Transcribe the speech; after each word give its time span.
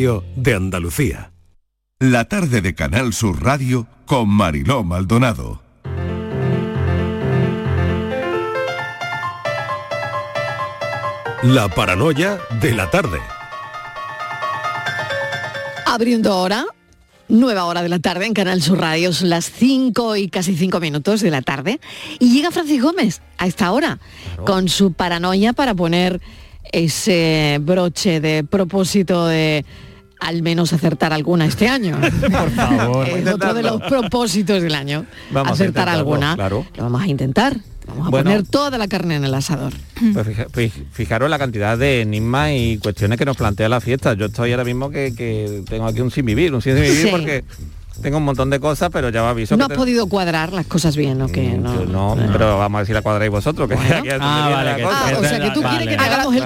de 0.00 0.54
Andalucía. 0.54 1.30
La 1.98 2.24
tarde 2.24 2.62
de 2.62 2.74
Canal 2.74 3.12
Sur 3.12 3.42
Radio 3.42 3.86
con 4.06 4.30
Mariló 4.30 4.82
Maldonado. 4.82 5.60
La 11.42 11.68
paranoia 11.68 12.38
de 12.62 12.72
la 12.72 12.88
tarde. 12.88 13.18
Abriendo 15.84 16.32
ahora, 16.32 16.64
nueva 17.28 17.66
hora 17.66 17.82
de 17.82 17.90
la 17.90 17.98
tarde 17.98 18.24
en 18.24 18.32
Canal 18.32 18.62
Sur 18.62 18.78
Radio, 18.78 19.12
son 19.12 19.28
las 19.28 19.50
5 19.50 20.16
y 20.16 20.28
casi 20.28 20.56
5 20.56 20.80
minutos 20.80 21.20
de 21.20 21.30
la 21.30 21.42
tarde. 21.42 21.78
Y 22.18 22.32
llega 22.32 22.50
Francis 22.50 22.82
Gómez 22.82 23.20
a 23.36 23.46
esta 23.46 23.70
hora 23.70 23.98
con 24.46 24.70
su 24.70 24.94
paranoia 24.94 25.52
para 25.52 25.74
poner 25.74 26.22
ese 26.72 27.58
broche 27.60 28.20
de 28.20 28.44
propósito 28.44 29.26
de 29.26 29.66
al 30.20 30.42
menos 30.42 30.72
acertar 30.72 31.12
alguna 31.12 31.46
este 31.46 31.68
año. 31.68 31.98
Por 32.20 32.50
favor. 32.50 33.08
es 33.08 33.26
otro 33.26 33.54
de 33.54 33.62
los 33.62 33.80
propósitos 33.82 34.62
del 34.62 34.74
año. 34.74 35.06
Vamos 35.30 35.50
a 35.50 35.54
acertar 35.54 35.88
alguna. 35.88 36.34
claro. 36.34 36.66
Lo 36.76 36.82
vamos 36.84 37.02
a 37.02 37.06
intentar. 37.06 37.56
Vamos 37.86 38.06
a 38.06 38.10
Bueno. 38.10 38.30
poner 38.30 38.46
toda 38.46 38.78
la 38.78 38.86
carne 38.86 39.16
en 39.16 39.24
el 39.24 39.34
asador. 39.34 39.72
Pues 40.12 40.26
fija- 40.26 40.46
fij- 40.46 40.84
fijaros 40.92 41.28
la 41.28 41.38
cantidad 41.38 41.76
de 41.76 42.02
enigmas 42.02 42.50
y 42.52 42.78
cuestiones 42.78 43.18
que 43.18 43.24
nos 43.24 43.36
plantea 43.36 43.68
la 43.68 43.80
fiesta. 43.80 44.14
Yo 44.14 44.26
estoy 44.26 44.52
ahora 44.52 44.64
mismo 44.64 44.90
que, 44.90 45.12
que 45.14 45.64
tengo 45.68 45.86
aquí 45.86 46.00
un 46.00 46.10
sin 46.12 46.24
vivir, 46.24 46.54
un 46.54 46.62
sin 46.62 46.76
vivir 46.76 46.92
Sí. 46.92 47.08
porque 47.10 47.42
tengo 48.00 48.18
un 48.18 48.24
montón 48.24 48.48
de 48.48 48.60
cosas, 48.60 48.90
pero 48.92 49.08
ya 49.10 49.24
os 49.24 49.30
aviso 49.30 49.56
No 49.56 49.58
que 49.58 49.62
has 49.64 49.68
te- 49.70 49.74
podido 49.76 50.06
cuadrar 50.06 50.52
las 50.52 50.66
cosas 50.66 50.96
bien, 50.96 51.20
¿o 51.20 51.26
qué? 51.28 51.42
Mm, 51.58 51.62
No, 51.90 52.14
no, 52.14 52.32
pero 52.32 52.58
vamos 52.58 52.76
a 52.76 52.80
ver 52.82 52.86
si 52.86 52.92
la 52.92 53.02
cuadráis 53.02 53.30
vosotros, 53.32 53.68
que 53.68 53.74
aquí 53.74 53.84
es 53.84 53.92
donde 53.92 54.18
Ah, 54.20 54.48
vale, 54.52 54.76
que-. 54.76 54.84
Ah, 54.84 55.12
o 55.18 55.22
sea 55.24 55.40
que 55.40 55.50
tú 55.50 55.60
quieres 55.62 55.88
que 55.88 55.96
te 55.96 56.04
hagamos 56.04 56.34
el. 56.36 56.42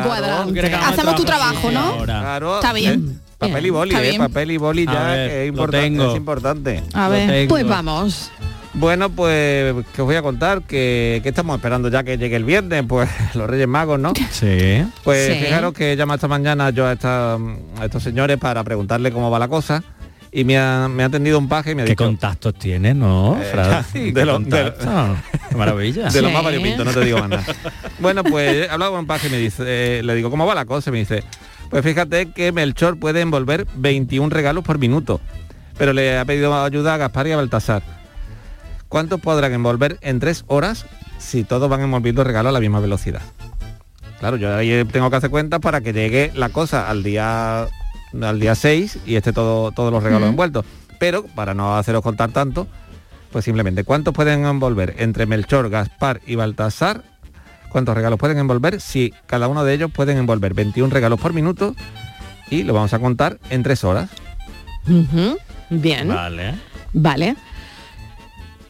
Hacemos 0.75 1.15
tu 1.17 1.25
trabajo, 1.25 1.71
¿no? 1.71 1.99
Claro. 2.05 2.55
Está 2.57 2.73
bien. 2.73 3.21
Papel 3.39 3.67
y 3.67 3.71
boli, 3.71 3.95
eh, 3.95 4.15
papel 4.19 4.51
y 4.53 4.57
boli 4.57 4.87
ya, 4.87 5.05
ver, 5.05 5.29
que 5.31 5.35
es 5.41 5.43
lo 5.43 5.49
importante, 5.49 5.87
tengo. 5.89 6.11
es 6.11 6.17
importante. 6.17 6.83
A 6.95 7.09
ver. 7.09 7.49
Pues 7.49 7.67
vamos. 7.67 8.31
Bueno, 8.77 9.09
pues 9.11 9.73
que 9.95 10.03
os 10.03 10.07
voy 10.07 10.17
a 10.17 10.23
contar 10.23 10.63
que, 10.63 11.21
que 11.23 11.29
estamos 11.29 11.55
esperando 11.57 11.89
ya 11.91 12.03
que 12.03 12.19
llegue 12.19 12.35
el 12.37 12.45
viernes, 12.45 12.85
pues 12.89 13.09
los 13.35 13.49
Reyes 13.49 13.69
Magos, 13.69 13.99
¿no? 14.01 14.13
Sí. 14.31 14.85
Pues 15.05 15.33
Sí. 15.33 15.45
fijaros 15.45 15.73
que 15.75 15.95
llama 15.97 16.15
esta 16.15 16.27
mañana 16.29 16.71
yo 16.71 16.87
a, 16.87 16.93
esta- 16.93 17.35
a 17.35 17.85
estos 17.85 18.03
señores 18.03 18.37
para 18.39 18.65
preguntarle 18.65 19.13
cómo 19.13 19.31
va 19.31 19.39
la 19.39 19.49
cosa 19.49 19.83
y 20.33 20.43
me 20.43 20.59
ha, 20.59 20.89
me 20.89 21.05
ha 21.05 21.07
atendido 21.07 21.39
un 21.39 21.49
paje 21.49 21.71
y 21.71 21.75
me 21.77 21.83
ha 21.83 21.85
¿Qué 21.85 21.93
dicho 21.93 22.05
contactos 22.05 22.55
tienes, 22.55 22.97
no, 22.97 23.41
Eh, 23.41 23.45
Francis? 23.53 23.93
de 24.13 24.13
¿Qué 24.13 24.13
lo- 24.13 24.17
de 24.21 24.25
lo- 24.25 24.33
contactos? 24.75 25.19
Qué 25.51 25.57
maravilla. 25.57 26.09
de 26.09 26.23
lo 26.23 26.29
Sí. 26.29 26.35
más 26.35 26.43
variopinto, 26.45 26.85
no 26.85 26.91
te 26.93 27.05
digo 27.05 27.19
más 27.19 27.29
nada. 27.29 27.45
Bueno, 28.01 28.25
pues 28.25 28.67
he 28.67 28.69
hablado 28.71 28.91
con 28.93 29.01
un 29.01 29.07
paje 29.07 29.29
y 29.29 29.31
me 29.31 29.39
dice, 29.39 29.63
eh, 29.67 30.03
le 30.03 30.15
digo, 30.17 30.31
¿cómo 30.31 30.47
va 30.47 30.55
la 30.57 30.65
cosa? 30.65 30.91
Y 30.91 30.95
me 30.95 30.99
dice, 30.99 31.23
pues 31.75 31.83
fíjate 31.83 32.31
que 32.31 32.53
Melchor 32.53 33.01
puede 33.01 33.21
envolver 33.21 33.67
21 33.75 34.31
regalos 34.31 34.63
por 34.63 34.79
minuto, 34.79 35.21
pero 35.77 35.93
le 35.93 36.17
ha 36.17 36.25
pedido 36.25 36.55
ayuda 36.63 36.95
a 36.95 36.99
Gaspar 36.99 37.27
y 37.27 37.33
a 37.33 37.37
Baltasar. 37.37 37.83
¿Cuántos 38.89 39.21
podrán 39.21 39.53
envolver 39.55 39.99
en 40.01 40.21
tres 40.21 40.45
horas 40.47 40.87
si 41.19 41.43
todos 41.43 41.69
van 41.69 41.81
envolviendo 41.81 42.23
regalos 42.23 42.51
a 42.51 42.53
la 42.53 42.61
misma 42.61 42.79
velocidad? 42.79 43.23
Claro, 44.21 44.37
yo 44.37 44.55
ahí 44.55 44.85
tengo 44.85 45.11
que 45.11 45.17
hacer 45.17 45.31
cuentas 45.31 45.59
para 45.59 45.81
que 45.81 45.93
llegue 45.93 46.31
la 46.37 46.51
cosa 46.51 46.89
al 46.89 47.03
día 47.03 47.67
al 48.23 48.39
día 48.39 48.55
6 48.55 49.01
y 49.05 49.17
esté 49.17 49.33
todo, 49.33 49.73
todos 49.73 49.93
los 49.93 50.01
regalos 50.01 50.29
envueltos. 50.29 50.65
Pero 51.01 51.25
para 51.25 51.55
no 51.55 51.77
haceros 51.77 52.05
contar 52.05 52.31
tanto, 52.31 52.69
pues 53.33 53.45
simplemente, 53.45 53.83
¿cuántos 53.83 54.15
pueden 54.15 54.45
envolver 54.47 54.95
entre 54.99 55.27
Melchor, 55.27 55.71
Gaspar 55.71 56.21
y 56.25 56.37
Baltasar? 56.37 57.03
¿Cuántos 57.75 57.97
regalos 57.97 58.21
pueden 58.21 58.39
envolver? 58.39 58.81
Si 58.81 59.13
cada 59.27 59.49
uno 59.49 59.65
de 59.65 59.75
ellos 59.75 59.91
pueden 59.91 60.17
envolver 60.17 60.55
21 60.55 60.95
regalos 60.95 61.19
por 61.19 61.33
minuto 61.33 61.75
y 62.49 62.63
lo 62.63 62.73
vamos 62.73 62.95
a 62.95 63.01
contar 63.01 63.41
en 63.51 63.65
tres 63.65 63.83
horas. 63.83 64.11
Bien. 65.71 66.07
Vale. 66.07 66.55
Vale. 66.93 67.35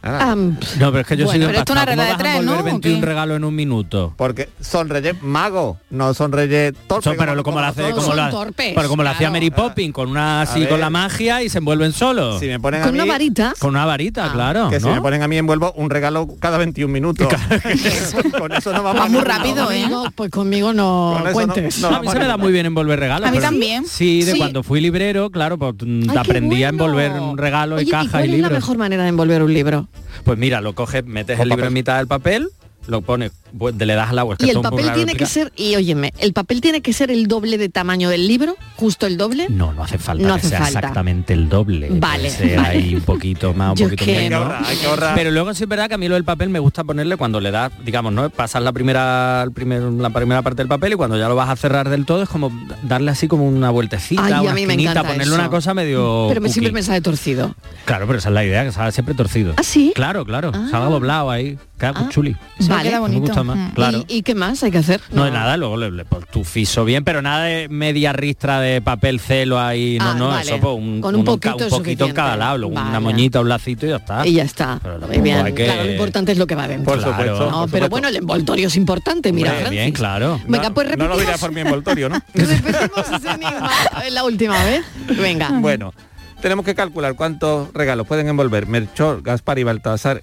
Am, 0.05 0.59
No, 0.79 0.91
pero 0.91 1.01
es 1.01 1.07
que 1.07 1.17
yo 1.17 1.25
Bueno, 1.25 1.47
soy 1.47 1.47
pero 1.55 1.59
esto 1.61 1.73
es 1.73 1.77
una 1.77 1.81
¿Cómo 1.81 1.87
regla 1.91 2.05
de 2.05 2.11
vas 2.11 2.15
a 2.15 2.23
tres, 2.23 2.35
envolver 2.37 2.59
¿no? 2.59 2.65
21 2.65 2.97
¿O 2.97 3.01
qué? 3.01 3.07
regalos 3.07 3.37
en 3.39 3.45
un 3.45 3.55
minuto? 3.55 4.15
porque 4.19 4.49
son 4.61 4.89
reyes 4.91 5.23
magos, 5.23 5.79
no 5.91 6.13
son 6.13 6.31
reyes 6.33 6.75
torpes. 6.87 7.05
Son- 7.05 7.17
pero 7.17 7.43
como, 7.43 7.61
lo 7.61 7.67
hace, 7.67 7.81
todos 7.83 7.95
como 7.95 8.07
son 8.09 8.17
la, 8.17 8.31
torpes, 8.31 8.73
pero 8.75 8.89
como 8.89 9.03
lo 9.03 9.09
hacía. 9.11 9.31
Mary 9.31 9.51
Poppins, 9.51 9.95
con 9.95 10.11
una 10.11 10.43
así 10.43 10.67
con 10.67 10.79
la 10.81 10.91
magia 10.91 11.43
y 11.43 11.49
se 11.49 11.59
envuelven 11.59 11.93
solos. 11.93 12.39
Si 12.41 12.47
me 12.47 12.61
ponen 12.61 12.83
a 12.83 12.85
con 12.85 12.93
mí, 12.95 13.01
una 13.01 13.11
varita. 13.11 13.55
Con 13.59 13.71
una 13.71 13.87
varita, 13.87 14.27
Ah. 14.27 14.33
claro. 14.33 14.69
que 14.69 14.79
si 14.81 14.87
me 14.89 15.01
ponen 15.01 15.23
a 15.23 15.29
mí 15.29 15.39
envuelvo 15.39 15.73
un 15.73 15.89
regalo 15.91 16.29
cada 16.39 16.59
21 16.59 16.93
minutos. 16.93 17.27
con 18.39 18.53
eso 18.53 18.73
no 18.73 18.83
vamos 18.83 19.01
Va 19.03 19.07
a 19.07 19.09
muy 19.09 19.21
rápido. 19.23 19.71
¿eh? 19.71 19.87
Pues 20.15 20.31
conmigo 20.31 20.73
no 20.73 21.19
Con 21.23 21.33
cuentes. 21.33 21.79
no- 21.81 21.91
No, 21.91 21.97
a 21.97 22.01
mí 22.01 22.09
se 22.09 22.19
me 22.19 22.27
da 22.27 22.37
muy 22.37 22.53
bien 22.53 22.67
envolver 22.67 22.99
regalos. 23.01 23.29
A 23.29 23.33
mí 23.33 23.39
también. 23.39 23.87
Sí, 23.87 24.23
de 24.23 24.37
cuando 24.37 24.63
fui 24.63 24.81
librero, 24.81 25.31
claro, 25.31 25.59
pues 25.59 25.75
aprendí 26.17 26.63
a 26.65 26.69
envolver 26.69 27.13
un 27.13 27.39
regalo 27.39 27.81
y 27.81 27.87
cuál 27.89 28.29
y 28.29 28.35
es 28.35 28.41
la 28.41 28.51
mejor 28.51 28.77
manera 28.77 29.03
de 29.05 29.09
envolver 29.09 29.43
un 29.43 29.53
libro? 29.55 29.89
Pues 30.25 30.39
mira, 30.39 30.61
lo 30.61 30.75
coges, 30.75 31.05
metes 31.05 31.39
el 31.41 31.49
libro 31.49 31.67
en 31.67 31.73
mitad 31.73 31.99
del 31.99 32.07
papel, 32.07 32.49
lo 32.87 33.01
pones, 33.03 33.33
pues, 33.59 33.75
le 33.77 33.95
das 33.95 34.11
al 34.11 34.19
agua. 34.19 34.35
es 34.35 34.39
que 34.39 34.47
Y 34.47 34.51
el 34.51 34.61
papel 34.61 34.93
tiene 34.93 35.15
que 35.15 35.27
ser, 35.27 35.53
y 35.57 35.75
óyeme, 35.77 36.13
¿el 36.19 36.33
papel 36.33 36.61
tiene 36.61 36.81
que 36.83 36.93
ser 36.93 37.11
el 37.11 37.27
doble 37.27 37.59
de 37.59 37.69
tamaño 37.69 38.09
del 38.11 38.27
libro? 38.29 38.57
¿Justo 38.77 39.07
el 39.07 39.17
doble? 39.17 39.47
No, 39.49 39.73
no 39.73 39.85
hace 39.85 39.99
falta 39.99 40.27
No 40.27 40.35
que 40.35 40.41
hace 40.41 40.49
sea 40.51 40.59
falta. 40.61 40.79
exactamente 40.81 41.33
el 41.33 41.49
doble. 41.49 41.89
Vale, 41.93 42.31
vale. 42.31 42.59
ahí 42.59 42.95
un 42.95 43.03
poquito 43.03 43.55
más, 43.55 43.71
un 43.71 43.77
Yo 43.77 43.87
poquito 43.87 44.05
que 44.05 44.13
menos. 44.17 44.43
ahorrar, 44.43 44.65
hay 44.67 44.77
que 44.77 44.87
ahorrar. 44.87 45.15
Pero 45.15 45.31
luego 45.31 45.55
sí 45.55 45.63
es 45.63 45.69
verdad 45.69 45.89
que 45.89 45.95
a 45.95 45.99
mí 45.99 46.09
lo 46.09 46.15
del 46.15 46.25
papel 46.25 46.49
me 46.49 46.59
gusta 46.59 46.85
ponerle 46.85 47.17
cuando 47.17 47.41
le 47.41 47.51
das, 47.51 47.73
digamos, 47.85 48.13
¿no? 48.13 48.29
Pasas 48.31 48.63
la 48.63 48.73
primera, 48.73 49.43
el 49.45 49.53
primer- 49.53 49.83
la 49.83 50.11
primera 50.11 50.43
parte 50.43 50.59
del 50.63 50.69
papel 50.69 50.93
y 50.93 50.97
cuando 50.97 51.17
ya 51.17 51.29
lo 51.29 51.37
vas 51.37 51.49
a 51.49 51.57
cerrar 51.57 51.89
del 51.89 52.05
todo 52.05 52.23
es 52.23 52.29
como 52.29 52.51
darle 52.83 53.11
así 53.11 53.29
como 53.29 53.47
una 53.47 53.71
vueltecita, 53.71 54.25
Ay, 54.25 54.33
a 54.33 54.43
una 54.43 54.55
mí 54.55 54.67
me 54.67 54.75
encanta 54.75 55.03
ponerle 55.03 55.25
eso. 55.25 55.35
una 55.35 55.49
cosa 55.51 55.73
medio. 55.75 56.27
Pero 56.29 56.41
me 56.41 56.49
siempre 56.49 56.73
me 56.73 56.83
sale 56.83 57.01
torcido. 57.01 57.55
Claro, 57.85 58.07
pero 58.07 58.19
esa 58.19 58.29
es 58.29 58.35
la 58.35 58.45
idea, 58.45 58.65
que 58.65 58.73
salga 58.73 58.91
siempre 58.93 59.15
torcido. 59.15 59.55
¿Ah, 59.57 59.63
sí? 59.63 59.93
Claro, 59.95 60.25
claro. 60.25 60.51
Ah. 60.55 60.69
Salga 60.71 60.87
doblado 60.89 61.31
ahí. 61.31 61.59
Queda 61.79 61.93
Ah. 61.97 62.09
chuli. 62.09 62.37
Vale. 62.69 62.89
queda 62.89 63.01
Me 63.09 63.19
gusta 63.19 63.43
más. 63.43 63.57
Mm. 63.57 63.71
Claro. 63.75 64.05
¿Y, 64.09 64.19
y 64.19 64.23
qué 64.23 64.35
más 64.37 64.63
hay 64.63 64.71
que 64.71 64.79
hacer? 64.79 65.01
No, 65.11 65.25
de 65.25 65.33
nada, 65.33 65.57
luego 65.57 65.77
le, 65.77 65.91
le 65.91 66.05
pones 66.05 66.29
tu 66.29 66.45
fiso 66.45 66.85
bien, 66.85 67.03
pero 67.05 67.21
nada 67.21 67.45
de 67.45 67.69
media 67.69 68.13
ristra 68.13 68.61
de 68.61 68.81
papel 68.81 69.19
celo 69.19 69.59
ahí, 69.61 69.99
no, 69.99 70.11
Ah, 70.11 70.15
no, 70.15 70.29
vale. 70.29 70.43
eso 70.43 70.61
pues, 70.61 70.75
un, 70.77 71.01
Con 71.01 71.15
un 71.15 71.21
en 71.21 71.25
poquito 71.25 71.57
un 71.65 71.71
poquito 71.71 72.05
en 72.07 72.13
cada 72.13 72.37
lado, 72.37 72.69
una 72.69 73.01
moñita, 73.01 73.41
un 73.41 73.49
lacito 73.49 73.87
y 73.87 73.91
ya 73.91 73.97
está. 73.97 74.27
Y 74.27 74.33
ya 74.35 74.45
está. 74.45 74.79
Pero 74.83 74.99
bien. 75.23 75.45
que- 75.55 75.65
Claro, 75.65 75.85
lo 75.85 75.91
importante 75.93 76.33
es 76.33 76.39
lo 76.39 76.47
que 76.47 76.55
va 76.55 76.69
dentro. 76.69 76.93
Por 76.93 77.03
Claro. 77.03 77.13
supuesto. 77.17 77.51
No, 77.51 77.61
por 77.63 77.71
pero 77.71 77.87
supuesto. 77.87 77.89
bueno, 77.91 78.09
el 78.09 78.17
envoltorio 78.17 78.67
es 78.69 78.77
importante, 78.77 79.33
mira, 79.33 79.51
Hombre, 79.51 79.63
Francis. 79.67 79.81
bien, 79.83 79.93
claro. 79.93 80.41
Venga, 80.47 80.69
No- 80.69 80.75
pues 80.75 80.87
No 80.87 80.91
repetimos, 80.93 81.17
lo 81.17 81.21
dirás 81.25 81.41
por 81.41 81.53
mi 81.53 81.61
envoltorio, 81.61 82.09
¿no? 82.09 82.21
repetimos 82.35 83.07
ese 83.17 83.31
enigma 83.31 83.71
la 84.11 84.25
última 84.25 84.63
vez. 84.65 84.85
Venga. 85.19 85.51
Bueno, 85.61 85.93
tenemos 86.41 86.65
que 86.65 86.75
calcular 86.77 87.15
cuántos 87.17 87.73
regalos 87.75 88.07
pueden 88.07 88.29
envolver 88.29 88.67
Melchor, 88.67 89.23
Gaspar 89.23 89.59
y 89.59 89.65
Baltasar 89.65 90.21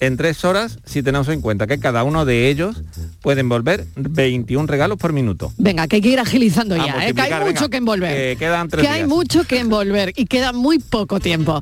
en 0.00 0.16
tres 0.16 0.44
horas 0.44 0.78
si 0.84 1.02
tenemos 1.02 1.28
en 1.28 1.40
cuenta 1.40 1.66
que 1.66 1.78
cada 1.78 2.04
uno 2.04 2.24
de 2.24 2.50
ellos 2.50 2.82
puede 3.20 3.40
envolver 3.40 3.86
21 3.96 4.66
regalos 4.66 4.98
por 4.98 5.12
minuto. 5.12 5.52
Venga, 5.56 5.86
que 5.86 5.96
hay 5.96 6.02
que 6.02 6.08
ir 6.08 6.20
agilizando 6.20 6.74
A 6.74 6.86
ya, 6.86 7.08
¿eh? 7.08 7.14
que 7.14 7.20
hay 7.22 7.32
mucho 7.32 7.52
venga, 7.52 7.68
que 7.68 7.76
envolver. 7.76 8.16
que 8.16 8.36
quedan 8.38 8.68
tres 8.68 8.82
Que 8.82 8.88
hay 8.88 9.06
mucho 9.06 9.44
que 9.44 9.58
envolver 9.58 10.12
y 10.16 10.26
queda 10.26 10.52
muy 10.52 10.78
poco 10.78 11.20
tiempo. 11.20 11.60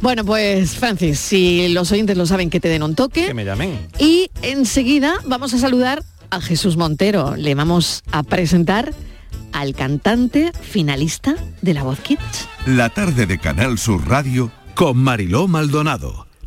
Bueno, 0.00 0.24
pues 0.24 0.74
Francis, 0.74 1.18
si 1.20 1.68
los 1.68 1.92
oyentes 1.92 2.16
lo 2.16 2.26
saben, 2.26 2.50
que 2.50 2.58
te 2.60 2.68
den 2.68 2.82
un 2.82 2.94
toque. 2.94 3.26
Que 3.26 3.34
me 3.34 3.44
llamen. 3.44 3.78
Y 3.98 4.30
enseguida 4.42 5.14
vamos 5.24 5.54
a 5.54 5.58
saludar 5.58 6.02
a 6.30 6.40
Jesús 6.40 6.76
Montero. 6.76 7.36
Le 7.36 7.54
vamos 7.54 8.02
a 8.10 8.22
presentar 8.24 8.92
al 9.52 9.74
cantante 9.74 10.50
finalista 10.60 11.36
de 11.60 11.74
La 11.74 11.84
Voz 11.84 12.00
Kids. 12.00 12.48
La 12.66 12.88
tarde 12.90 13.26
de 13.26 13.38
Canal 13.38 13.78
Sur 13.78 14.08
Radio 14.08 14.50
Con 14.74 14.98
Mariló 14.98 15.46
Maldonado. 15.46 16.21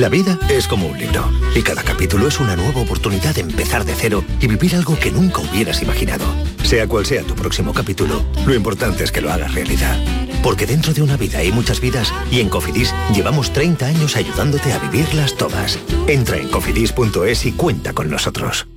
La 0.00 0.08
vida 0.08 0.38
es 0.48 0.66
como 0.66 0.86
un 0.86 0.98
libro 0.98 1.30
y 1.54 1.60
cada 1.60 1.82
capítulo 1.82 2.26
es 2.26 2.40
una 2.40 2.56
nueva 2.56 2.80
oportunidad 2.80 3.34
de 3.34 3.42
empezar 3.42 3.84
de 3.84 3.94
cero 3.94 4.24
y 4.40 4.46
vivir 4.46 4.74
algo 4.74 4.98
que 4.98 5.10
nunca 5.10 5.42
hubieras 5.42 5.82
imaginado. 5.82 6.24
Sea 6.62 6.88
cual 6.88 7.04
sea 7.04 7.22
tu 7.22 7.34
próximo 7.34 7.74
capítulo, 7.74 8.24
lo 8.46 8.54
importante 8.54 9.04
es 9.04 9.12
que 9.12 9.20
lo 9.20 9.30
hagas 9.30 9.52
realidad. 9.52 10.02
Porque 10.42 10.64
dentro 10.64 10.94
de 10.94 11.02
una 11.02 11.18
vida 11.18 11.40
hay 11.40 11.52
muchas 11.52 11.82
vidas 11.82 12.14
y 12.30 12.40
en 12.40 12.48
Cofidis 12.48 12.94
llevamos 13.14 13.52
30 13.52 13.88
años 13.88 14.16
ayudándote 14.16 14.72
a 14.72 14.78
vivirlas 14.78 15.34
todas. 15.36 15.78
Entra 16.06 16.38
en 16.38 16.48
cofidis.es 16.48 17.44
y 17.44 17.52
cuenta 17.52 17.92
con 17.92 18.08
nosotros. 18.08 18.68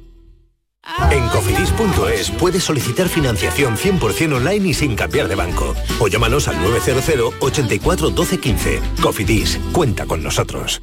En 1.09 1.25
cofidis.es 1.29 2.31
puedes 2.31 2.65
solicitar 2.65 3.07
financiación 3.07 3.77
100% 3.77 4.33
online 4.33 4.67
y 4.67 4.73
sin 4.73 4.97
cambiar 4.97 5.29
de 5.29 5.35
banco. 5.35 5.73
O 6.01 6.09
llámanos 6.09 6.49
al 6.49 6.61
900 6.61 7.35
84 7.39 8.09
12 8.09 8.39
15. 8.41 8.81
Cofidis, 9.01 9.57
cuenta 9.71 10.05
con 10.05 10.21
nosotros. 10.21 10.81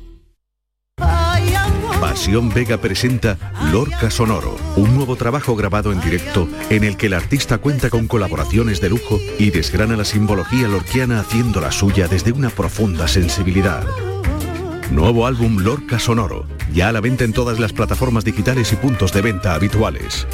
Vega 2.28 2.76
presenta 2.78 3.38
Lorca 3.72 4.10
Sonoro, 4.10 4.56
un 4.76 4.94
nuevo 4.94 5.16
trabajo 5.16 5.56
grabado 5.56 5.90
en 5.90 6.00
directo 6.00 6.48
en 6.68 6.84
el 6.84 6.96
que 6.96 7.06
el 7.06 7.14
artista 7.14 7.58
cuenta 7.58 7.88
con 7.88 8.06
colaboraciones 8.06 8.80
de 8.80 8.90
lujo 8.90 9.18
y 9.38 9.50
desgrana 9.50 9.96
la 9.96 10.04
simbología 10.04 10.68
lorquiana 10.68 11.20
haciendo 11.20 11.60
la 11.60 11.72
suya 11.72 12.08
desde 12.08 12.32
una 12.32 12.50
profunda 12.50 13.08
sensibilidad. 13.08 13.84
Nuevo 14.90 15.26
álbum 15.26 15.60
Lorca 15.60 15.98
Sonoro, 15.98 16.46
ya 16.72 16.90
a 16.90 16.92
la 16.92 17.00
venta 17.00 17.24
en 17.24 17.32
todas 17.32 17.58
las 17.58 17.72
plataformas 17.72 18.24
digitales 18.24 18.72
y 18.72 18.76
puntos 18.76 19.12
de 19.12 19.22
venta 19.22 19.54
habituales. 19.54 20.26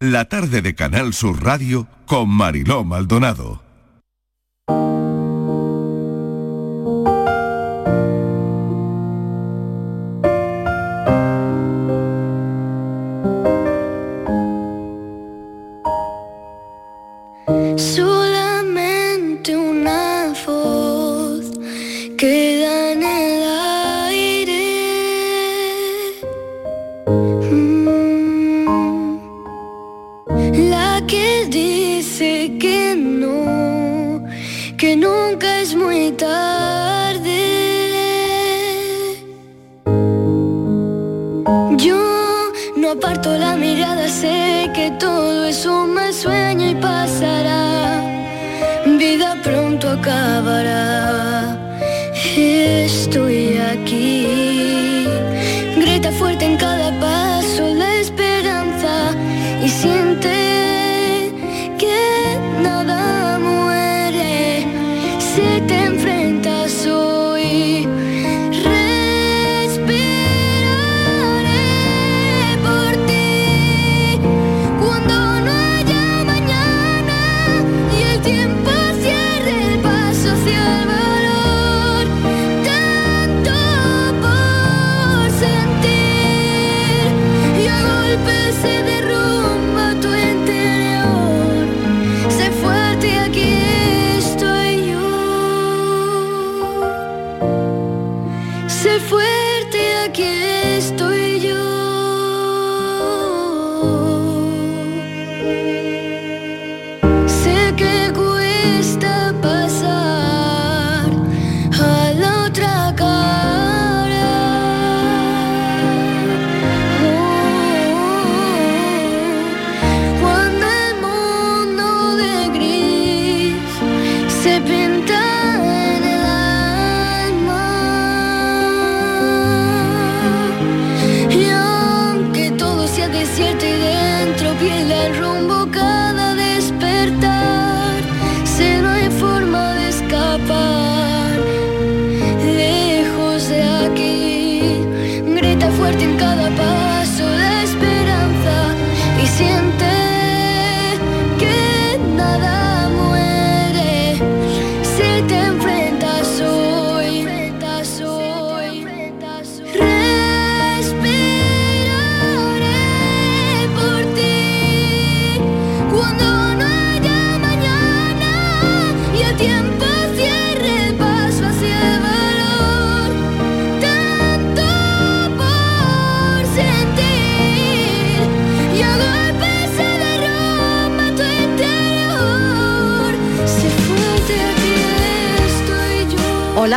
La 0.00 0.26
tarde 0.26 0.60
de 0.60 0.74
Canal 0.74 1.14
Sur 1.14 1.42
Radio 1.42 1.88
con 2.06 2.28
Mariló 2.28 2.84
Maldonado. 2.84 3.69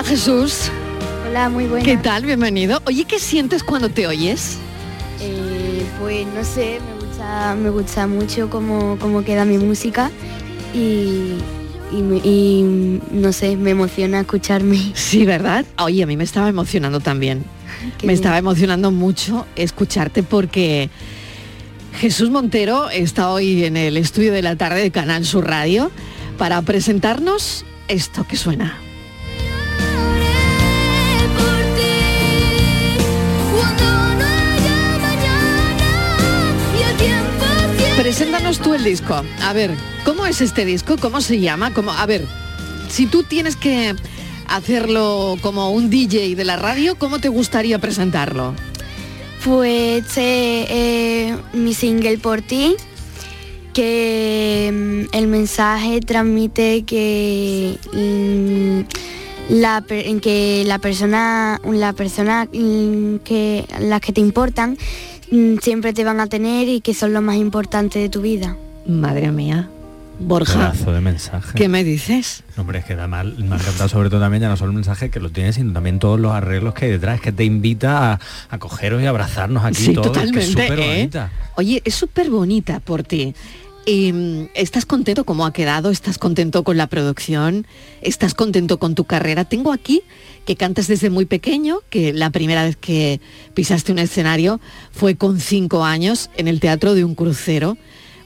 Hola 0.03 0.09
Jesús. 0.09 0.69
Hola, 1.27 1.49
muy 1.49 1.65
buena. 1.65 1.85
¿Qué 1.85 1.97
tal? 1.97 2.25
Bienvenido. 2.25 2.81
Oye, 2.85 3.05
¿qué 3.05 3.19
sientes 3.19 3.63
cuando 3.63 3.89
te 3.89 4.05
oyes? 4.07 4.57
Eh, 5.21 5.83
pues 5.99 6.27
no 6.27 6.43
sé, 6.43 6.79
me 6.99 7.05
gusta, 7.05 7.55
me 7.55 7.69
gusta 7.69 8.07
mucho 8.07 8.49
cómo, 8.49 8.97
cómo 8.99 9.23
queda 9.23 9.45
mi 9.45 9.57
música 9.57 10.11
y, 10.73 11.35
y, 11.91 12.01
me- 12.01 12.17
y, 12.23 12.99
no 13.11 13.31
sé, 13.31 13.55
me 13.55 13.71
emociona 13.71 14.19
escucharme. 14.21 14.91
Sí, 14.93 15.25
¿verdad? 15.25 15.65
Oye, 15.79 16.03
a 16.03 16.05
mí 16.07 16.17
me 16.17 16.23
estaba 16.25 16.49
emocionando 16.49 16.99
también. 16.99 17.43
Qué 17.97 18.05
me 18.07 18.13
bien. 18.13 18.15
estaba 18.15 18.37
emocionando 18.37 18.91
mucho 18.91 19.45
escucharte 19.55 20.21
porque 20.23 20.89
Jesús 21.99 22.29
Montero 22.29 22.89
está 22.89 23.29
hoy 23.29 23.63
en 23.63 23.77
el 23.77 23.95
estudio 23.97 24.33
de 24.33 24.41
la 24.41 24.55
tarde 24.57 24.81
de 24.81 24.91
Canal 24.91 25.25
Sur 25.25 25.47
Radio 25.47 25.91
para 26.37 26.61
presentarnos 26.61 27.65
esto 27.87 28.25
que 28.27 28.35
suena. 28.35 28.77
Preséntanos 38.15 38.59
tú 38.59 38.75
el 38.75 38.83
disco. 38.83 39.23
A 39.41 39.53
ver, 39.53 39.71
¿cómo 40.05 40.27
es 40.27 40.39
este 40.39 40.65
disco? 40.65 40.97
¿Cómo 41.01 41.19
se 41.19 41.39
llama? 41.39 41.73
¿Cómo? 41.73 41.91
A 41.91 42.05
ver, 42.05 42.23
si 42.87 43.07
tú 43.07 43.23
tienes 43.23 43.55
que 43.55 43.95
hacerlo 44.47 45.35
como 45.41 45.71
un 45.71 45.89
DJ 45.89 46.35
de 46.35 46.45
la 46.45 46.55
radio, 46.55 46.95
¿cómo 46.95 47.17
te 47.17 47.29
gustaría 47.29 47.79
presentarlo? 47.79 48.53
Pues 49.43 50.05
este 50.05 50.67
eh, 50.69 51.37
mi 51.53 51.73
single 51.73 52.19
por 52.19 52.43
ti, 52.43 52.75
que 53.73 54.69
mm, 54.71 55.15
el 55.15 55.25
mensaje 55.25 55.99
transmite 55.99 56.83
que 56.83 57.79
mm, 57.93 58.81
la, 59.55 59.83
que 60.21 60.63
la 60.67 60.77
persona, 60.77 61.59
la 61.65 61.93
persona 61.93 62.45
mm, 62.45 63.15
que 63.23 63.65
las 63.79 64.01
que 64.01 64.13
te 64.13 64.21
importan 64.21 64.77
siempre 65.61 65.93
te 65.93 66.03
van 66.03 66.19
a 66.19 66.27
tener 66.27 66.67
y 66.67 66.81
que 66.81 66.93
son 66.93 67.13
lo 67.13 67.21
más 67.21 67.35
importante 67.37 67.99
de 67.99 68.09
tu 68.09 68.21
vida. 68.21 68.55
Madre 68.85 69.31
mía. 69.31 69.69
Borja, 70.19 70.71
Pedazo 70.71 70.91
de 70.93 71.01
mensaje. 71.01 71.53
¿qué 71.55 71.67
me 71.67 71.83
dices? 71.83 72.43
No, 72.55 72.61
Hombre, 72.61 72.79
es 72.79 72.85
que 72.85 72.93
además 72.93 73.25
me 73.25 73.55
ha 73.55 73.57
encantado 73.57 73.89
sobre 73.89 74.09
todo 74.11 74.19
también 74.19 74.41
ya 74.43 74.47
no 74.49 74.55
solo 74.57 74.69
el 74.69 74.75
mensaje 74.75 75.09
que 75.09 75.19
lo 75.19 75.31
tiene, 75.31 75.51
sino 75.53 75.73
también 75.73 75.97
todos 75.97 76.19
los 76.19 76.31
arreglos 76.31 76.75
que 76.75 76.85
hay 76.85 76.91
detrás, 76.91 77.19
que 77.19 77.31
te 77.31 77.43
invita 77.43 78.13
a, 78.13 78.19
a 78.49 78.57
cogeros 78.59 79.01
y 79.01 79.07
abrazarnos 79.07 79.65
aquí 79.65 79.75
Sí, 79.85 79.93
todos, 79.93 80.07
totalmente. 80.07 80.39
que 80.39 80.45
es 80.45 80.51
súper 80.51 80.79
¿eh? 80.79 80.87
bonita. 80.97 81.31
Oye, 81.55 81.81
es 81.83 81.95
súper 81.95 82.29
bonita 82.29 82.79
por 82.79 83.01
ti. 83.03 83.33
Y, 83.85 84.13
mm, 84.13 84.49
¿Estás 84.53 84.85
contento 84.85 85.25
cómo 85.25 85.45
ha 85.45 85.53
quedado? 85.53 85.89
¿Estás 85.89 86.17
contento 86.17 86.63
con 86.63 86.77
la 86.77 86.87
producción? 86.87 87.67
¿Estás 88.01 88.33
contento 88.33 88.79
con 88.79 88.95
tu 88.95 89.03
carrera? 89.03 89.45
Tengo 89.45 89.73
aquí 89.73 90.03
que 90.45 90.55
cantas 90.55 90.87
desde 90.87 91.09
muy 91.09 91.25
pequeño, 91.25 91.81
que 91.89 92.13
la 92.13 92.29
primera 92.29 92.63
vez 92.63 92.75
que 92.75 93.19
pisaste 93.53 93.91
un 93.91 93.99
escenario 93.99 94.59
fue 94.91 95.15
con 95.15 95.39
cinco 95.39 95.83
años 95.83 96.29
en 96.37 96.47
el 96.47 96.59
Teatro 96.59 96.93
de 96.95 97.03
un 97.03 97.15
Crucero. 97.15 97.77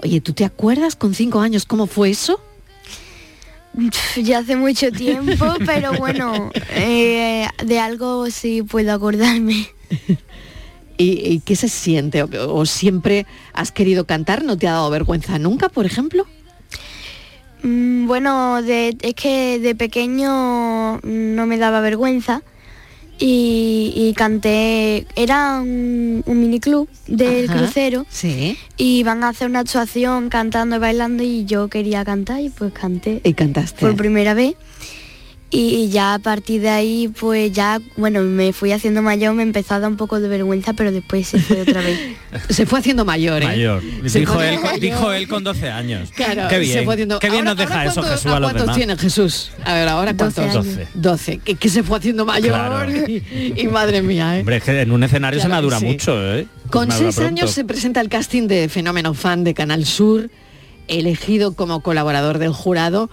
Oye, 0.04 0.22
¿tú 0.22 0.34
te 0.34 0.46
acuerdas 0.46 0.96
con 0.96 1.14
cinco 1.16 1.40
años 1.40 1.66
cómo 1.66 1.88
fue 1.88 2.12
eso? 2.12 2.40
Ya 4.16 4.40
hace 4.40 4.56
mucho 4.56 4.92
tiempo, 4.92 5.46
pero 5.66 5.94
bueno, 5.94 6.52
eh, 6.72 7.48
de 7.64 7.80
algo 7.80 8.30
sí 8.30 8.64
puedo 8.64 8.94
acordarme. 8.94 9.68
¿Y, 10.98 11.22
y 11.28 11.40
qué 11.42 11.56
se 11.56 11.70
siente? 11.70 12.24
¿O, 12.24 12.30
o 12.56 12.66
siempre 12.66 13.26
has 13.54 13.72
querido 13.72 14.06
cantar? 14.06 14.44
¿No 14.44 14.58
te 14.58 14.68
ha 14.68 14.72
dado 14.74 14.90
vergüenza 14.90 15.38
nunca, 15.40 15.70
por 15.70 15.86
ejemplo? 15.86 16.26
Mm, 17.64 18.08
Bueno, 18.08 18.62
de- 18.62 18.96
es 19.02 19.14
que 19.16 19.60
de 19.60 19.76
pequeño 19.76 21.00
no 21.04 21.46
me 21.46 21.58
daba 21.58 21.82
vergüenza 21.82 22.42
y, 23.20 23.94
y 23.96 24.14
canté, 24.14 25.08
era 25.16 25.60
un, 25.62 26.24
un 26.26 26.40
miniclub 26.40 26.88
del 27.08 27.50
Ajá, 27.50 27.58
crucero 27.60 28.06
Sí. 28.10 28.58
y 28.78 29.02
van 29.04 29.24
a 29.24 29.30
hacer 29.30 29.50
una 29.50 29.60
actuación 29.62 30.30
cantando 30.30 30.76
y 30.76 30.80
bailando 30.80 31.24
y 31.24 31.44
yo 31.46 31.68
quería 31.68 32.06
cantar 32.06 32.42
y 32.42 32.50
pues 32.50 32.72
canté 32.74 33.22
Y 33.24 33.34
cantaste. 33.34 33.82
por 33.82 33.96
primera 33.96 34.36
vez 34.36 34.54
y 35.50 35.88
ya 35.90 36.16
a 36.16 36.20
partir 36.20 36.60
de 36.62 36.70
ahí 36.70 37.08
pues 37.20 37.52
ya, 37.54 37.80
bueno, 37.96 38.22
me 38.22 38.52
fui 38.52 38.74
haciendo 38.74 39.02
mayor, 39.02 39.34
me 39.34 39.44
empezó 39.44 39.76
a 39.76 39.80
dar 39.80 39.90
un 39.90 39.96
poco 39.96 40.20
de 40.20 40.28
vergüenza 40.28 40.74
pero 40.74 40.92
después 40.92 41.26
se 41.28 41.40
fue 41.40 41.62
otra 41.62 41.82
vez. 41.82 41.98
Se 42.50 42.66
fue 42.66 42.80
haciendo 42.80 43.06
mayor, 43.06 43.42
¿eh? 43.42 43.46
Mayor. 43.46 43.82
Se 44.06 44.20
Dijo 44.20 44.42
él, 44.42 44.60
con- 44.60 44.80
dijo 44.80 45.00
mayor. 45.04 45.16
él 45.16 45.28
con 45.30 45.44
12 45.46 45.70
años. 45.72 46.10
Claro, 46.14 46.44
qué 46.50 46.56
se 46.56 46.60
bien. 46.60 46.84
fue 46.86 46.94
haciendo- 46.96 47.20
Qué 47.20 47.28
bien 47.30 47.48
Ahora- 47.48 47.52
nos 47.52 47.58
deja 47.70 47.86
eso 47.86 47.94
cuántos- 48.02 48.12
Jesús 48.20 48.32
a 48.34 48.40
los 48.42 48.52
¿Cuántos 48.52 48.76
tiene 48.76 48.98
Jesús? 48.98 49.52
A 49.64 49.74
ver, 49.74 49.88
ahora 49.88 50.14
12 50.14 50.42
cuántos? 50.42 50.66
años. 50.66 50.78
12. 50.78 50.88
12. 50.94 51.38
Que, 51.40 51.56
que 51.56 51.70
se 51.70 51.84
fue 51.84 51.98
haciendo 51.98 52.26
mayor 52.26 52.50
Claro. 52.54 52.92
y, 53.08 53.54
y 53.56 53.68
madre 53.68 54.02
mía, 54.02 54.36
¿eh? 54.36 54.40
Hombre, 54.42 54.58
es 54.58 54.64
que 54.64 54.82
en 54.82 54.92
un 54.92 55.04
escenario 55.04 55.40
se 55.40 55.46
Claro 55.48 55.62
madura 55.62 55.80
sí. 55.80 55.86
mucho, 55.86 56.36
¿eh? 56.36 56.46
Con 56.70 56.92
seis 56.92 57.16
pronto. 57.16 57.28
años 57.30 57.52
se 57.52 57.64
presenta 57.64 58.02
el 58.02 58.10
casting 58.10 58.48
de 58.48 58.68
Fenómeno 58.68 59.14
Fan 59.14 59.46
de 59.46 59.54
Canal 59.54 59.86
Sur, 59.86 60.30
elegido 60.90 61.54
como 61.54 61.82
colaborador 61.82 62.38
del 62.40 62.52
jurado 62.52 63.10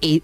y 0.00 0.22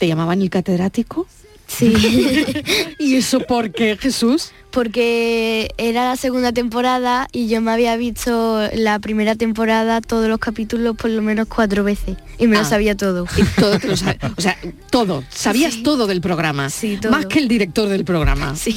te 0.00 0.08
llamaban 0.08 0.42
el 0.42 0.50
catedrático. 0.50 1.28
Sí. 1.68 1.94
¿Y 2.98 3.14
eso 3.14 3.38
por 3.40 3.70
qué, 3.70 3.96
Jesús? 3.96 4.50
porque 4.72 5.68
era 5.78 6.04
la 6.08 6.14
segunda 6.16 6.52
temporada 6.52 7.26
y 7.32 7.48
yo 7.48 7.60
me 7.60 7.72
había 7.72 7.96
visto 7.96 8.60
la 8.74 9.00
primera 9.00 9.34
temporada 9.34 10.00
todos 10.00 10.28
los 10.28 10.38
capítulos 10.38 10.94
por 10.96 11.10
lo 11.10 11.22
menos 11.22 11.48
cuatro 11.48 11.82
veces 11.82 12.16
y 12.38 12.46
me 12.46 12.56
Ah. 12.56 12.60
lo 12.60 12.64
sabía 12.68 12.96
todo. 12.96 13.26
Y 13.36 13.42
todo 13.60 13.78
te 13.80 13.88
lo 13.88 13.96
sabe- 13.96 14.18
o 14.36 14.40
sea, 14.40 14.56
todo. 14.90 15.24
Sabías 15.28 15.74
Sí. 15.74 15.82
todo 15.82 16.06
del 16.06 16.20
programa. 16.20 16.70
Sí, 16.70 16.98
todo. 17.02 17.10
Más 17.10 17.26
que 17.26 17.40
el 17.40 17.48
director 17.48 17.88
del 17.88 18.04
programa. 18.04 18.54
Sí. 18.56 18.76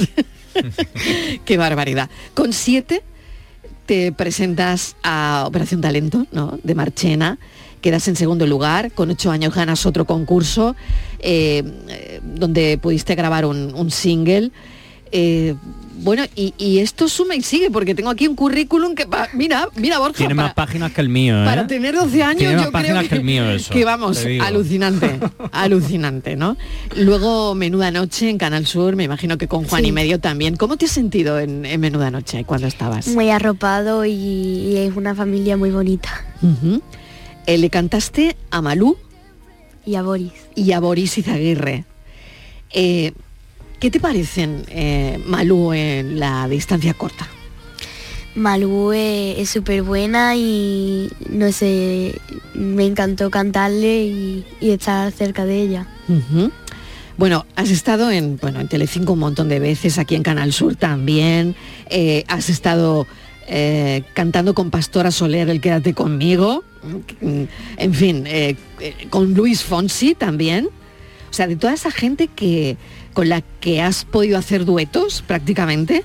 Qué 1.45 1.57
barbaridad. 1.57 2.09
Con 2.33 2.53
siete 2.53 3.03
te 3.85 4.11
presentas 4.11 4.95
a 5.03 5.43
Operación 5.47 5.81
Talento, 5.81 6.25
¿no? 6.31 6.59
De 6.63 6.73
Marchena. 6.75 7.37
Quedas 7.83 8.07
en 8.07 8.15
segundo 8.15 8.47
lugar. 8.47 8.91
Con 8.93 9.11
ocho 9.11 9.29
años 9.29 9.53
ganas 9.53 9.85
otro 9.85 10.05
concurso 10.05 10.75
eh, 11.19 11.63
donde 12.23 12.79
pudiste 12.81 13.13
grabar 13.13 13.45
un, 13.45 13.75
un 13.75 13.91
single. 13.91 14.49
Eh, 15.11 15.53
bueno, 15.95 16.23
y, 16.35 16.55
y 16.57 16.79
esto 16.79 17.07
suma 17.07 17.35
y 17.35 17.43
sigue, 17.43 17.69
porque 17.69 17.93
tengo 17.93 18.09
aquí 18.09 18.27
un 18.27 18.35
currículum 18.35 18.95
que, 18.95 19.05
pa- 19.05 19.29
mira, 19.33 19.69
mira 19.75 19.99
Borja, 19.99 20.17
Tiene 20.17 20.33
para- 20.33 20.47
más 20.47 20.55
páginas 20.55 20.91
que 20.91 21.01
el 21.01 21.09
mío, 21.09 21.39
¿eh? 21.43 21.45
para 21.45 21.67
tener 21.67 21.93
12 21.93 22.23
años 22.23 22.37
Tiene 22.39 22.55
más 22.55 22.65
yo 22.65 22.71
páginas 22.71 22.97
creo 22.97 23.09
que 23.09 23.15
el 23.17 23.23
mío 23.23 23.45
eso, 23.51 23.71
que 23.71 23.85
vamos, 23.85 24.25
alucinante, 24.41 25.19
alucinante, 25.51 26.35
¿no? 26.35 26.57
Luego 26.97 27.53
Menuda 27.53 27.91
Noche 27.91 28.27
en 28.27 28.39
Canal 28.39 28.65
Sur, 28.65 28.95
me 28.95 29.03
imagino 29.03 29.37
que 29.37 29.47
con 29.47 29.65
Juan 29.65 29.83
Sí. 29.83 29.89
y 29.89 29.91
Medio 29.91 30.19
también. 30.19 30.55
¿Cómo 30.55 30.77
te 30.77 30.85
has 30.85 30.91
sentido 30.91 31.39
en, 31.39 31.63
en 31.63 31.79
Menuda 31.79 32.09
Noche 32.09 32.43
cuando 32.43 32.65
estabas? 32.65 33.07
Muy 33.09 33.29
arropado 33.29 34.03
y, 34.03 34.11
y 34.13 34.77
es 34.77 34.95
una 34.95 35.13
familia 35.13 35.57
muy 35.57 35.69
bonita. 35.69 36.09
Eh, 37.45 37.57
le 37.57 37.69
cantaste 37.69 38.35
a 38.51 38.61
Malú 38.61 38.97
Y 39.85 39.95
a 39.95 40.01
Boris. 40.01 40.31
y 40.55 40.71
a 40.71 40.79
Boris 40.79 41.17
Izaguirre. 41.17 41.85
Eh, 42.71 43.11
¿Qué 43.79 43.91
te 43.91 43.99
parecen 43.99 44.63
eh, 44.69 45.21
Malú 45.25 45.73
en 45.73 46.19
la 46.19 46.47
distancia 46.47 46.93
corta? 46.93 47.27
Malú 48.35 48.93
es 48.93 49.37
es 49.39 49.49
súper 49.49 49.83
buena 49.83 50.35
y 50.35 51.09
no 51.29 51.51
sé, 51.51 52.15
me 52.55 52.85
encantó 52.85 53.29
cantarle 53.29 54.05
y, 54.05 54.45
y 54.59 54.71
estar 54.71 55.11
cerca 55.11 55.45
de 55.45 55.61
ella. 55.61 55.87
Bueno, 57.17 57.45
has 57.55 57.69
estado 57.69 58.09
en, 58.09 58.37
bueno, 58.37 58.59
en 58.59 58.67
Telecinco 58.67 59.13
un 59.13 59.19
montón 59.19 59.49
de 59.49 59.59
veces, 59.59 59.99
aquí 59.99 60.15
en 60.15 60.23
Canal 60.23 60.51
Sur 60.51 60.75
también. 60.75 61.55
eh, 61.89 62.23
has 62.27 62.49
estado 62.49 63.05
eh, 63.47 64.01
cantando 64.15 64.55
con 64.55 64.71
Pastora 64.71 65.11
Soler, 65.11 65.49
el 65.49 65.61
Quédate 65.61 65.93
conmigo. 65.93 66.63
En 67.77 67.93
fin, 67.93 68.25
eh, 68.27 68.55
eh, 68.79 69.07
con 69.09 69.33
Luis 69.33 69.63
Fonsi 69.63 70.15
también. 70.15 70.67
O 71.29 71.33
sea, 71.33 71.47
de 71.47 71.55
toda 71.55 71.73
esa 71.73 71.89
gente 71.91 72.27
que 72.27 72.77
con 73.13 73.29
la 73.29 73.41
que 73.59 73.81
has 73.81 74.05
podido 74.05 74.37
hacer 74.37 74.65
duetos 74.65 75.23
prácticamente, 75.25 76.03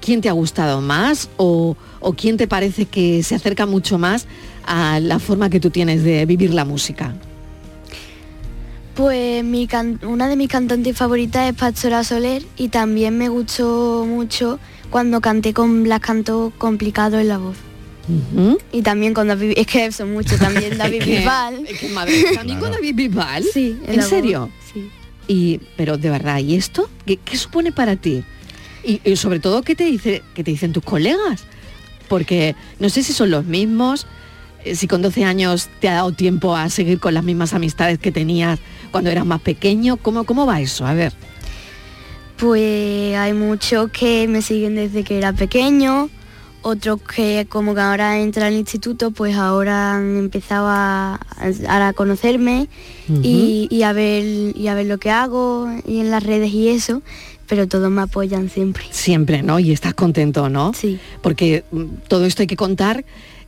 ¿quién 0.00 0.20
te 0.20 0.28
ha 0.28 0.32
gustado 0.32 0.80
más 0.80 1.28
o, 1.36 1.76
o 2.00 2.12
quién 2.14 2.36
te 2.36 2.48
parece 2.48 2.84
que 2.86 3.22
se 3.22 3.34
acerca 3.34 3.66
mucho 3.66 3.98
más 3.98 4.26
a 4.66 4.98
la 5.00 5.18
forma 5.18 5.48
que 5.50 5.60
tú 5.60 5.70
tienes 5.70 6.02
de 6.02 6.26
vivir 6.26 6.52
la 6.54 6.64
música? 6.64 7.14
Pues 8.94 9.44
mi 9.44 9.68
can- 9.68 10.00
una 10.02 10.26
de 10.28 10.34
mis 10.34 10.48
cantantes 10.48 10.96
favoritas 10.96 11.48
es 11.48 11.54
Pastora 11.56 12.02
Soler 12.02 12.42
y 12.56 12.68
también 12.68 13.16
me 13.16 13.28
gustó 13.28 14.04
mucho 14.08 14.58
cuando 14.90 15.20
canté 15.20 15.54
con 15.54 15.84
Blas 15.84 16.00
Canto 16.00 16.52
complicado 16.58 17.20
en 17.20 17.28
la 17.28 17.38
voz. 17.38 17.56
Y 18.72 18.82
también 18.82 19.14
con 19.14 19.28
David, 19.28 19.52
es 19.56 19.66
que 19.66 19.92
son 19.92 20.12
muchos 20.12 20.38
también, 20.38 20.78
David 20.78 21.04
Bisbal. 21.04 21.66
es 21.66 21.78
que, 21.78 21.88
madre, 21.88 22.24
¿También 22.34 22.58
con 22.58 22.70
David 22.70 22.94
Bisbal? 22.94 23.44
Sí, 23.44 23.78
¿En 23.86 24.02
serio? 24.02 24.50
Sí. 24.72 24.90
Y, 25.26 25.60
pero 25.76 25.98
de 25.98 26.10
verdad, 26.10 26.38
¿y 26.38 26.54
esto? 26.54 26.88
¿Qué, 27.04 27.18
qué 27.18 27.36
supone 27.36 27.72
para 27.72 27.96
ti? 27.96 28.24
Y, 28.84 29.00
y 29.04 29.16
sobre 29.16 29.40
todo, 29.40 29.62
¿qué 29.62 29.74
te, 29.74 29.84
dice, 29.84 30.22
¿qué 30.34 30.42
te 30.42 30.50
dicen 30.50 30.72
tus 30.72 30.84
colegas? 30.84 31.44
Porque 32.08 32.54
no 32.78 32.88
sé 32.88 33.02
si 33.02 33.12
son 33.12 33.30
los 33.30 33.44
mismos, 33.44 34.06
eh, 34.64 34.74
si 34.74 34.86
con 34.88 35.02
12 35.02 35.24
años 35.24 35.68
te 35.80 35.88
ha 35.88 35.94
dado 35.94 36.12
tiempo 36.12 36.56
a 36.56 36.68
seguir 36.70 36.98
con 36.98 37.14
las 37.14 37.24
mismas 37.24 37.52
amistades 37.54 37.98
que 37.98 38.12
tenías 38.12 38.58
cuando 38.90 39.10
eras 39.10 39.26
más 39.26 39.40
pequeño. 39.40 39.96
¿Cómo, 39.98 40.24
cómo 40.24 40.46
va 40.46 40.60
eso? 40.60 40.86
A 40.86 40.94
ver. 40.94 41.12
Pues 42.36 43.16
hay 43.16 43.32
muchos 43.32 43.90
que 43.90 44.28
me 44.28 44.42
siguen 44.42 44.76
desde 44.76 45.02
que 45.02 45.18
era 45.18 45.32
pequeño, 45.32 46.08
otros 46.62 47.00
que 47.02 47.46
como 47.48 47.74
que 47.74 47.80
ahora 47.80 48.18
entra 48.20 48.46
al 48.46 48.54
instituto, 48.54 49.10
pues 49.10 49.36
ahora 49.36 49.94
han 49.94 50.16
empezado 50.16 50.66
a, 50.68 51.14
a- 51.68 51.88
a 51.88 51.92
conocerme 51.92 52.68
y, 53.22 53.68
y 53.70 53.82
a 53.82 53.92
ver 53.92 54.24
y 54.56 54.68
a 54.68 54.74
ver 54.74 54.86
lo 54.86 54.98
que 54.98 55.10
hago 55.10 55.68
y 55.86 56.00
en 56.00 56.10
las 56.10 56.22
redes 56.22 56.52
y 56.52 56.68
eso, 56.68 57.02
pero 57.46 57.66
todos 57.68 57.90
me 57.90 58.02
apoyan 58.02 58.50
siempre. 58.50 58.84
Siempre, 58.90 59.42
¿no? 59.42 59.58
Y 59.58 59.72
estás 59.72 59.94
contento, 59.94 60.48
¿no? 60.48 60.72
Sí. 60.74 60.98
Porque 61.22 61.64
mm, 61.70 61.84
todo 62.08 62.24
esto 62.26 62.42
hay 62.42 62.46
que 62.48 62.56
contar 62.56 63.04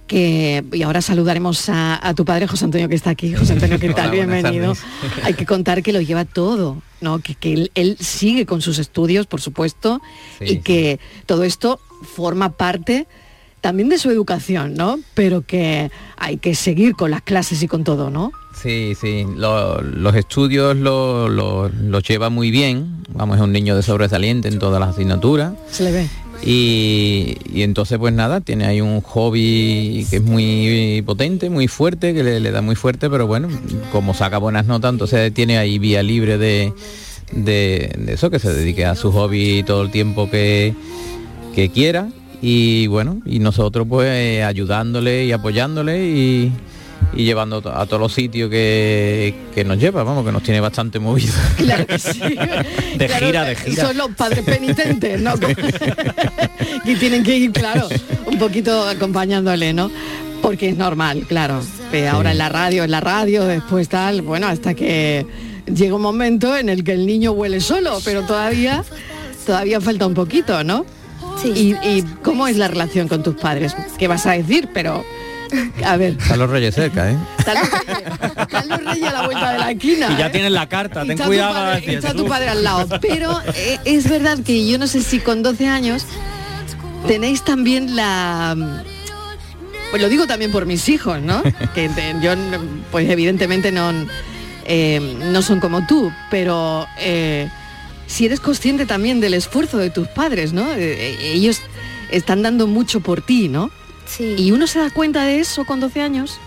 que, 0.07 0.65
y 0.73 0.83
ahora 0.83 1.03
saludaremos 1.03 1.69
a, 1.69 2.05
a 2.05 2.15
tu 2.15 2.25
padre 2.25 2.47
José 2.49 2.65
Antonio 2.65 2.89
que 2.89 2.95
está 2.97 3.11
aquí. 3.11 3.33
José 3.35 3.53
Antonio, 3.53 3.79
¿qué 3.79 3.91
tal? 3.95 4.11
Bienvenido. 4.11 4.75
tardes. 4.75 5.25
Hay 5.25 5.35
que 5.35 5.47
contar 5.47 5.83
que 5.83 5.93
lo 5.93 6.01
lleva 6.01 6.25
todo, 6.25 6.83
¿no? 7.01 7.19
Que, 7.21 7.35
que 7.35 7.53
él, 7.53 7.71
él 7.75 7.97
sigue 8.01 8.47
con 8.47 8.61
sus 8.63 8.79
estudios, 8.79 9.27
por 9.27 9.41
supuesto, 9.41 10.01
Sí, 10.39 10.45
y 10.47 10.59
que 10.61 10.99
todo 11.27 11.45
esto 11.45 11.79
forma 12.03 12.51
parte 12.53 13.07
también 13.61 13.89
de 13.91 13.99
su 13.99 14.11
educación, 14.11 14.75
¿no? 14.75 14.99
Pero 15.15 15.43
que 15.43 15.91
hay 16.17 16.39
que 16.39 16.55
seguir 16.55 16.95
con 16.95 17.11
las 17.11 17.21
clases 17.23 17.63
y 17.63 17.69
con 17.69 17.85
todo, 17.85 18.09
¿no? 18.11 18.33
Sí, 18.61 18.95
sí, 18.99 19.27
lo- 19.37 19.81
los 19.83 20.15
estudios 20.17 20.77
lo- 20.77 21.29
lo- 21.29 21.69
los 21.69 22.03
lleva 22.03 22.31
muy 22.31 22.51
bien, 22.51 23.05
vamos, 23.15 23.37
es 23.37 23.43
un 23.43 23.53
niño 23.53 23.77
de 23.77 23.83
sobresaliente 23.83 24.49
en 24.49 24.59
todas 24.59 24.81
las 24.81 24.91
asignaturas 24.91 25.53
Se 25.71 25.85
le 25.85 25.93
ve. 25.93 26.07
y, 26.43 27.37
y 27.53 27.63
entonces 27.63 27.99
pues 27.99 28.13
nada, 28.15 28.41
tiene 28.41 28.65
ahí 28.67 28.81
un 28.81 29.01
hobby 29.03 30.07
que 30.11 30.17
es 30.17 30.23
muy 30.23 31.03
potente, 31.07 31.49
muy 31.51 31.69
fuerte, 31.69 32.13
que 32.15 32.23
le, 32.25 32.41
le 32.41 32.51
da 32.51 32.61
muy 32.63 32.77
fuerte, 32.77 33.09
pero 33.11 33.27
bueno, 33.27 33.49
como 33.93 34.15
saca 34.15 34.39
buenas 34.39 34.67
notas, 34.67 34.93
entonces 34.93 35.33
tiene 35.35 35.59
ahí 35.59 35.79
vía 35.79 36.03
libre 36.03 36.37
de, 36.39 36.73
de, 37.33 37.93
de 37.99 38.13
eso, 38.15 38.31
que 38.31 38.39
se 38.39 38.53
dedique 38.53 38.85
a 38.87 38.95
su 38.95 39.13
hobby 39.13 39.63
todo 39.67 39.83
el 39.83 39.91
tiempo 39.91 40.31
que, 40.31 40.75
que 41.55 41.71
quiera 41.71 42.09
y 42.43 42.87
bueno, 42.87 43.21
y 43.27 43.39
nosotros 43.39 43.87
pues 43.89 44.43
ayudándole 44.43 45.27
y 45.27 45.33
apoyándole 45.33 46.07
y, 46.07 46.53
y 47.15 47.25
llevando 47.25 47.59
a 47.59 47.87
todos 47.87 48.01
los 48.01 48.13
sitios 48.13 48.51
que, 48.51 49.35
que 49.55 49.65
nos 49.65 49.79
lleva, 49.79 50.03
vamos, 50.05 50.25
que 50.25 50.33
nos 50.33 50.43
tiene 50.43 50.61
bastante 50.61 50.99
movido. 50.99 51.35
Claro 51.57 51.87
que 51.87 51.99
sí. 51.99 52.19
De 52.99 53.07
Claro, 53.07 53.27
gira, 53.27 53.45
de 53.45 53.57
gira. 53.57 53.87
Son 53.87 53.97
los 53.97 54.09
padres 54.11 54.45
penitentes, 54.45 55.21
¿no? 55.21 55.35
que 56.85 56.97
tienen 56.97 57.23
que 57.23 57.37
ir, 57.37 57.53
claro, 57.53 57.89
un 58.27 58.39
poquito 58.39 58.89
acompañándole, 58.89 59.73
¿no? 59.73 59.91
Porque 60.41 60.71
es 60.71 60.77
normal, 60.77 61.27
claro. 61.29 61.61
que 61.91 62.09
ahora 62.09 62.33
en 62.33 62.39
la 62.39 62.49
radio, 62.49 62.85
en 62.85 62.91
la 62.91 63.01
radio, 63.01 63.45
después 63.45 63.89
tal, 63.89 64.23
bueno, 64.23 64.47
hasta 64.47 64.73
que 64.75 65.27
llega 65.67 65.95
un 65.95 66.03
momento 66.03 66.57
en 66.57 66.71
el 66.71 66.83
que 66.85 66.93
el 66.93 67.07
niño 67.07 67.33
huele 67.33 67.61
solo, 67.61 67.99
pero 68.05 68.23
todavía, 68.23 68.83
todavía 69.45 69.81
falta 69.81 70.07
un 70.07 70.15
poquito, 70.15 70.65
¿no? 70.65 70.87
Sí. 71.43 71.77
¿Y, 71.83 71.89
y 71.89 72.03
cómo 72.23 72.47
es 72.49 72.57
la 72.57 72.69
relación 72.69 73.09
con 73.09 73.23
tus 73.23 73.37
padres? 73.37 73.75
¿Qué 73.99 74.09
vas 74.09 74.27
a 74.27 74.33
decir? 74.33 74.69
Pero, 74.75 75.05
a 75.85 75.97
ver, 75.97 76.17
Están 76.21 76.39
los 76.39 76.51
reyes 76.51 76.75
cerca, 76.75 77.11
¿eh? 77.11 77.17
están 77.39 78.69
los, 78.69 78.85
reyes 78.85 79.09
a 79.09 79.13
la 79.13 79.23
vuelta 79.27 79.53
de 79.53 79.59
la 79.59 79.71
esquina. 79.71 80.09
Y 80.13 80.17
ya 80.19 80.27
¿eh? 80.27 80.31
tienes 80.31 80.53
la 80.53 80.69
carta, 80.69 81.03
ten 81.03 81.13
Está 81.13 81.25
tu 81.25 81.31
cuidado. 81.31 81.55
padre- 81.55 81.95
está 81.95 82.15
tu 82.15 82.27
padre 82.27 82.49
al 82.51 82.63
lado. 82.63 82.87
Pero 83.01 83.41
eh, 83.55 83.79
es 83.85 84.09
verdad 84.09 84.39
que 84.45 84.67
yo 84.69 84.79
no 84.79 84.87
sé 84.87 85.03
si 85.03 85.19
con 85.21 85.43
12 85.43 85.67
años 85.69 86.05
tenéis 87.07 87.43
también 87.45 87.97
la... 87.97 88.57
Pues 89.91 90.01
lo 90.03 90.09
digo 90.09 90.27
también 90.27 90.53
por 90.53 90.67
mis 90.67 90.89
hijos, 90.89 91.21
¿no? 91.21 91.43
Que 91.75 91.89
te- 91.89 92.15
yo, 92.21 92.33
pues 92.93 93.09
evidentemente 93.11 93.73
no, 93.73 93.91
eh, 94.67 95.01
no 95.33 95.43
son 95.43 95.59
como 95.59 95.87
tú, 95.87 96.13
pero 96.31 96.87
eh, 96.99 97.49
si 98.11 98.27
eres 98.27 98.41
consciente 98.41 98.87
también 98.87 99.21
del 99.21 99.35
esfuerzo 99.35 99.79
de 99.79 99.89
tus 99.89 100.09
padres, 100.09 100.53
¿no? 100.53 100.73
Eh, 100.73 100.79
eh, 100.79 101.33
ellos 101.33 101.61
están 102.11 102.43
dando 102.43 102.67
mucho 102.67 103.01
por 103.01 103.23
ti, 103.23 103.49
¿no? 103.49 103.71
Sí. 104.05 104.35
¿Y 104.37 104.51
uno 104.51 104.67
se 104.67 104.81
da 104.81 104.91
cuenta 104.91 105.23
de 105.25 105.39
eso 105.39 105.65
con 105.65 105.79
12 105.79 106.01
años? 106.01 106.41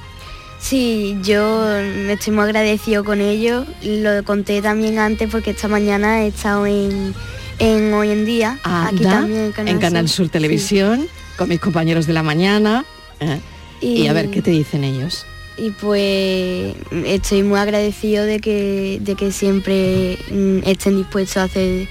Sí, 0.59 1.17
yo 1.23 1.61
me 2.05 2.13
estoy 2.13 2.33
muy 2.33 2.43
agradecido 2.43 3.05
con 3.05 3.21
ellos. 3.21 3.65
Lo 3.81 4.23
conté 4.25 4.61
también 4.61 4.99
antes 4.99 5.29
porque 5.29 5.51
esta 5.51 5.69
mañana 5.69 6.23
he 6.23 6.27
estado 6.27 6.65
en, 6.65 7.13
en 7.59 7.93
Hoy 7.93 8.11
en 8.11 8.25
Día, 8.25 8.59
aquí 8.63 9.05
Anda, 9.05 9.11
también 9.11 9.53
en 9.65 9.79
Canal 9.79 10.09
Sur 10.09 10.27
Televisión, 10.27 11.07
con 11.37 11.47
mis 11.47 11.61
compañeros 11.61 12.07
de 12.07 12.13
la 12.13 12.23
mañana. 12.23 12.83
¿eh? 13.21 13.39
Y, 13.79 14.07
a 14.07 14.13
ver, 14.13 14.29
¿qué 14.29 14.41
te 14.41 14.51
dicen 14.51 14.83
ellos? 14.83 15.25
Y 15.57 15.69
pues 15.71 16.75
estoy 17.05 17.43
muy 17.43 17.59
agradecido 17.59 18.25
de 18.25 18.39
que, 18.39 18.99
de 19.01 19.15
que 19.15 19.31
siempre 19.31 20.17
mm, 20.31 20.59
estén 20.67 20.97
dispuestos 20.97 21.37
a 21.37 21.43
hacer 21.43 21.87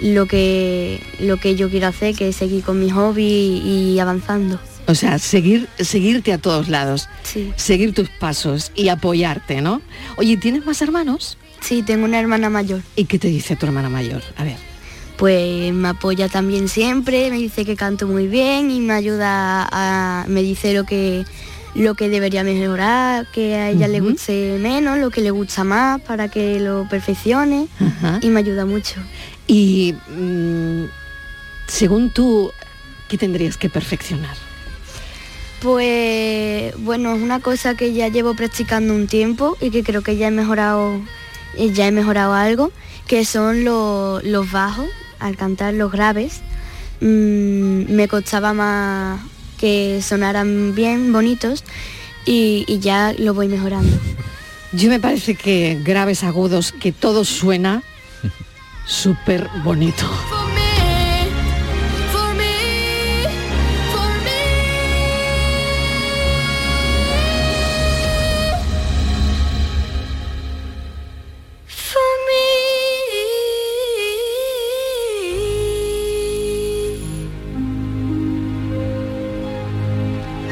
lo 0.00 0.26
que, 0.26 1.00
lo 1.20 1.36
que 1.36 1.54
yo 1.54 1.68
quiero 1.70 1.88
hacer, 1.88 2.14
que 2.14 2.28
es 2.28 2.36
seguir 2.36 2.62
con 2.64 2.80
mi 2.80 2.90
hobby 2.90 3.22
y 3.24 3.98
avanzando. 3.98 4.58
O 4.86 4.94
sea, 4.94 5.18
seguir, 5.18 5.68
seguirte 5.78 6.32
a 6.32 6.38
todos 6.38 6.68
lados, 6.68 7.08
Sí. 7.22 7.52
seguir 7.56 7.94
tus 7.94 8.08
pasos 8.08 8.72
y 8.74 8.88
apoyarte, 8.88 9.60
¿no? 9.60 9.80
Oye, 10.16 10.36
¿tienes 10.36 10.66
más 10.66 10.82
hermanos? 10.82 11.38
Sí, 11.60 11.82
tengo 11.82 12.04
una 12.04 12.18
hermana 12.18 12.50
mayor. 12.50 12.80
¿Y 12.96 13.04
qué 13.04 13.18
te 13.18 13.28
dice 13.28 13.54
tu 13.54 13.66
hermana 13.66 13.88
mayor? 13.88 14.22
A 14.36 14.42
ver. 14.42 14.56
Pues 15.16 15.72
me 15.72 15.88
apoya 15.88 16.28
también 16.28 16.66
siempre, 16.68 17.30
me 17.30 17.36
dice 17.36 17.64
que 17.64 17.76
canto 17.76 18.08
muy 18.08 18.26
bien 18.26 18.72
y 18.72 18.80
me 18.80 18.94
ayuda 18.94 19.68
a, 19.70 20.24
me 20.26 20.42
dice 20.42 20.74
lo 20.74 20.82
que 20.84 21.24
lo 21.74 21.94
que 21.94 22.08
debería 22.08 22.44
mejorar, 22.44 23.26
que 23.32 23.54
a 23.54 23.70
ella 23.70 23.88
le 23.88 24.00
guste 24.00 24.58
menos, 24.60 24.98
lo 24.98 25.10
que 25.10 25.20
le 25.22 25.30
gusta 25.30 25.64
más 25.64 26.00
para 26.02 26.28
que 26.28 26.60
lo 26.60 26.86
perfeccione 26.88 27.68
y 28.20 28.28
me 28.28 28.40
ayuda 28.40 28.66
mucho. 28.66 29.00
Y 29.46 29.94
mm, 30.08 30.84
según 31.66 32.10
tú, 32.10 32.52
¿qué 33.08 33.16
tendrías 33.18 33.56
que 33.56 33.70
perfeccionar? 33.70 34.36
Pues 35.60 36.74
bueno, 36.78 37.14
es 37.14 37.22
una 37.22 37.38
cosa 37.40 37.74
que 37.76 37.92
ya 37.92 38.08
llevo 38.08 38.34
practicando 38.34 38.94
un 38.94 39.06
tiempo 39.06 39.56
y 39.60 39.70
que 39.70 39.84
creo 39.84 40.02
que 40.02 40.16
ya 40.16 40.28
he 40.28 40.30
mejorado, 40.32 41.00
eh, 41.56 41.70
ya 41.72 41.86
he 41.86 41.92
mejorado 41.92 42.34
algo, 42.34 42.72
que 43.06 43.24
son 43.24 43.64
lo- 43.64 44.20
los 44.22 44.50
bajos, 44.50 44.88
al 45.20 45.36
cantar 45.36 45.74
los 45.74 45.92
graves. 45.92 46.40
Mm, 47.00 47.92
me 47.94 48.08
costaba 48.08 48.52
más 48.52 49.20
que 49.62 50.02
sonaran 50.02 50.74
bien, 50.74 51.12
bonitos, 51.12 51.62
y, 52.26 52.64
y 52.66 52.80
ya 52.80 53.14
lo 53.16 53.32
voy 53.32 53.46
mejorando. 53.46 53.96
Yo 54.72 54.90
me 54.90 54.98
parece 54.98 55.36
que 55.36 55.78
graves 55.84 56.24
agudos, 56.24 56.72
que 56.72 56.90
todo 56.90 57.24
suena 57.24 57.84
súper 58.86 59.48
bonito. 59.62 60.04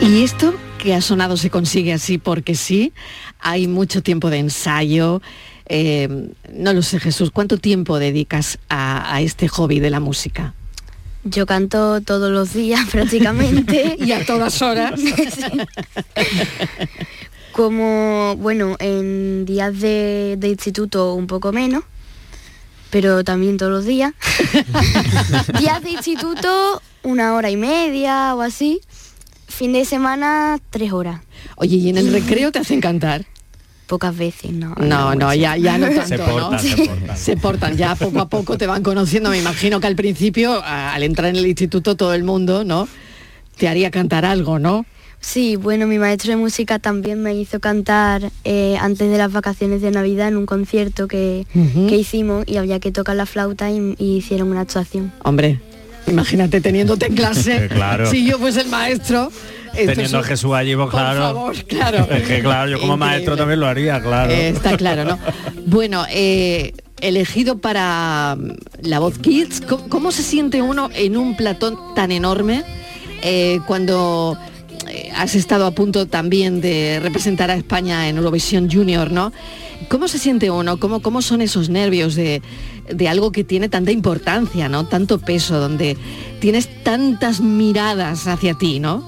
Y 0.01 0.25
esto 0.25 0.55
que 0.79 0.95
ha 0.95 1.01
sonado 1.01 1.37
se 1.37 1.51
consigue 1.51 1.93
así 1.93 2.19
porque 2.19 2.55
sí, 2.55 2.93
hay 3.39 3.69
mucho 3.69 4.03
tiempo 4.03 4.31
de 4.31 4.39
ensayo. 4.39 5.23
eh, 5.67 6.31
no 6.53 6.73
lo 6.73 6.83
sé, 6.83 6.99
Jesús, 6.99 7.31
¿cuánto 7.31 7.59
tiempo 7.59 7.99
dedicas 7.99 8.59
a, 8.69 9.15
a 9.15 9.21
este 9.21 9.47
hobby 9.49 9.79
de 9.79 9.91
la 9.91 10.01
música? 10.01 10.55
Yo 11.23 11.45
canto 11.45 12.01
todos 12.01 12.33
los 12.33 12.55
días 12.55 12.89
prácticamente. 12.91 13.97
Y 14.01 14.13
a 14.13 14.25
todas 14.25 14.63
horas. 14.63 14.99
Como, 17.53 18.37
bueno, 18.37 18.77
en 18.79 19.45
días 19.45 19.79
de, 19.81 20.37
de 20.39 20.49
instituto 20.49 21.15
un 21.15 21.27
poco 21.27 21.53
menos, 21.53 21.85
pero 22.91 23.23
también 23.23 23.59
todos 23.59 23.73
los 23.73 23.85
días. 23.85 24.15
días 25.59 25.83
de 25.83 25.91
instituto 25.91 26.81
una 27.03 27.35
hora 27.35 27.51
y 27.51 27.57
media 27.57 28.35
o 28.35 28.41
así. 28.41 28.81
Fin 29.51 29.73
de 29.73 29.85
semana 29.85 30.59
tres 30.71 30.93
horas. 30.93 31.21
Oye, 31.57 31.77
¿y 31.77 31.89
en 31.91 31.99
el 31.99 32.13
recreo 32.13 32.51
te 32.53 32.61
hacen 32.61 32.81
cantar? 32.81 33.27
Pocas 33.87 34.17
veces, 34.17 34.53
no. 34.53 34.75
No, 34.77 35.15
no, 35.17 35.35
ya, 35.35 35.57
ya 35.57 35.77
no 35.77 35.89
tanto, 35.89 36.07
Se 36.07 36.19
portan, 36.19 36.53
¿no? 36.53 36.59
se 36.59 36.77
portan. 36.87 37.17
Se 37.17 37.37
portan, 37.37 37.77
ya 37.77 37.95
poco 37.97 38.21
a 38.21 38.29
poco 38.29 38.57
te 38.57 38.67
van 38.69 38.85
conociendo. 38.85 39.31
Me 39.31 39.39
imagino 39.39 39.81
que 39.81 39.89
al 39.89 39.97
principio, 39.97 40.63
al 40.65 41.03
entrar 41.03 41.31
en 41.31 41.37
el 41.37 41.47
instituto, 41.47 41.97
todo 41.97 42.15
el 42.15 42.23
mundo, 42.23 42.65
¿no? 42.65 42.87
Te 43.59 43.69
haría 43.69 43.91
cantar 43.91 44.25
algo, 44.25 44.61
¿no? 44.61 44.87
Sí, 45.19 45.57
bueno, 45.57 45.87
mi 45.87 45.99
maestro 45.99 46.31
de 46.31 46.37
música 46.37 46.79
también 46.79 47.23
me 47.23 47.35
hizo 47.35 47.61
cantar 47.61 48.31
eh, 48.45 48.79
antes 48.81 49.11
de 49.11 49.19
las 49.19 49.33
vacaciones 49.33 49.83
de 49.83 49.91
Navidad 49.91 50.29
en 50.29 50.39
un 50.39 50.47
concierto 50.47 51.09
que, 51.09 51.47
que 51.53 51.97
hicimos 51.97 52.45
y 52.47 52.57
había 52.57 52.81
que 52.81 52.91
tocar 52.91 53.17
la 53.17 53.27
flauta 53.27 53.71
y, 53.71 53.97
y 53.99 54.17
hicieron 54.17 54.51
una 54.51 54.63
actuación. 54.63 55.13
Hombre, 55.25 55.61
imagínate 56.07 56.61
teniéndote 56.61 57.07
en 57.07 57.15
clase. 57.15 57.69
Claro. 57.75 58.11
Si 58.11 58.25
yo 58.27 58.39
fuese 58.39 58.61
el 58.63 58.69
maestro. 58.69 59.31
Teniendo 59.75 60.19
a 60.19 60.21
es- 60.23 60.27
Jesús 60.27 60.53
allí, 60.53 60.75
pues 60.75 60.87
Por 60.87 61.01
claro. 61.01 61.21
favor, 61.21 61.57
claro. 61.65 62.09
Es 62.11 62.27
que 62.27 62.41
claro, 62.41 62.71
yo 62.71 62.81
como 62.81 62.95
Increíble. 62.95 62.97
maestro 63.17 63.37
también 63.37 63.61
lo 63.61 63.67
haría, 63.67 64.01
claro. 64.03 64.33
Eh, 64.33 64.49
está 64.49 64.77
claro, 64.77 65.05
¿no? 65.05 65.19
Bueno, 65.67 66.05
eh, 66.11 66.73
elegido 67.01 67.59
para 67.59 68.37
mm, 68.39 68.53
la 68.89 68.99
voz 68.99 69.19
Kids, 69.19 69.61
¿cómo, 69.61 69.89
cómo 69.89 70.11
se 70.13 70.23
siente 70.25 70.61
uno 70.61 70.91
en 70.95 71.17
un 71.17 71.37
platón 71.37 71.79
tan 71.95 72.11
enorme 72.11 72.65
eh, 73.23 73.61
cuando 73.67 74.37
has 75.15 75.35
estado 75.37 75.67
a 75.67 75.71
punto 75.71 76.07
también 76.07 76.61
de 76.61 76.99
representar 77.01 77.51
a 77.51 77.55
España 77.55 78.09
en 78.09 78.17
Eurovisión 78.17 78.69
Junior, 78.71 79.13
¿no? 79.13 79.33
¿Cómo 79.89 80.09
se 80.09 80.19
siente 80.19 80.51
uno? 80.51 80.79
¿Cómo, 80.79 81.01
cómo 81.01 81.23
son 81.23 81.43
esos 81.43 81.69
nervios 81.69 82.15
de, 82.17 82.43
de 82.93 83.09
algo 83.09 83.33
que 83.33 83.45
tiene 83.45 83.69
tanta 83.69 83.91
importancia, 83.91 84.69
¿no? 84.69 84.87
Tanto 84.87 85.19
peso, 85.19 85.59
donde 85.59 85.97
tienes 86.41 86.69
tantas 86.83 87.41
miradas 87.41 88.27
hacia 88.27 88.55
ti, 88.55 88.81
¿no? 88.81 89.07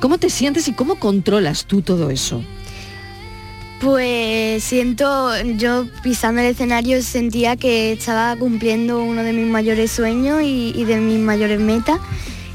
¿Cómo 0.00 0.18
te 0.18 0.30
sientes 0.30 0.66
y 0.68 0.72
cómo 0.72 0.96
controlas 0.96 1.66
tú 1.66 1.82
todo 1.82 2.10
eso? 2.10 2.42
Pues 3.80 4.62
siento, 4.62 5.30
yo 5.56 5.86
pisando 6.02 6.42
el 6.42 6.48
escenario 6.48 7.02
sentía 7.02 7.56
que 7.56 7.92
estaba 7.92 8.36
cumpliendo 8.36 9.02
uno 9.02 9.22
de 9.22 9.32
mis 9.32 9.46
mayores 9.46 9.90
sueños 9.90 10.42
y, 10.42 10.84
de 10.84 10.96
mis 10.98 11.18
mayores 11.18 11.60
metas, 11.60 11.98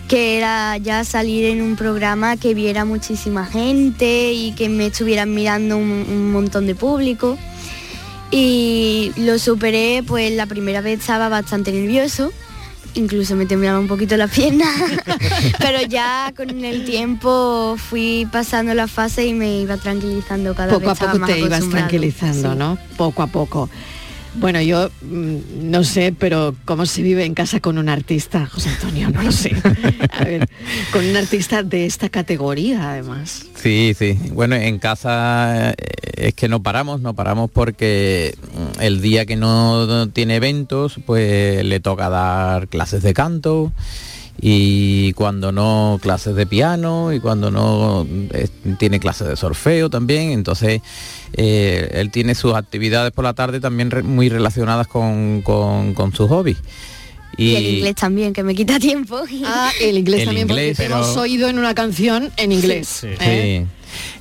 que 0.08 0.38
era 0.38 0.78
ya 0.78 1.04
salir 1.04 1.46
en 1.46 1.64
un 1.64 1.76
programa 1.76 2.38
que 2.38 2.54
viera 2.54 2.86
muchísima 2.86 3.46
gente 3.46 4.34
y 4.34 4.52
que 4.52 4.70
me 4.70 4.88
estuvieran 4.88 5.34
mirando 5.34 5.78
un 5.78 6.32
montón 6.32 6.68
de 6.68 6.76
público. 6.76 7.40
Y 8.32 9.12
lo 9.18 9.38
superé, 9.40 10.04
pues 10.06 10.32
la 10.34 10.46
primera 10.46 10.82
vez 10.82 11.00
estaba 11.00 11.30
bastante 11.30 11.72
nervioso, 11.72 12.32
incluso 12.96 13.36
me 13.36 13.46
temblaba 13.46 13.80
un 13.80 13.88
poquito 13.88 14.18
la 14.18 14.28
pierna, 14.30 14.66
pero 15.60 15.82
ya 15.88 16.34
con 16.36 16.64
el 16.66 16.86
tiempo 16.86 17.76
fui 17.78 18.28
pasando 18.32 18.74
la 18.74 18.88
fase 18.88 19.26
y 19.28 19.34
me 19.34 19.60
iba 19.60 19.78
tranquilizando 19.78 20.54
cada 20.56 20.70
poco 20.74 20.80
vez. 20.82 20.90
a 20.90 20.94
estaba 20.94 21.12
poco 21.14 21.26
te 21.26 21.40
ibas 21.40 21.70
tranquilizando, 21.70 22.52
Sí. 22.54 22.58
¿no? 22.58 22.78
Poco 22.98 23.22
a 23.24 23.28
poco. 23.28 23.70
Bueno, 24.38 24.62
yo 24.62 24.90
mm, 25.02 25.70
no 25.70 25.84
sé, 25.84 26.14
pero 26.18 26.56
cómo 26.66 26.86
se 26.86 27.02
vive 27.02 27.26
en 27.26 27.34
casa 27.34 27.60
con 27.60 27.78
un 27.78 27.90
artista, 27.90 28.46
José 28.48 28.70
Antonio, 28.70 29.10
no 29.10 29.24
lo 29.24 29.32
sé. 29.32 29.56
A 30.12 30.24
ver, 30.24 30.50
con 30.92 31.06
un 31.06 31.16
artista 31.16 31.64
de 31.64 31.86
esta 31.86 32.10
categoría, 32.10 32.92
además. 32.92 33.46
Sí, 33.56 33.96
sí. 33.98 34.18
Bueno, 34.34 34.56
en 34.56 34.80
casa 34.80 35.72
eh, 35.72 35.76
es 36.16 36.34
que 36.34 36.48
no 36.48 36.62
paramos, 36.62 37.02
no 37.02 37.14
paramos 37.14 37.50
porque 37.50 38.36
mm, 38.54 38.82
el 38.82 39.02
día 39.02 39.26
que 39.26 39.36
no 39.36 40.10
tiene 40.10 40.36
eventos, 40.36 41.00
pues 41.06 41.64
le 41.64 41.80
toca 41.80 42.10
dar 42.10 42.68
clases 42.68 43.04
de 43.04 43.14
canto 43.14 43.72
y 44.42 45.14
cuando 45.14 45.52
no 45.52 45.98
clases 46.02 46.36
de 46.36 46.46
piano 46.46 47.14
y 47.14 47.20
cuando 47.20 47.52
no 47.52 48.06
eh, 48.32 48.48
tiene 48.78 49.00
clases 49.00 49.28
de 49.30 49.36
solfeo 49.36 49.90
también. 49.90 50.32
Entonces 50.32 50.82
eh, 51.34 51.90
él 51.94 52.12
tiene 52.12 52.36
sus 52.36 52.54
actividades 52.54 53.12
por 53.12 53.24
la 53.26 53.34
tarde 53.34 53.60
también 53.60 53.92
re- 53.92 54.04
muy 54.04 54.30
relacionadas 54.30 54.88
con, 54.88 55.42
con- 55.42 55.94
con 55.94 56.14
sus 56.14 56.30
hobbies. 56.30 56.58
Y, 57.38 57.56
el 57.56 57.66
inglés 57.68 57.96
también, 57.96 58.32
que 58.32 58.44
me 58.44 58.56
quita 58.56 58.80
tiempo. 58.80 59.20
Ah, 59.46 59.70
el 59.82 59.98
inglés 59.98 60.22
El 60.22 60.26
también, 60.28 60.48
inglés, 60.50 60.68
porque 60.78 60.84
te 60.84 60.90
pero- 60.90 61.04
hemos 61.04 61.18
oído 61.18 61.50
en 61.50 61.60
una 61.60 61.74
canción 61.76 62.32
en 62.38 62.52
inglés. 62.54 63.04
¿eh? 63.04 63.66
Sí. 63.68 63.72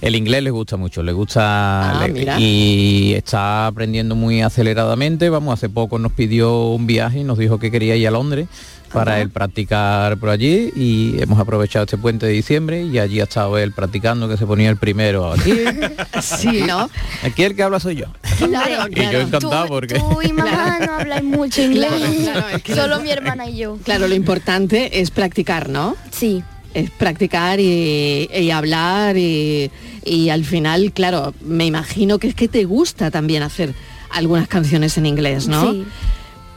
El 0.00 0.14
inglés 0.16 0.42
le 0.42 0.50
gusta 0.50 0.76
mucho, 0.76 1.02
le 1.02 1.12
gusta 1.12 2.00
Ah, 2.02 2.08
le- 2.08 2.40
y 2.40 3.14
está 3.14 3.66
aprendiendo 3.68 4.14
muy 4.16 4.42
aceleradamente. 4.42 5.28
Vamos, 5.30 5.54
hace 5.54 5.68
poco 5.68 5.98
nos 5.98 6.12
pidió 6.12 6.68
un 6.70 6.86
viaje 6.88 7.20
y 7.20 7.24
nos 7.24 7.38
dijo 7.38 7.58
que 7.58 7.70
quería 7.70 7.94
ir 7.96 8.06
a 8.08 8.10
Londres 8.10 8.46
para 8.94 9.20
él 9.20 9.30
practicar 9.30 10.16
por 10.18 10.30
allí 10.30 10.70
y 10.74 11.20
hemos 11.20 11.38
aprovechado 11.38 11.84
este 11.84 11.98
puente 11.98 12.26
de 12.26 12.32
diciembre 12.32 12.82
y 12.84 12.98
allí 12.98 13.20
ha 13.20 13.24
estado 13.24 13.58
él 13.58 13.72
practicando 13.72 14.28
que 14.28 14.36
se 14.36 14.46
ponía 14.46 14.70
el 14.70 14.76
primero 14.76 15.32
aquí. 15.32 15.52
Sí, 16.22 16.62
¿no? 16.66 16.88
Aquí 17.24 17.42
el 17.42 17.54
que 17.56 17.62
habla 17.64 17.80
soy 17.80 17.96
yo. 17.96 18.06
Claro, 18.38 18.86
Y 18.90 18.94
yo 19.12 19.20
encantado 19.20 19.66
porque 19.66 19.94
Tú 19.98 20.22
y 20.22 20.32
mamá 20.32 20.78
no 20.86 20.92
habláis 20.94 21.24
mucho 21.24 21.60
inglés. 21.62 21.90
Claro, 21.90 22.14
claro, 22.40 22.56
es 22.56 22.62
que- 22.62 22.74
Solo 22.74 23.00
mi 23.00 23.10
hermana 23.10 23.48
y 23.48 23.56
yo. 23.58 23.76
Claro, 23.84 24.06
lo 24.08 24.14
importante 24.14 25.00
es 25.00 25.10
practicar, 25.10 25.68
¿no? 25.68 25.96
Sí. 26.12 26.42
Es 26.72 26.90
practicar 26.90 27.60
y, 27.60 28.28
y 28.32 28.50
hablar 28.50 29.16
y, 29.16 29.70
y 30.04 30.28
al 30.30 30.44
final, 30.44 30.92
claro, 30.92 31.34
me 31.42 31.66
imagino 31.66 32.18
que 32.18 32.28
es 32.28 32.34
que 32.34 32.48
te 32.48 32.64
gusta 32.64 33.10
también 33.10 33.42
hacer 33.42 33.74
algunas 34.10 34.48
canciones 34.48 34.96
en 34.98 35.06
inglés, 35.06 35.46
¿no? 35.48 35.72
Sí. 35.72 35.84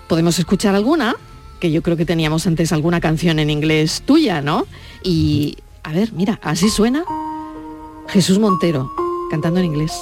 ¿Podemos 0.07 0.39
escuchar 0.39 0.73
alguna? 0.75 1.15
Que 1.59 1.71
yo 1.71 1.81
creo 1.81 1.97
que 1.97 2.05
teníamos 2.05 2.45
antes 2.47 2.71
alguna 2.71 2.99
canción 2.99 3.39
en 3.39 3.49
inglés 3.49 4.03
tuya, 4.05 4.41
¿no? 4.41 4.65
Y, 5.03 5.57
a 5.83 5.91
ver, 5.91 6.13
mira, 6.13 6.39
así 6.43 6.69
suena 6.69 7.03
Jesús 8.09 8.39
Montero, 8.39 8.91
cantando 9.31 9.59
en 9.59 9.65
inglés. 9.65 9.93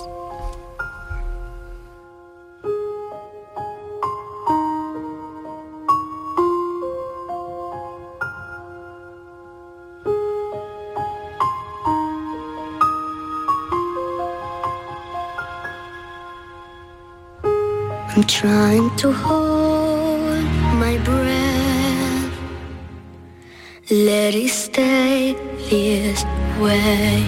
Let 23.92 24.34
it 24.34 24.50
stay 24.50 25.36
this 25.70 26.26
way. 26.60 27.24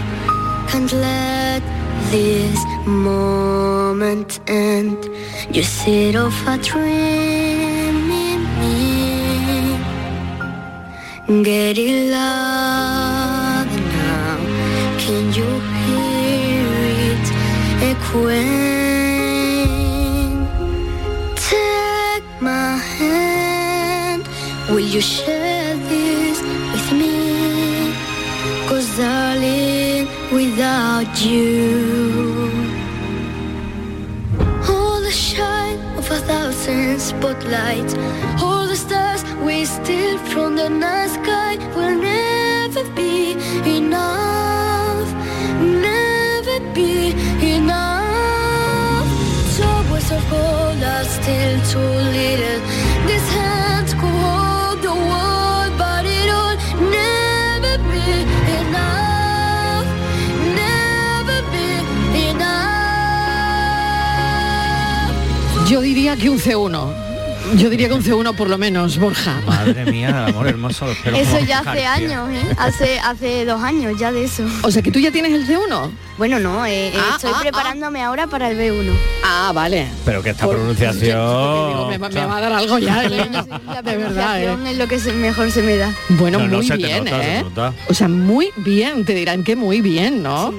Can't 0.68 0.92
let 0.92 1.62
this 2.10 2.66
moment 2.88 4.40
end. 4.48 4.98
You 5.54 5.62
sit 5.62 6.16
off 6.16 6.48
a 6.48 6.58
dream 6.58 8.10
in 8.10 8.42
me. 8.60 9.78
Get 11.44 11.78
it 11.78 12.10
loud 12.10 13.68
now. 13.94 14.38
Can 14.98 15.32
you 15.38 15.62
hear 15.86 16.66
it 17.14 17.28
echoing? 17.92 18.48
Take 21.36 22.26
my 22.42 22.78
hand. 22.78 24.24
Will 24.70 24.80
you 24.80 25.02
without 30.98 31.26
you, 31.26 32.52
all 34.68 35.00
the 35.02 35.12
shine 35.12 35.80
of 35.98 36.10
a 36.10 36.20
thousand 36.22 37.00
spotlights, 37.00 37.94
all 38.42 38.66
the 38.68 38.76
stars 38.76 39.24
we 39.46 39.66
steal 39.66 40.18
from 40.32 40.56
the 40.56 40.70
night 40.70 41.10
sky 41.10 41.56
will 41.76 41.96
never 41.96 42.84
be 42.96 43.34
enough, 43.78 45.10
never 45.62 46.60
be 46.74 47.12
enough. 47.56 49.08
Towers 49.58 50.12
of 50.12 50.30
gold 50.30 50.84
are 50.84 51.06
still 51.06 51.56
too 51.72 51.94
little. 52.18 52.77
Yo 65.70 65.82
diría 65.82 66.16
que 66.16 66.30
un 66.30 66.40
C1. 66.40 66.94
Yo 67.56 67.70
diría 67.70 67.88
que 67.88 67.94
un 67.94 68.04
C1 68.04 68.36
por 68.36 68.50
lo 68.50 68.58
menos, 68.58 68.98
Borja. 68.98 69.40
Madre 69.46 69.86
mía, 69.90 70.10
el 70.10 70.34
amor 70.34 70.48
hermoso. 70.48 70.86
Eso 71.06 71.40
ya 71.48 71.60
hace 71.60 71.86
años, 71.86 72.30
¿eh? 72.30 72.42
Hace, 72.58 73.00
hace 73.00 73.46
dos 73.46 73.62
años 73.64 73.98
ya 74.00 74.12
de 74.12 74.26
eso. 74.26 74.44
O 74.64 74.72
sea 74.72 74.82
que 74.82 74.92
tú 74.92 75.00
ya 75.00 75.12
tienes 75.12 75.32
el 75.34 75.48
C1. 75.48 75.90
Bueno, 76.18 76.40
no, 76.40 76.66
eh, 76.66 76.88
eh, 76.90 76.94
Ah, 76.98 77.14
estoy 77.16 77.32
ah, 77.34 77.40
preparándome 77.42 78.02
ahora 78.02 78.28
para 78.28 78.50
el 78.50 78.58
B1. 78.58 78.92
Ah, 79.24 79.52
vale. 79.54 79.88
Pero 80.04 80.22
que 80.24 80.32
esta 80.32 80.46
Por- 80.46 80.56
pronunciación... 80.56 81.18
me, 81.90 81.98
va- 81.98 82.10
me 82.10 82.26
va 82.26 82.38
a 82.38 82.42
dar 82.42 82.54
algo 82.54 82.80
ya, 82.80 83.04
el 83.06 83.12
niño. 83.18 83.46
La 83.66 83.82
de 83.82 83.98
verdad, 83.98 84.42
¿eh? 84.42 84.46
pronunciación 84.46 84.68
es 84.68 84.78
lo 84.78 84.88
que 84.88 85.00
se- 85.00 85.14
mejor 85.14 85.52
se 85.52 85.62
me 85.64 85.78
da. 85.78 85.94
Bueno, 86.10 86.40
No, 86.40 86.48
no, 86.48 86.58
muy 86.58 86.68
se 86.68 86.78
te 86.78 86.86
bien, 86.86 87.06
nota, 87.06 87.22
se 87.22 87.38
¿eh? 87.38 87.44
nota. 87.44 87.74
O 87.90 87.94
sea, 87.94 88.08
muy 88.10 88.50
bien, 88.58 89.06
te 89.06 89.14
dirán 89.16 89.44
que 89.44 89.56
muy 89.56 89.80
bien, 89.82 90.22
¿no? 90.24 90.54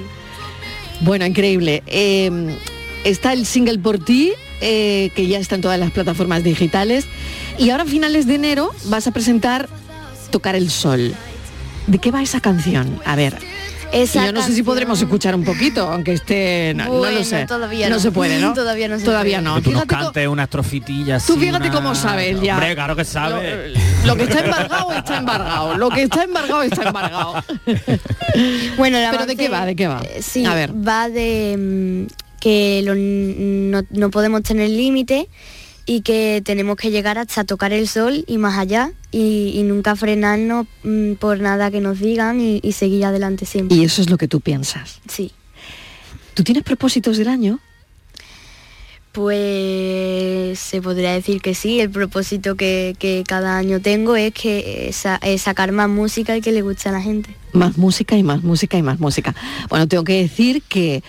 Bueno, 1.01 1.25
increíble. 1.25 1.83
Eh, 1.85 2.31
está 3.03 3.33
el 3.33 3.45
single 3.45 3.77
por 3.79 3.99
ti, 3.99 4.33
eh, 4.61 5.11
que 5.15 5.27
ya 5.27 5.39
está 5.39 5.55
en 5.55 5.61
todas 5.61 5.79
las 5.79 5.91
plataformas 5.91 6.43
digitales. 6.43 7.05
Y 7.57 7.69
ahora 7.71 7.83
a 7.83 7.87
finales 7.87 8.27
de 8.27 8.35
enero 8.35 8.71
vas 8.85 9.07
a 9.07 9.11
presentar 9.11 9.69
Tocar 10.31 10.55
el 10.55 10.69
Sol. 10.69 11.13
¿De 11.87 11.97
qué 11.97 12.11
va 12.11 12.21
esa 12.21 12.39
canción? 12.39 12.99
A 13.05 13.15
ver. 13.15 13.35
Esa 13.91 14.23
yo 14.27 14.31
no 14.33 14.43
sé 14.43 14.53
si 14.53 14.61
podremos 14.61 15.01
escuchar 15.01 15.33
un 15.33 15.43
poquito, 15.43 15.89
aunque 15.89 16.13
esté... 16.13 16.73
No, 16.75 17.03
lo 17.09 17.23
sé. 17.23 17.47
todavía 17.47 17.89
no. 17.89 17.95
no. 17.95 17.99
se 17.99 18.11
puede, 18.11 18.37
¿no? 18.39 18.53
Todavía 18.53 18.87
no 18.87 18.99
se 18.99 19.05
Todavía 19.05 19.37
puede. 19.39 19.49
no. 19.49 19.55
Que 19.55 19.61
tú 19.63 19.71
nos 19.71 19.81
Fíjate 19.81 19.95
co- 19.95 20.03
cantes 20.03 20.27
unas 20.27 20.47
trofitillas 20.47 21.25
Tú 21.25 21.37
fíjate 21.37 21.69
una- 21.69 21.71
cómo 21.75 21.95
sabes 21.95 22.39
ya. 22.39 22.53
Hombre, 22.53 22.75
claro 22.75 22.95
que 22.95 23.03
sabe. 23.03 23.73
Lo 24.05 24.15
que 24.15 24.23
está 24.25 24.41
embargado 24.41 24.91
está 24.93 25.17
embargado. 25.17 25.75
Lo 25.77 25.89
que 25.89 26.03
está 26.03 26.23
embargado 26.23 26.61
está 26.61 26.83
embargado. 26.87 27.43
Bueno, 28.77 28.99
¿Pero 29.09 29.25
de 29.25 29.35
qué 29.35 29.49
va? 29.49 29.65
¿De 29.65 29.75
qué 29.75 29.87
va? 29.87 30.01
eh, 30.03 30.21
Sí, 30.21 30.45
A 30.45 30.53
ver. 30.53 30.71
va 30.71 31.09
de 31.09 32.05
mm, 32.07 32.28
que 32.39 32.81
lo- 32.83 32.95
no, 32.95 33.85
no 33.89 34.09
podemos 34.11 34.43
tener 34.43 34.69
límite 34.69 35.27
y 35.85 36.01
que 36.01 36.41
tenemos 36.45 36.75
que 36.77 36.91
llegar 36.91 37.17
hasta 37.17 37.43
tocar 37.43 37.73
el 37.73 37.87
sol 37.87 38.23
y 38.27 38.37
más 38.37 38.57
allá 38.57 38.91
y, 39.11 39.51
y 39.55 39.63
nunca 39.63 39.95
frenarnos 39.95 40.67
mm, 40.83 41.13
por 41.13 41.39
nada 41.39 41.71
que 41.71 41.81
nos 41.81 41.99
digan 41.99 42.39
y, 42.41 42.59
y 42.63 42.73
seguir 42.73 43.05
adelante 43.05 43.45
siempre. 43.45 43.75
Y 43.77 43.83
eso 43.83 44.01
es 44.01 44.09
lo 44.09 44.17
que 44.17 44.27
tú 44.27 44.39
piensas. 44.39 44.99
Sí. 45.07 45.31
¿Tú 46.35 46.43
tienes 46.43 46.63
propósitos 46.63 47.17
del 47.17 47.27
año? 47.27 47.59
Pues 49.11 50.59
se 50.59 50.81
podría 50.81 51.11
decir 51.13 51.41
que 51.41 51.55
sí, 51.55 51.79
el 51.79 51.89
propósito 51.89 52.55
que, 52.55 52.95
que 52.99 53.23
cada 53.27 53.57
año 53.57 53.79
tengo 53.81 54.15
es 54.15 54.33
que 54.33 54.87
eh, 54.87 54.93
sa- 54.93 55.19
eh, 55.23 55.37
sacar 55.39 55.71
más 55.71 55.89
música 55.89 56.37
y 56.37 56.41
que 56.41 56.51
le 56.51 56.61
guste 56.61 56.89
a 56.89 56.91
la 56.91 57.01
gente. 57.01 57.35
Más 57.51 57.77
música 57.77 58.15
y 58.15 58.23
más 58.23 58.43
música 58.43 58.77
y 58.77 58.83
más 58.83 58.99
música. 58.99 59.33
Bueno, 59.69 59.87
tengo 59.87 60.03
que 60.03 60.21
decir 60.21 60.61
que 60.61 61.03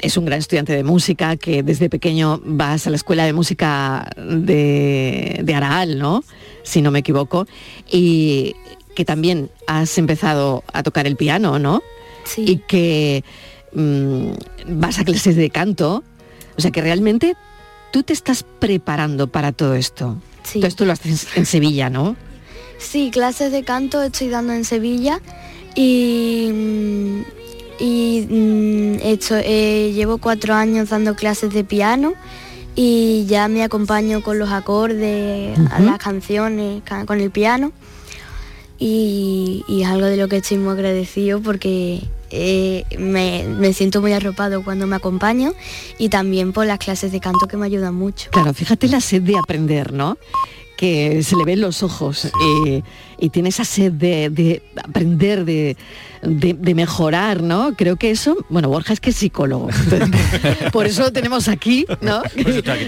es 0.00 0.16
un 0.16 0.24
gran 0.24 0.38
estudiante 0.38 0.74
de 0.74 0.84
música, 0.84 1.36
que 1.36 1.62
desde 1.62 1.88
pequeño 1.90 2.40
vas 2.44 2.86
a 2.86 2.90
la 2.90 2.96
escuela 2.96 3.24
de 3.24 3.32
música 3.32 4.10
de, 4.16 5.40
de 5.42 5.54
Araal, 5.54 5.98
¿no? 5.98 6.24
Si 6.62 6.82
no 6.82 6.90
me 6.90 7.00
equivoco. 7.00 7.46
Y 7.90 8.54
que 8.94 9.04
también 9.04 9.50
has 9.66 9.96
empezado 9.98 10.64
a 10.72 10.82
tocar 10.82 11.06
el 11.06 11.16
piano, 11.16 11.58
¿no? 11.58 11.82
Sí. 12.24 12.44
Y 12.46 12.56
que 12.58 13.24
mm, 13.72 14.30
vas 14.66 14.98
a 14.98 15.04
clases 15.04 15.36
de 15.36 15.50
canto. 15.50 16.04
O 16.56 16.60
sea 16.60 16.70
que 16.70 16.80
realmente 16.80 17.36
tú 17.92 18.02
te 18.02 18.12
estás 18.12 18.42
preparando 18.42 19.28
para 19.28 19.52
todo 19.52 19.74
esto. 19.74 20.16
Todo 20.52 20.66
esto 20.66 20.84
lo 20.84 20.92
haces 20.92 21.28
en 21.36 21.46
Sevilla, 21.46 21.90
¿no? 21.90 22.16
Sí, 22.78 23.10
clases 23.12 23.52
de 23.52 23.62
canto 23.62 24.02
estoy 24.02 24.28
dando 24.28 24.52
en 24.52 24.64
Sevilla 24.64 25.20
y, 25.74 26.50
mm, 26.52 27.39
y 27.80 28.26
mm, 28.28 28.94
he 29.02 29.10
hecho- 29.12 29.38
eh, 29.42 29.92
llevo 29.94 30.18
cuatro 30.18 30.54
años 30.54 30.90
dando 30.90 31.14
clases 31.16 31.52
de 31.52 31.64
piano 31.64 32.12
y 32.76 33.26
ya 33.26 33.48
me 33.48 33.62
acompaño 33.64 34.22
con 34.22 34.38
los 34.38 34.50
acordes, 34.50 35.58
a 35.72 35.80
las 35.80 35.98
canciones, 35.98 36.82
ca- 36.84 37.04
con 37.06 37.20
el 37.20 37.30
piano 37.30 37.72
y, 38.78 39.64
y 39.68 39.82
es 39.82 39.88
algo 39.88 40.06
de 40.06 40.16
lo 40.16 40.28
que 40.28 40.36
estoy 40.38 40.56
muy 40.58 40.72
agradecido 40.72 41.40
porque 41.40 42.02
eh, 42.30 42.84
me, 42.98 43.44
me 43.44 43.72
siento 43.72 44.00
muy 44.00 44.12
arropado 44.12 44.62
cuando 44.62 44.86
me 44.86 44.96
acompaño 44.96 45.52
y 45.98 46.08
también 46.08 46.52
por 46.52 46.66
las 46.66 46.78
clases 46.78 47.12
de 47.12 47.20
canto 47.20 47.46
que 47.48 47.56
me 47.56 47.66
ayudan 47.66 47.94
mucho. 47.94 48.30
Claro, 48.30 48.54
fíjate 48.54 48.88
la 48.88 49.00
sed 49.00 49.22
de 49.22 49.36
aprender, 49.36 49.92
¿no? 49.92 50.16
Que 50.76 51.22
se 51.22 51.36
le 51.36 51.44
ven 51.44 51.60
los 51.60 51.82
ojos 51.82 52.24
eh, 52.66 52.82
y 53.20 53.28
tiene 53.30 53.50
esa 53.50 53.64
sed 53.64 53.92
de, 53.92 54.30
de 54.30 54.62
aprender, 54.82 55.44
de, 55.44 55.76
de- 56.22 56.54
de 56.54 56.74
mejorar, 56.74 57.42
¿no? 57.42 57.74
Creo 57.76 57.96
que 57.96 58.10
eso, 58.10 58.36
bueno, 58.48 58.68
Borja 58.68 58.92
es 58.92 59.00
que 59.00 59.10
es 59.10 59.16
psicólogo. 59.16 59.68
Por 60.72 60.86
eso 60.86 61.02
lo 61.02 61.12
tenemos 61.12 61.48
aquí, 61.48 61.86
¿no? 62.00 62.18
aquí 62.18 62.44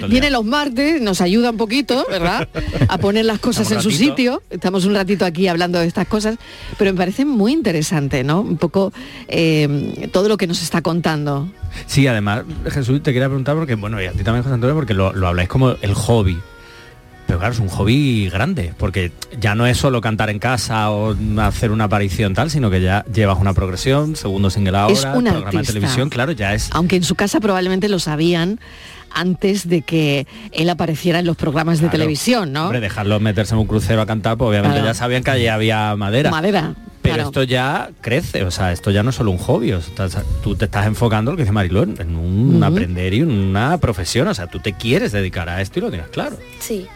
Viene 0.08 0.30
los 0.30 0.44
martes, 0.44 1.00
nos 1.00 1.20
ayuda 1.20 1.50
un 1.50 1.56
poquito, 1.56 2.04
¿verdad? 2.10 2.48
A 2.88 2.98
poner 2.98 3.24
las 3.24 3.38
cosas 3.38 3.70
en 3.72 3.80
su 3.82 3.90
sitio. 3.90 4.42
Estamos 4.50 4.84
un 4.84 4.94
ratito 4.94 5.24
aquí 5.24 5.48
hablando 5.48 5.78
de 5.78 5.86
estas 5.86 6.06
cosas, 6.06 6.36
pero 6.78 6.92
me 6.92 6.96
parece 6.98 7.24
muy 7.24 7.52
interesante, 7.52 8.24
¿no? 8.24 8.40
Un 8.40 8.56
poco 8.56 8.92
eh, 9.28 10.08
todo 10.12 10.28
lo 10.28 10.36
que 10.36 10.46
nos 10.46 10.62
está 10.62 10.82
contando. 10.82 11.48
Sí, 11.86 12.06
además, 12.06 12.42
Jesús, 12.70 13.02
te 13.02 13.12
quería 13.12 13.28
preguntar 13.28 13.54
porque, 13.56 13.74
bueno, 13.76 14.00
y 14.02 14.06
a 14.06 14.12
ti 14.12 14.22
también, 14.24 14.42
José 14.42 14.54
Antonio, 14.54 14.74
porque 14.74 14.94
lo, 14.94 15.12
lo 15.14 15.28
habláis 15.28 15.48
como 15.48 15.70
el 15.80 15.94
hobby. 15.94 16.38
Pero 17.32 17.40
claro, 17.40 17.54
es 17.54 17.60
un 17.60 17.68
hobby 17.68 18.28
grande, 18.28 18.74
porque 18.76 19.10
ya 19.40 19.54
no 19.54 19.66
es 19.66 19.78
solo 19.78 20.02
cantar 20.02 20.28
en 20.28 20.38
casa 20.38 20.90
o 20.90 21.16
hacer 21.40 21.70
una 21.70 21.84
aparición 21.84 22.34
tal, 22.34 22.50
sino 22.50 22.70
que 22.70 22.82
ya 22.82 23.06
llevas 23.10 23.38
una 23.40 23.54
progresión, 23.54 24.16
segundo 24.16 24.50
single 24.50 24.76
ahora, 24.76 24.92
Es 24.92 25.04
un 25.06 25.24
programa 25.24 25.60
de 25.60 25.66
televisión, 25.66 26.10
claro, 26.10 26.32
ya 26.32 26.52
es 26.52 26.68
aunque 26.72 26.96
en 26.96 27.04
su 27.04 27.14
casa 27.14 27.40
probablemente 27.40 27.88
lo 27.88 28.00
sabían 28.00 28.60
antes 29.14 29.66
de 29.66 29.80
que 29.80 30.26
él 30.52 30.68
apareciera 30.68 31.20
en 31.20 31.24
los 31.24 31.38
programas 31.38 31.80
de 31.80 31.88
televisión, 31.88 32.52
¿no? 32.52 32.64
Hombre, 32.64 32.80
dejarlo 32.80 33.18
meterse 33.18 33.54
en 33.54 33.60
un 33.60 33.66
crucero 33.66 34.02
a 34.02 34.06
cantar, 34.06 34.36
pues 34.36 34.50
obviamente 34.50 34.74
Claro. 34.76 34.88
ya 34.88 34.94
sabían 34.94 35.24
que 35.24 35.30
allí 35.30 35.46
había 35.46 35.96
madera. 35.96 36.30
Madera. 36.30 36.74
Pero 37.00 37.14
claro. 37.14 37.30
esto 37.30 37.42
ya 37.42 37.90
crece, 38.00 38.44
o 38.44 38.50
sea, 38.50 38.72
esto 38.72 38.90
ya 38.90 39.02
no 39.02 39.10
es 39.10 39.16
solo 39.16 39.32
un 39.32 39.38
hobby, 39.38 39.72
o 39.72 39.80
sea, 39.80 40.08
tú 40.42 40.54
te 40.54 40.66
estás 40.66 40.86
enfocando, 40.86 41.32
lo 41.32 41.36
que 41.36 41.42
dice 41.42 41.52
Mariló, 41.52 41.82
en 41.82 42.14
un 42.14 42.62
aprender 42.62 43.12
y 43.14 43.22
una 43.22 43.78
profesión, 43.78 44.28
o 44.28 44.34
sea, 44.34 44.46
tú 44.46 44.60
te 44.60 44.74
quieres 44.74 45.10
dedicar 45.10 45.48
a 45.48 45.60
esto 45.62 45.80
y 45.80 45.82
lo 45.82 45.90
tienes 45.90 46.08
claro. 46.08 46.36
Sí. 46.60 46.86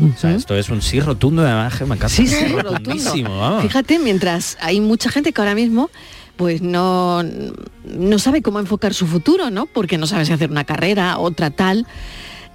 O 0.00 0.18
sea, 0.18 0.34
esto 0.34 0.54
es 0.56 0.68
un 0.70 0.80
sí 0.82 1.00
rotundo, 1.00 1.42
además, 1.42 1.76
que 1.76 1.84
me 1.84 1.94
encanta. 1.96 2.08
Sí, 2.14 2.26
sí, 2.26 2.36
rotundo. 2.46 2.62
rotundísimo, 2.78 3.38
vamos. 3.38 3.62
Fíjate, 3.62 3.98
mientras 3.98 4.56
hay 4.60 4.80
mucha 4.80 5.10
gente 5.10 5.32
que 5.32 5.40
ahora 5.40 5.54
mismo 5.54 5.90
pues 6.36 6.62
no, 6.62 7.22
no 7.22 8.18
sabe 8.18 8.40
cómo 8.42 8.58
enfocar 8.58 8.94
su 8.94 9.06
futuro, 9.06 9.50
¿no? 9.50 9.66
Porque 9.66 9.98
no 9.98 10.06
sabe 10.06 10.24
si 10.24 10.32
hacer 10.32 10.50
una 10.50 10.64
carrera, 10.64 11.18
otra 11.18 11.50
tal. 11.50 11.86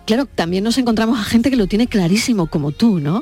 Claro, 0.05 0.25
también 0.25 0.63
nos 0.63 0.77
encontramos 0.77 1.19
a 1.19 1.23
gente 1.23 1.49
que 1.51 1.55
lo 1.55 1.67
tiene 1.67 1.87
clarísimo 1.87 2.47
como 2.47 2.71
tú, 2.71 2.99
¿no? 2.99 3.21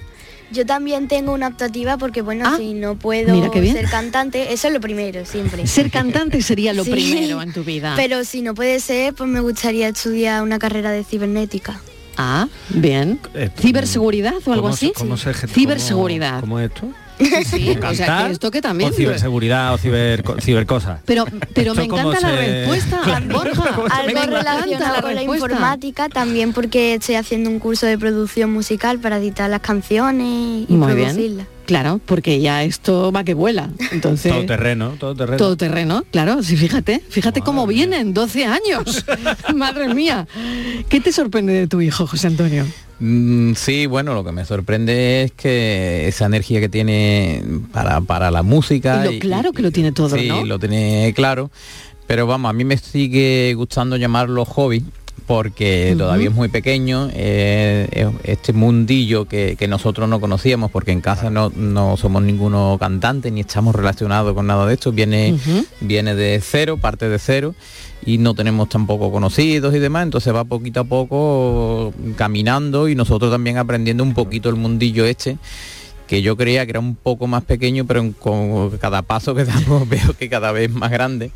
Yo 0.51 0.65
también 0.65 1.07
tengo 1.07 1.33
una 1.33 1.47
optativa 1.47 1.97
porque 1.97 2.21
bueno, 2.21 2.55
si 2.57 2.73
no 2.73 2.95
puedo 2.95 3.33
Ah, 3.43 3.51
ser 3.53 3.89
cantante, 3.89 4.53
eso 4.53 4.67
es 4.67 4.73
lo 4.73 4.79
primero 4.79 5.25
siempre. 5.25 5.65
Ser 5.67 5.91
cantante 5.91 6.41
sería 6.41 6.71
lo 6.71 6.83
Sí. 6.85 6.91
primero 6.91 7.41
en 7.41 7.51
tu 7.51 7.63
vida. 7.63 7.93
Pero 7.95 8.23
si 8.23 8.41
no 8.41 8.53
puede 8.53 8.79
ser, 8.79 9.13
pues 9.13 9.29
me 9.29 9.39
gustaría 9.41 9.87
estudiar 9.89 10.41
una 10.43 10.57
carrera 10.59 10.91
de 10.91 11.03
cibernética. 11.03 11.81
Ah, 12.17 12.47
bien. 12.69 13.19
Eh, 13.33 13.49
¿Ciberseguridad 13.57 14.35
o 14.45 14.51
algo 14.53 14.63
¿Cómo 14.67 14.75
se- 14.77 14.91
así? 14.95 15.17
se- 15.17 15.47
Ciberseguridad. 15.47 16.41
¿Cómo, 16.41 16.55
cómo 16.55 16.59
es 16.59 16.71
esto? 16.71 16.87
Sí, 17.17 17.69
o 17.69 17.93
sea, 17.93 18.05
¿Cantar 18.05 18.25
que 18.27 18.31
esto 18.33 18.51
que 18.51 18.61
también... 18.61 18.89
O 18.91 18.93
ciberseguridad 18.93 19.73
o 19.73 19.77
ciber, 19.77 20.23
co- 20.23 20.39
cibercosas. 20.41 20.99
Pero, 21.05 21.25
pero 21.53 21.73
me 21.73 21.83
Esto 21.83 21.95
encanta 21.95 22.19
la 22.19 22.29
se- 22.29 22.35
respuesta, 22.65 23.01
Borja. 23.31 23.63
Algo 23.91 24.21
relacionado 24.25 24.95
la 24.95 25.01
con 25.01 25.15
la 25.15 25.23
informática, 25.23 26.09
también 26.09 26.53
porque 26.53 26.95
estoy 26.95 27.15
haciendo 27.15 27.49
un 27.49 27.59
curso 27.59 27.85
de 27.85 27.97
producción 27.97 28.51
musical 28.51 28.99
para 28.99 29.17
editar 29.17 29.49
las 29.49 29.61
canciones 29.61 30.65
y 30.69 30.73
Muy 30.73 30.93
bien. 30.93 31.07
producirlas. 31.09 31.47
Claro, 31.65 31.99
porque 32.05 32.39
ya 32.41 32.63
esto 32.63 33.11
va 33.11 33.23
que 33.23 33.33
vuela. 33.33 33.69
Entonces, 33.91 34.31
Todo 34.31 34.45
terreno, 34.45 34.89
todo 34.99 35.15
terreno. 35.15 35.37
todo 35.37 35.57
terreno, 35.57 36.03
claro, 36.11 36.43
sí, 36.43 36.57
fíjate, 36.57 37.01
fíjate 37.09 37.41
cómo 37.41 37.65
vienen, 37.65 38.13
12 38.13 38.45
años. 38.45 39.03
Madre 39.55 39.91
mía. 39.91 40.27
¿Qué 40.89 41.01
te 41.01 41.11
sorprende 41.11 41.53
de 41.53 41.67
tu 41.67 41.81
hijo, 41.81 42.05
José 42.05 42.27
Antonio? 42.27 42.65
Mm, 42.99 43.53
sí, 43.53 43.85
bueno, 43.87 44.13
lo 44.13 44.23
que 44.23 44.31
me 44.31 44.45
sorprende 44.45 45.23
es 45.23 45.31
que 45.31 46.07
esa 46.07 46.25
energía 46.25 46.59
que 46.59 46.69
tiene 46.69 47.43
para, 47.71 48.01
para 48.01 48.31
la 48.31 48.43
música. 48.43 49.05
Y 49.05 49.15
lo 49.15 49.19
claro 49.19 49.51
que 49.51 49.61
lo 49.61 49.71
tiene 49.71 49.91
todo, 49.91 50.15
sí, 50.17 50.27
¿no? 50.27 50.45
lo 50.45 50.59
tiene 50.59 51.13
claro. 51.15 51.51
Pero 52.07 52.27
vamos, 52.27 52.49
a 52.49 52.53
mí 52.53 52.63
me 52.63 52.77
sigue 52.77 53.53
gustando 53.55 53.97
llamarlo 53.97 54.45
hobby 54.45 54.85
porque 55.25 55.95
todavía 55.97 56.27
es 56.29 56.35
muy 56.35 56.49
pequeño, 56.49 57.09
eh, 57.13 57.87
es 57.91 58.07
este 58.23 58.53
mundillo 58.53 59.25
que, 59.25 59.55
que 59.57 59.67
nosotros 59.67 60.07
no 60.07 60.19
conocíamos 60.19 60.69
porque 60.71 60.91
en 60.91 61.01
casa 61.01 61.29
no, 61.29 61.51
no 61.55 61.97
somos 61.97 62.21
ninguno 62.21 62.77
cantante 62.79 63.31
ni 63.31 63.41
estamos 63.41 63.73
relacionados 63.73 64.33
con 64.35 64.45
nada 64.47 64.67
de 64.67 64.73
esto, 64.75 64.91
viene, 64.91 65.35
viene 65.81 66.13
de 66.15 66.39
cero, 66.43 66.77
parte 66.77 67.09
de 67.09 67.17
cero 67.17 67.55
y 68.05 68.19
no 68.19 68.35
tenemos 68.35 68.69
tampoco 68.69 69.11
conocidos 69.11 69.73
y 69.73 69.79
demás, 69.79 70.03
entonces 70.03 70.33
va 70.33 70.43
poquito 70.43 70.81
a 70.81 70.83
poco 70.83 71.91
caminando 72.17 72.87
y 72.87 72.93
nosotros 72.95 73.31
también 73.31 73.57
aprendiendo 73.57 74.03
un 74.03 74.13
poquito 74.13 74.49
el 74.49 74.55
mundillo 74.57 75.05
este 75.05 75.37
que 76.07 76.21
yo 76.21 76.37
creía 76.37 76.65
que 76.67 76.69
era 76.69 76.79
un 76.79 76.93
poco 76.95 77.25
más 77.25 77.43
pequeño, 77.45 77.85
pero 77.87 77.99
en- 78.01 78.13
con 78.13 78.69
cada 78.77 79.01
paso 79.01 79.33
que 79.33 79.43
damos 79.43 79.89
veo 79.89 80.13
que 80.15 80.29
cada 80.29 80.51
vez 80.51 80.69
más 80.69 80.91
grande. 80.91 81.31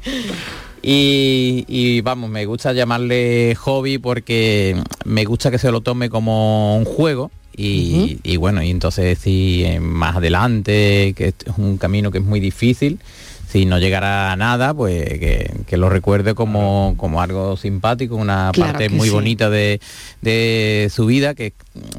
Y, 0.82 1.66
y, 1.68 2.02
vamos, 2.02 2.30
me 2.30 2.46
gusta 2.46 2.74
llamarle 2.74 3.56
hobby 3.56 3.98
porque 3.98 4.82
me 5.06 5.26
gusta 5.26 5.52
que 5.52 5.58
se 5.58 5.72
lo 5.72 5.82
tome 5.82 6.10
como 6.10 6.78
un 6.78 6.86
juego. 6.86 7.32
Y, 7.56 8.20
y 8.24 8.38
bueno, 8.38 8.64
y 8.64 8.70
entonces 8.70 9.20
si 9.20 9.66
eh, 9.66 9.82
más 9.82 10.16
adelante, 10.16 11.14
que 11.18 11.28
es 11.28 11.58
un 11.58 11.78
camino 11.78 12.10
que 12.10 12.20
es 12.20 12.24
muy 12.24 12.40
difícil, 12.40 13.00
si 13.52 13.66
no 13.66 13.80
llegara 13.80 14.32
a 14.32 14.36
nada, 14.36 14.74
pues 14.76 15.04
que, 15.20 15.52
que 15.66 15.76
lo 15.78 15.90
recuerde 15.90 16.36
como, 16.36 16.94
como 16.98 17.22
algo 17.22 17.58
simpático, 17.58 18.16
una 18.16 18.52
Claro 18.54 18.74
parte 18.74 18.90
muy 18.90 19.08
sí. 19.08 19.14
bonita 19.14 19.50
de, 19.50 19.82
de 20.22 20.90
su 20.94 21.06
vida 21.08 21.34
que 21.34 21.54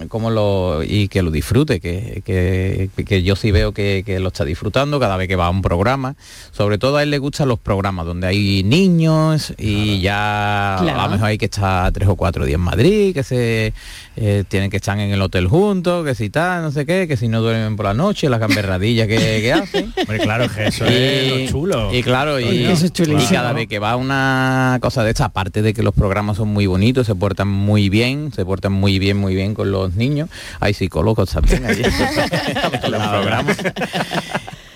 como 0.08 0.30
lo 0.30 0.82
y 0.84 1.08
que 1.08 1.22
lo 1.22 1.30
disfrute 1.30 1.80
que, 1.80 2.22
que- 2.24 2.88
que 3.04 3.22
yo 3.22 3.34
sí 3.34 3.50
veo 3.50 3.72
que, 3.72 4.02
que 4.04 4.20
lo 4.20 4.28
está 4.28 4.44
disfrutando 4.44 5.00
cada 5.00 5.16
vez 5.16 5.26
que 5.26 5.36
va 5.36 5.46
a 5.46 5.50
un 5.50 5.62
programa 5.62 6.14
sobre 6.52 6.78
todo 6.78 6.98
a 6.98 7.02
él 7.02 7.10
le 7.10 7.18
gustan 7.18 7.48
los 7.48 7.58
programas 7.58 8.06
donde 8.06 8.26
hay 8.26 8.62
niños 8.62 9.52
y 9.58 10.00
ya 10.00 10.76
Claro. 10.80 11.00
a 11.00 11.04
lo 11.06 11.10
mejor 11.12 11.26
hay 11.28 11.38
que 11.38 11.46
estar 11.46 11.90
tres 11.92 12.08
o 12.08 12.16
cuatro 12.16 12.44
días 12.44 12.56
en 12.56 12.60
Madrid 12.60 13.12
que 13.14 13.22
se 13.24 13.72
eh, 14.16 14.44
tienen 14.48 14.70
que 14.70 14.76
estar 14.76 14.98
en 14.98 15.10
el 15.10 15.22
hotel 15.22 15.46
juntos 15.48 16.04
que 16.04 16.14
si 16.14 16.30
tal 16.30 16.62
no 16.62 16.70
sé 16.70 16.84
qué 16.86 17.08
que 17.08 17.16
si 17.16 17.26
no 17.28 17.40
duermen 17.40 17.76
por 17.76 17.86
la 17.86 17.94
noche 17.94 18.28
las 18.28 18.38
gamberradillas 18.40 19.08
que, 19.08 19.52
hacen 19.52 19.92
Hombre, 20.00 20.18
claro 20.20 20.46
que 20.54 20.66
eso 20.66 20.84
es 20.84 21.39
lo 21.46 21.50
chulo. 21.50 21.94
y 21.94 22.02
claro, 22.02 22.40
y, 22.40 22.44
Coño, 22.44 22.70
eso 22.70 22.86
es 22.86 22.90
y 22.90 22.94
chulísimo. 22.94 23.30
cada 23.30 23.52
vez 23.52 23.68
que 23.68 23.78
va 23.78 23.96
una 23.96 24.78
cosa 24.80 25.02
de 25.04 25.10
esta, 25.10 25.26
aparte 25.26 25.62
de 25.62 25.74
que 25.74 25.82
los 25.82 25.94
programas 25.94 26.36
son 26.36 26.48
muy 26.48 26.66
bonitos, 26.66 27.06
se 27.06 27.14
portan 27.14 27.48
muy 27.48 27.88
bien, 27.88 28.32
se 28.32 28.44
portan 28.44 28.72
muy 28.72 28.98
bien, 28.98 29.16
muy 29.16 29.34
bien 29.34 29.54
con 29.54 29.70
los 29.70 29.94
niños, 29.94 30.28
hay 30.60 30.74
psicólogos 30.74 31.30
también 31.30 31.64
allí. 31.66 31.82
en 31.82 32.90
los 32.92 33.08
programas. 33.08 33.56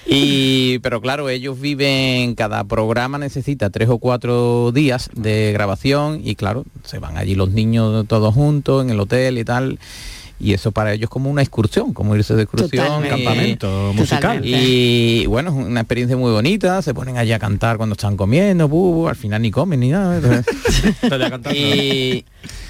Y, 0.07 0.79
pero 0.81 1.01
claro, 1.01 1.29
ellos 1.29 1.59
viven, 1.59 2.35
cada 2.35 2.63
programa 2.65 3.19
necesita 3.19 3.71
tres 3.71 3.89
o 3.89 3.99
cuatro 3.99 4.71
días 4.73 5.11
de 5.15 5.53
grabación 5.53 6.21
y 6.23 6.35
claro, 6.35 6.65
se 6.85 6.99
van 6.99 7.17
allí 7.17 7.35
los 7.35 7.51
niños 7.51 8.07
todos 8.07 8.35
juntos 8.35 8.85
en 8.85 8.91
el 8.91 9.01
hotel 9.01 9.39
y 9.39 9.45
tal 9.45 9.79
y 10.41 10.53
eso 10.53 10.73
para 10.73 10.93
ellos 10.93 11.09
como 11.09 11.31
una 11.31 11.43
excursión, 11.43 11.93
como 11.95 12.17
irse 12.17 12.35
de 12.35 12.43
excursión, 12.43 12.71
Totalmente. 12.87 13.09
campamento 13.25 13.93
musical. 13.95 14.21
Totalmente. 14.21 14.49
Y 14.63 15.27
bueno, 15.27 15.51
es 15.51 15.67
una 15.67 15.81
experiencia 15.81 16.17
muy 16.17 16.33
bonita, 16.33 16.83
se 16.83 16.93
ponen 16.93 17.17
allí 17.19 17.33
a 17.33 17.39
cantar 17.39 17.77
cuando 17.77 17.93
están 17.95 18.17
comiendo, 18.17 19.09
al 19.09 19.17
final 19.17 19.43
ni 19.43 19.51
comen 19.51 19.81
ni 19.81 19.91
nada. 19.91 20.43
y, 21.55 22.25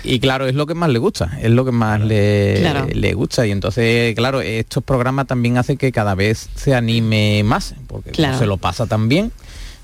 y 0.04 0.18
claro, 0.20 0.46
es 0.46 0.54
lo 0.54 0.66
que 0.66 0.74
más 0.74 0.90
le 0.90 0.98
gusta, 0.98 1.38
es 1.40 1.50
lo 1.50 1.64
que 1.64 1.72
más 1.72 2.00
le, 2.00 2.56
Claro. 2.60 2.86
le 2.92 3.14
gusta. 3.14 3.46
Y 3.46 3.50
entonces, 3.50 4.14
claro, 4.14 4.40
estos 4.40 4.82
programas 4.84 5.26
también 5.26 5.56
hacen 5.58 5.76
que 5.76 5.90
cada 5.92 6.14
vez 6.14 6.48
se 6.54 6.74
anime 6.74 7.42
más, 7.44 7.74
porque 7.86 8.10
Claro. 8.10 8.38
se 8.38 8.46
lo 8.46 8.56
pasa 8.58 8.86
tan 8.86 9.08
bien. 9.08 9.32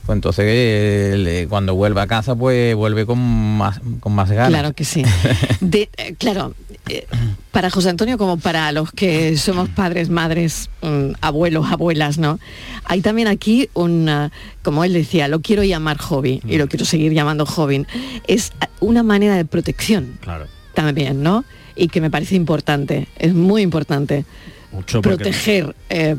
Pues 0.06 0.16
entonces 0.16 0.44
eh, 0.48 1.46
cuando 1.50 1.74
vuelve 1.74 2.00
a 2.00 2.06
casa 2.06 2.34
pues 2.34 2.74
vuelve 2.74 3.04
con 3.04 3.18
más 3.18 3.80
con 4.00 4.14
más 4.14 4.30
ganas. 4.30 4.48
Claro 4.48 4.72
que 4.72 4.84
sí. 4.84 5.02
De- 5.60 5.90
eh, 5.98 6.14
claro, 6.18 6.54
eh, 6.88 7.06
para 7.52 7.70
José 7.70 7.90
Antonio 7.90 8.16
como 8.18 8.36
para 8.38 8.72
los 8.72 8.90
que 8.92 9.36
somos 9.36 9.68
padres, 9.68 10.08
madres, 10.08 10.70
mm, 10.82 11.12
abuelos, 11.20 11.66
abuelas, 11.70 12.18
¿no? 12.18 12.38
Hay 12.84 13.00
también 13.00 13.28
aquí 13.28 13.68
un, 13.74 14.08
ah, 14.08 14.30
como 14.62 14.84
él 14.84 14.92
decía, 14.92 15.28
lo 15.28 15.40
quiero 15.40 15.62
llamar 15.64 15.98
hobby 15.98 16.40
y 16.46 16.56
lo 16.58 16.68
quiero 16.68 16.84
seguir 16.84 17.12
llamando 17.12 17.46
hobby. 17.46 17.86
Es 18.26 18.52
ah, 18.60 18.68
una 18.80 19.02
manera 19.02 19.36
de 19.36 19.44
protección 19.44 20.18
Claro. 20.20 20.46
también, 20.74 21.22
¿no? 21.22 21.44
Y 21.76 21.88
que 21.88 22.00
me 22.00 22.10
parece 22.10 22.34
importante, 22.36 23.08
es 23.18 23.34
muy 23.34 23.62
importante 23.62 24.24
Mucho 24.72 25.02
proteger 25.02 25.74
eh, 25.88 26.16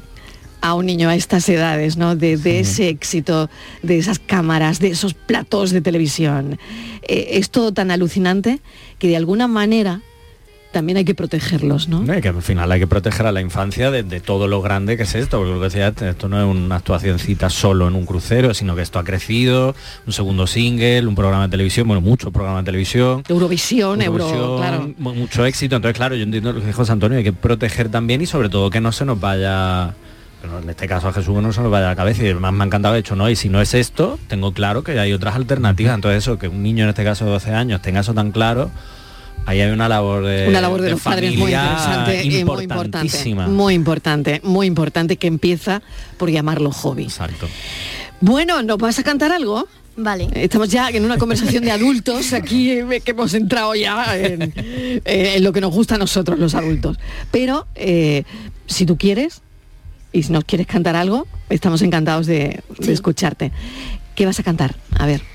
a 0.62 0.76
un 0.76 0.86
niño 0.86 1.10
a 1.10 1.16
estas 1.16 1.48
edades, 1.50 1.98
¿no? 1.98 2.16
De, 2.16 2.38
de 2.38 2.60
ese 2.60 2.90
éxito, 2.90 3.50
de 3.82 3.98
esas 3.98 4.20
cámaras, 4.20 4.80
de 4.80 4.90
esos 4.90 5.14
platos 5.14 5.72
de 5.72 5.82
televisión. 5.82 6.60
Eh, 7.08 7.30
es 7.40 7.50
todo 7.50 7.74
tan 7.74 7.90
alucinante 7.90 8.60
que 9.00 9.08
de 9.08 9.18
alguna 9.18 9.48
manera 9.48 10.02
también 10.72 10.98
hay 10.98 11.06
que 11.06 11.14
protegerlos, 11.16 11.88
¿no? 11.90 12.02
No, 12.02 12.20
que 12.22 12.30
al 12.30 12.42
final 12.42 12.72
hay 12.72 12.80
que 12.80 12.88
proteger 12.88 13.26
a 13.28 13.32
la 13.32 13.42
infancia 13.42 13.92
de, 13.92 14.04
de 14.04 14.20
todo 14.22 14.48
lo 14.48 14.62
grande 14.62 14.96
que 14.98 15.04
es 15.04 15.16
esto, 15.16 15.38
porque 15.38 15.52
lo 15.54 15.60
que 15.60 15.66
decía, 15.66 15.88
esto 16.10 16.30
no 16.30 16.40
es 16.42 16.46
una 16.46 16.78
actuacioncita 16.78 17.50
solo 17.50 17.88
en 17.88 17.96
un 17.96 18.06
crucero, 18.06 18.54
sino 18.54 18.76
que 18.76 18.82
esto 18.82 18.98
ha 19.00 19.04
crecido, 19.04 19.76
un 20.08 20.14
segundo 20.14 20.48
single, 20.48 21.06
un 21.08 21.16
programa 21.16 21.44
de 21.48 21.52
televisión, 21.52 21.88
bueno, 21.88 22.02
muchos 22.02 22.32
programas 22.32 22.64
de 22.64 22.66
televisión. 22.68 23.24
Eurovisión, 23.28 24.02
Euro, 24.02 24.24
Eurovisión, 24.24 24.58
claro. 24.58 24.94
mu- 24.98 25.14
mucho 25.14 25.46
éxito. 25.46 25.76
Entonces, 25.76 25.98
claro, 25.98 26.16
yo 26.16 26.24
entiendo 26.24 26.54
lo 26.54 26.62
que 26.62 26.72
José 26.74 26.92
Antonio, 26.94 27.18
hay 27.18 27.24
que 27.24 27.34
proteger 27.34 27.90
también 27.90 28.22
y 28.22 28.26
sobre 28.26 28.50
todo 28.50 28.70
que 28.70 28.80
no 28.82 28.92
se 28.92 29.04
nos 29.06 29.20
vaya, 29.20 29.94
pero 30.42 30.60
en 30.60 30.70
este 30.70 30.88
caso 30.88 31.08
a 31.10 31.14
Jesús 31.14 31.36
no 31.42 31.52
se 31.52 31.62
nos 31.62 31.70
vaya 31.70 31.88
a 31.88 31.90
la 31.90 31.96
cabeza 31.96 32.24
y 32.24 32.28
además 32.28 32.54
me 32.54 32.64
ha 32.64 32.68
encantado 32.68 32.96
hecho, 32.96 33.16
no, 33.16 33.30
y 33.30 33.36
si 33.36 33.50
no 33.50 33.62
es 33.62 33.74
esto, 33.74 34.18
tengo 34.28 34.54
claro 34.54 34.84
que 34.84 34.98
hay 35.00 35.12
otras 35.14 35.36
alternativas. 35.36 35.96
Entonces 35.96 36.24
eso, 36.24 36.40
que 36.40 36.48
un 36.48 36.64
niño 36.64 36.84
en 36.86 36.90
este 36.92 37.04
caso 37.04 37.26
de 37.26 37.32
12 37.32 37.52
años 37.54 37.82
tenga 37.82 38.00
eso 38.00 38.14
tan 38.14 38.32
claro, 38.32 38.72
ahí 39.46 39.62
hay 39.62 39.72
una 39.72 39.90
labor 39.90 40.26
de 40.26 40.48
Una 40.48 40.62
labor 40.62 40.82
de, 40.82 40.92
los 40.92 41.02
padres 41.02 41.38
muy 41.38 41.52
interesante 41.54 42.24
y 42.24 42.44
muy 42.44 42.64
importante. 42.64 43.36
Muy 43.48 43.74
importante, 43.74 44.42
muy 44.44 44.68
importante 44.68 45.18
que 45.18 45.28
empieza 45.28 45.82
por 46.18 46.30
llamarlo 46.30 46.72
hobby. 46.72 47.04
Exacto. 47.04 47.48
Bueno, 48.20 48.62
¿nos 48.62 48.78
vas 48.78 49.00
a 49.00 49.04
cantar 49.04 49.32
algo? 49.32 49.68
Vale. 49.98 50.30
Estamos 50.34 50.70
ya 50.70 50.90
en 50.90 51.04
una 51.04 51.18
conversación 51.18 51.64
de 51.64 51.72
adultos, 51.72 52.34
aquí 52.34 52.72
eh, 52.72 53.02
que 53.04 53.12
hemos 53.12 53.34
entrado 53.34 53.76
ya 53.76 54.18
en, 54.18 54.54
eh, 54.56 55.02
en 55.36 55.44
lo 55.44 55.52
que 55.52 55.62
nos 55.62 55.74
gusta 55.74 55.96
a 55.96 55.98
nosotros 55.98 56.40
los 56.40 56.56
adultos. 56.56 56.98
Pero 57.32 57.68
eh, 57.76 58.24
si 58.68 58.86
tú 58.86 58.98
quieres 58.98 59.42
y 60.14 60.24
si 60.24 60.32
nos 60.32 60.46
quieres 60.46 60.68
cantar 60.68 60.96
algo, 60.96 61.28
estamos 61.50 61.82
encantados 61.82 62.26
de, 62.26 62.62
de 62.80 62.94
escucharte. 62.94 63.52
¿Qué 64.16 64.26
vas 64.26 64.40
a 64.40 64.44
cantar? 64.44 64.76
A 64.98 65.06
ver. 65.06 65.31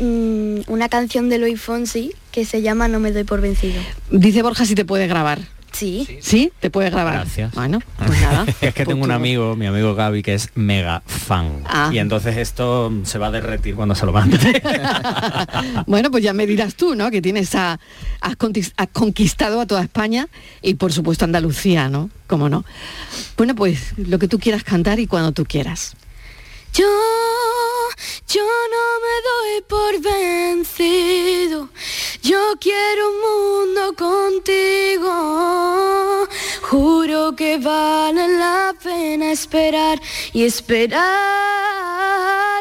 Mm, 0.00 0.60
una 0.66 0.88
canción 0.88 1.28
de 1.28 1.38
Luis 1.38 1.60
Fonsi 1.60 2.12
que 2.32 2.44
se 2.44 2.62
llama 2.62 2.88
No 2.88 3.00
me 3.00 3.12
doy 3.12 3.24
por 3.24 3.40
vencido. 3.40 3.80
Dice 4.10 4.42
Borja 4.42 4.64
si 4.64 4.74
te 4.74 4.84
puede 4.84 5.06
grabar. 5.06 5.40
Sí. 5.72 6.18
¿Sí? 6.20 6.52
¿Te 6.58 6.70
puede 6.70 6.90
grabar? 6.90 7.14
Gracias. 7.14 7.54
Bueno, 7.54 7.80
pues 7.98 8.20
nada. 8.20 8.44
es 8.60 8.74
que 8.74 8.84
tengo 8.84 9.04
un 9.04 9.10
amigo, 9.10 9.54
mi 9.56 9.66
amigo 9.66 9.94
Gaby, 9.94 10.22
que 10.22 10.34
es 10.34 10.50
mega 10.54 11.02
fan. 11.06 11.62
Ah. 11.64 11.90
Y 11.92 11.98
entonces 11.98 12.36
esto 12.38 12.92
se 13.04 13.18
va 13.18 13.28
a 13.28 13.30
derretir 13.30 13.74
cuando 13.74 13.94
se 13.94 14.06
lo 14.06 14.12
mande. 14.12 14.38
Bueno, 15.86 16.10
pues 16.10 16.22
ya 16.22 16.32
me 16.32 16.46
dirás 16.46 16.74
tú, 16.74 16.94
¿no? 16.94 17.10
Que 17.10 17.20
tienes 17.20 17.54
a, 17.54 17.78
has 18.20 18.36
conquistado 18.92 19.60
a 19.60 19.66
toda 19.66 19.82
España 19.82 20.28
y 20.62 20.74
por 20.74 20.92
supuesto 20.92 21.24
Andalucía, 21.24 21.88
¿no? 21.88 22.10
¿Cómo 22.26 22.48
no? 22.48 22.64
Bueno, 23.36 23.54
pues 23.54 23.94
lo 23.96 24.18
que 24.18 24.28
tú 24.28 24.38
quieras 24.38 24.62
cantar 24.62 25.00
y 25.00 25.06
cuando 25.06 25.32
tú 25.32 25.44
quieras. 25.44 25.96
Yo, 26.72 26.86
yo 28.28 28.42
no 28.42 29.00
me 29.04 29.14
doy 29.28 29.54
por 29.68 30.00
vencido. 30.00 31.68
Yo 32.22 32.54
quiero 32.60 33.10
un 33.10 33.16
mundo 33.20 33.94
contigo. 33.96 35.10
Juro 36.62 37.34
que 37.34 37.58
vale 37.58 38.28
la 38.38 38.72
pena 38.82 39.32
esperar 39.32 40.00
y 40.32 40.44
esperar 40.44 41.00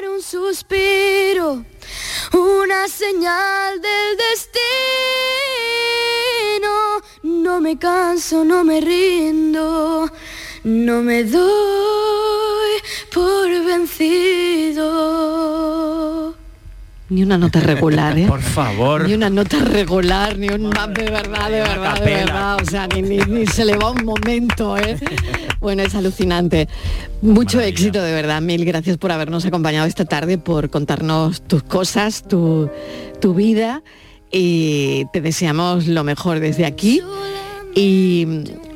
un 0.10 0.22
suspiro, 0.24 1.64
una 2.34 2.88
señal 2.88 3.80
del 3.80 4.18
destino. 4.18 4.60
No 7.22 7.62
me 7.62 7.78
canso, 7.78 8.44
no 8.44 8.64
me 8.64 8.82
rindo, 8.82 10.10
no 10.64 11.02
me 11.02 11.24
doy 11.24 12.70
por 13.14 13.50
vencido. 15.00 16.36
Ni 17.10 17.24
una 17.24 17.40
nota 17.40 17.60
regular, 17.60 18.16
¿eh? 18.20 18.28
Por 18.28 18.42
favor. 18.42 19.08
Ni 19.08 19.16
una 19.16 19.32
nota 19.32 19.58
regular, 19.66 20.38
ni 20.38 20.48
un 20.50 20.70
más 20.70 20.94
de 20.94 21.10
verdad, 21.10 21.50
de 21.50 21.60
verdad, 21.62 22.00
de 22.00 22.06
verdad. 22.14 22.58
O 22.62 22.66
sea, 22.66 22.86
ni, 22.88 23.02
ni- 23.02 23.18
ni 23.18 23.48
se 23.48 23.66
le 23.66 23.76
va 23.78 23.90
un 23.90 24.06
momento, 24.06 24.78
¿eh? 24.78 24.96
Bueno, 25.60 25.82
es 25.82 25.96
alucinante. 25.96 26.68
Mucho 27.24 27.60
éxito, 27.62 28.00
de 28.00 28.12
verdad. 28.14 28.42
Mil 28.44 28.64
gracias 28.64 28.98
por 28.98 29.12
habernos 29.12 29.44
acompañado 29.46 29.88
esta 29.88 30.06
tarde, 30.06 30.38
por 30.38 30.70
contarnos 30.70 31.42
tus 31.42 31.64
cosas, 31.64 32.22
tu, 32.28 32.70
tu 33.20 33.34
vida. 33.34 33.82
Y 34.32 35.06
te 35.12 35.20
deseamos 35.22 35.88
lo 35.88 36.04
mejor 36.04 36.40
desde 36.40 36.68
aquí. 36.68 37.02
Y 37.76 38.28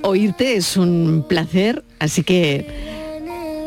oírte 0.02 0.56
es 0.56 0.78
un 0.78 1.26
placer, 1.28 1.84
así 2.00 2.24
que 2.24 2.66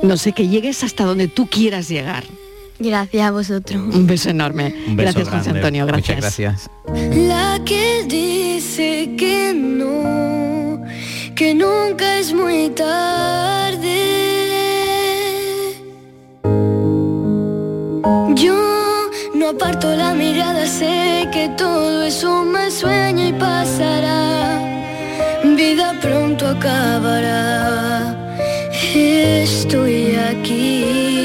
no 0.02 0.16
sé, 0.16 0.32
que 0.32 0.48
llegues 0.48 0.84
hasta 0.84 1.04
donde 1.04 1.28
tú 1.28 1.46
quieras 1.46 1.88
llegar. 1.88 2.24
Gracias 2.78 3.22
a 3.26 3.30
vosotros. 3.30 3.80
Un 3.80 4.06
beso 4.06 4.30
enorme. 4.30 4.74
Un 4.86 4.96
beso 4.96 5.12
gracias, 5.12 5.28
José 5.28 5.50
grande. 5.50 5.60
Antonio. 5.60 5.86
Gracias. 5.86 6.16
Muchas 6.16 6.38
gracias. 6.38 6.70
La 7.16 7.60
que 7.64 8.04
dice 8.06 9.14
que 9.16 9.54
no, 9.54 10.82
que 11.34 11.54
nunca 11.54 12.18
es 12.18 12.32
muy 12.32 12.68
tarde. 12.70 14.02
Yo 18.34 19.10
no 19.34 19.48
aparto 19.48 19.94
la 19.96 20.12
mirada, 20.14 20.66
sé 20.66 21.28
que 21.32 21.48
todo 21.56 22.04
es 22.04 22.22
un 22.22 22.52
mal 22.52 22.70
sueño 22.70 23.28
y 23.28 23.32
pasará. 23.32 24.65
Vida 25.66 25.98
pronto 26.00 26.46
acabará. 26.46 28.14
Estoy 28.94 30.14
aquí. 30.14 31.15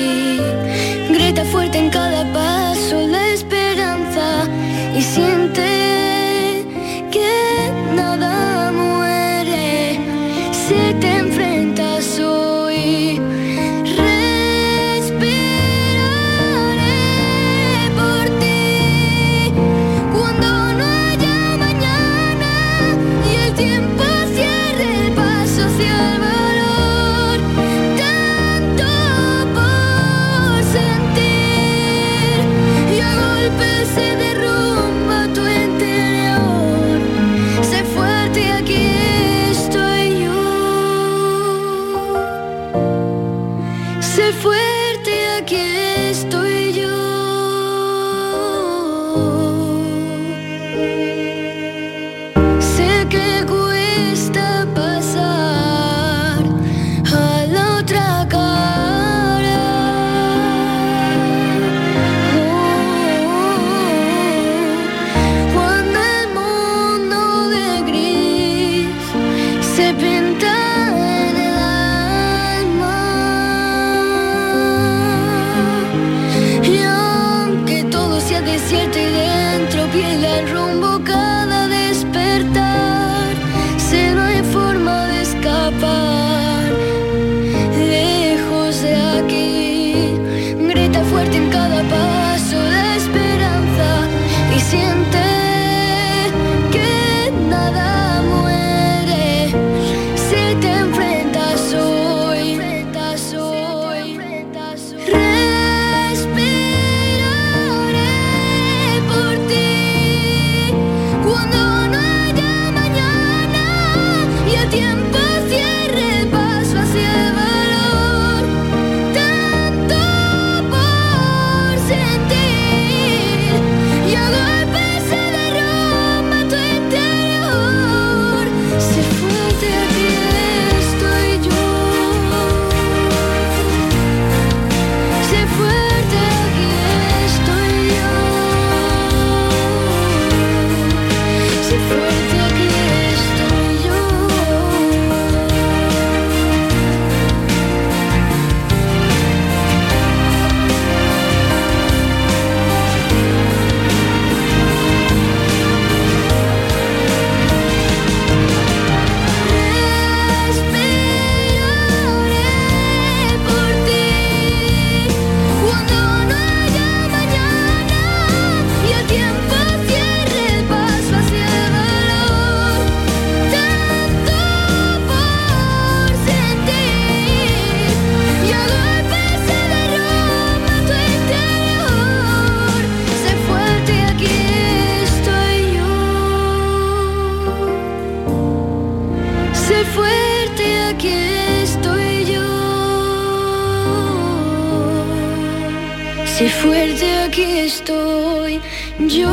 Sé 196.41 196.49
fuerte, 196.49 197.19
aquí 197.19 197.43
estoy 197.43 198.59
yo. 199.07 199.29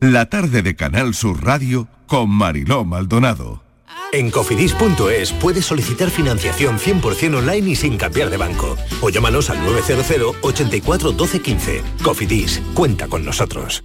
La 0.00 0.28
tarde 0.28 0.62
de 0.62 0.74
Canal 0.74 1.14
Sur 1.14 1.44
Radio 1.44 1.86
con 2.08 2.30
Mariló 2.30 2.84
Maldonado. 2.84 3.62
En 4.12 4.32
cofidis.es 4.32 5.32
puedes 5.34 5.66
solicitar 5.66 6.10
financiación 6.10 6.80
100% 6.80 7.36
online 7.36 7.70
y 7.70 7.76
sin 7.76 7.96
cambiar 7.96 8.28
de 8.28 8.36
banco. 8.36 8.76
O 9.02 9.08
llámanos 9.08 9.50
al 9.50 9.64
900 9.64 10.34
84 10.42 11.12
12 11.12 11.42
15. 11.42 11.82
Cofidis, 12.02 12.60
cuenta 12.74 13.06
con 13.06 13.24
nosotros. 13.24 13.84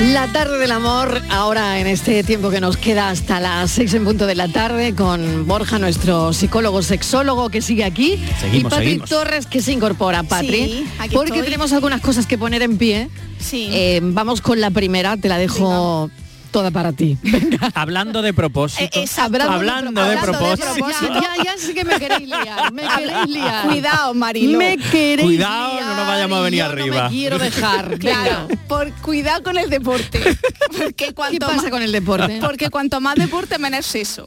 La 0.00 0.28
tarde 0.28 0.58
del 0.58 0.70
amor, 0.70 1.20
ahora 1.28 1.80
en 1.80 1.88
este 1.88 2.22
tiempo 2.22 2.50
que 2.50 2.60
nos 2.60 2.76
queda 2.76 3.08
hasta 3.10 3.40
las 3.40 3.72
6 3.72 3.94
en 3.94 4.04
punto 4.04 4.26
de 4.26 4.36
la 4.36 4.46
tarde, 4.46 4.94
con 4.94 5.44
Borja, 5.48 5.80
nuestro 5.80 6.32
psicólogo 6.32 6.82
sexólogo 6.82 7.48
que 7.50 7.60
sigue 7.60 7.82
aquí, 7.82 8.16
Seguimos, 8.40 8.60
y 8.60 8.62
Patri 8.74 8.86
seguimos. 8.86 9.10
Torres 9.10 9.46
que 9.46 9.60
se 9.60 9.72
incorpora, 9.72 10.22
Patri, 10.22 10.64
Sí, 10.66 10.86
porque 11.12 11.30
estoy. 11.30 11.42
tenemos 11.42 11.72
algunas 11.72 12.00
cosas 12.00 12.26
que 12.26 12.38
poner 12.38 12.62
en 12.62 12.78
pie. 12.78 13.10
Sí. 13.40 13.70
Eh, 13.72 13.98
vamos 14.02 14.40
con 14.40 14.60
la 14.60 14.70
primera, 14.70 15.16
te 15.16 15.28
la 15.28 15.36
dejo 15.36 16.10
toda 16.50 16.70
para 16.70 16.92
ti. 16.92 17.16
Hablando 17.74 18.22
de 18.22 18.32
propósito. 18.34 18.82
Eh, 18.84 19.02
exacto. 19.02 19.42
Hablando 19.42 20.04
de 20.04 20.16
propósito. 20.18 20.66
Ya, 20.88 21.20
ya, 21.20 21.44
ya 21.44 21.56
sé 21.58 21.74
que 21.74 21.84
me 21.84 21.98
queréis 21.98 22.28
liar, 22.28 22.72
me 22.72 22.82
queréis 22.82 23.28
liar. 23.28 23.66
Cuidado, 23.66 24.14
Marilo. 24.14 24.58
Me 24.58 24.76
queréis 24.78 25.26
Cuidado, 25.28 25.74
liar 25.74 25.86
no 25.86 25.96
nos 25.96 26.06
vayamos 26.06 26.38
a 26.38 26.42
venir 26.42 26.62
arriba. 26.62 26.96
No 26.96 27.02
me 27.04 27.08
quiero 27.10 27.38
dejar. 27.38 27.98
Claro, 27.98 28.48
por 28.68 28.90
cuidado 29.02 29.42
con 29.42 29.58
el 29.58 29.68
deporte. 29.70 30.20
Porque 30.78 31.12
cuanto 31.14 31.32
¿Qué 31.32 31.40
pasa 31.40 31.62
más- 31.62 31.70
con 31.70 31.82
el 31.82 31.92
deporte? 31.92 32.38
Porque 32.40 32.70
cuanto 32.70 33.00
más 33.00 33.16
deporte, 33.16 33.58
menos 33.58 33.86
sexo. 33.86 34.26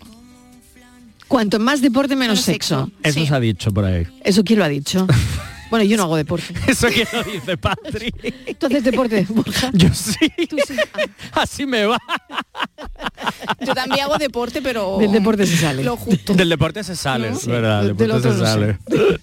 Cuanto 1.27 1.59
más 1.59 1.81
deporte, 1.81 2.15
menos 2.15 2.35
Menos 2.39 2.45
sexo. 2.45 2.85
sexo. 2.85 2.91
Eso 3.03 3.19
Sí. 3.19 3.27
se 3.27 3.33
ha 3.33 3.39
dicho 3.39 3.71
por 3.71 3.85
ahí. 3.85 4.05
¿Eso 4.23 4.43
quién 4.43 4.59
lo 4.59 4.65
ha 4.65 4.67
dicho? 4.67 5.07
Bueno, 5.71 5.83
yo 5.85 5.97
no 5.97 6.03
hago 6.03 6.17
deporte. 6.17 6.53
Eso 6.67 6.87
que 6.89 7.07
lo 7.11 7.23
dice 7.23 7.57
Patri. 7.57 8.11
¿Tú 8.59 8.67
haces 8.67 8.83
deporte, 8.83 9.25
Borja? 9.29 9.71
Yo 9.73 9.87
sí. 9.93 10.15
Tú 10.47 10.57
sí. 10.67 10.75
Ah, 10.93 11.01
Así 11.41 11.65
me 11.65 11.85
va. 11.85 11.97
Yo 13.65 13.73
también 13.73 14.01
hago 14.03 14.17
deporte, 14.17 14.61
pero... 14.61 14.97
Del 14.99 15.11
deporte 15.11 15.45
se 15.45 15.57
sale. 15.57 15.83
Lo 15.83 15.95
justo. 15.97 16.33
Del 16.33 16.49
deporte 16.49 16.83
se 16.83 16.95
sale, 16.95 17.31
No, 17.31 17.37
es 17.37 17.47
verdad. 17.47 17.83
Del 17.83 17.95
deporte 17.97 18.31
se 18.33 18.37
no 18.37 18.45
sé. 18.45 18.77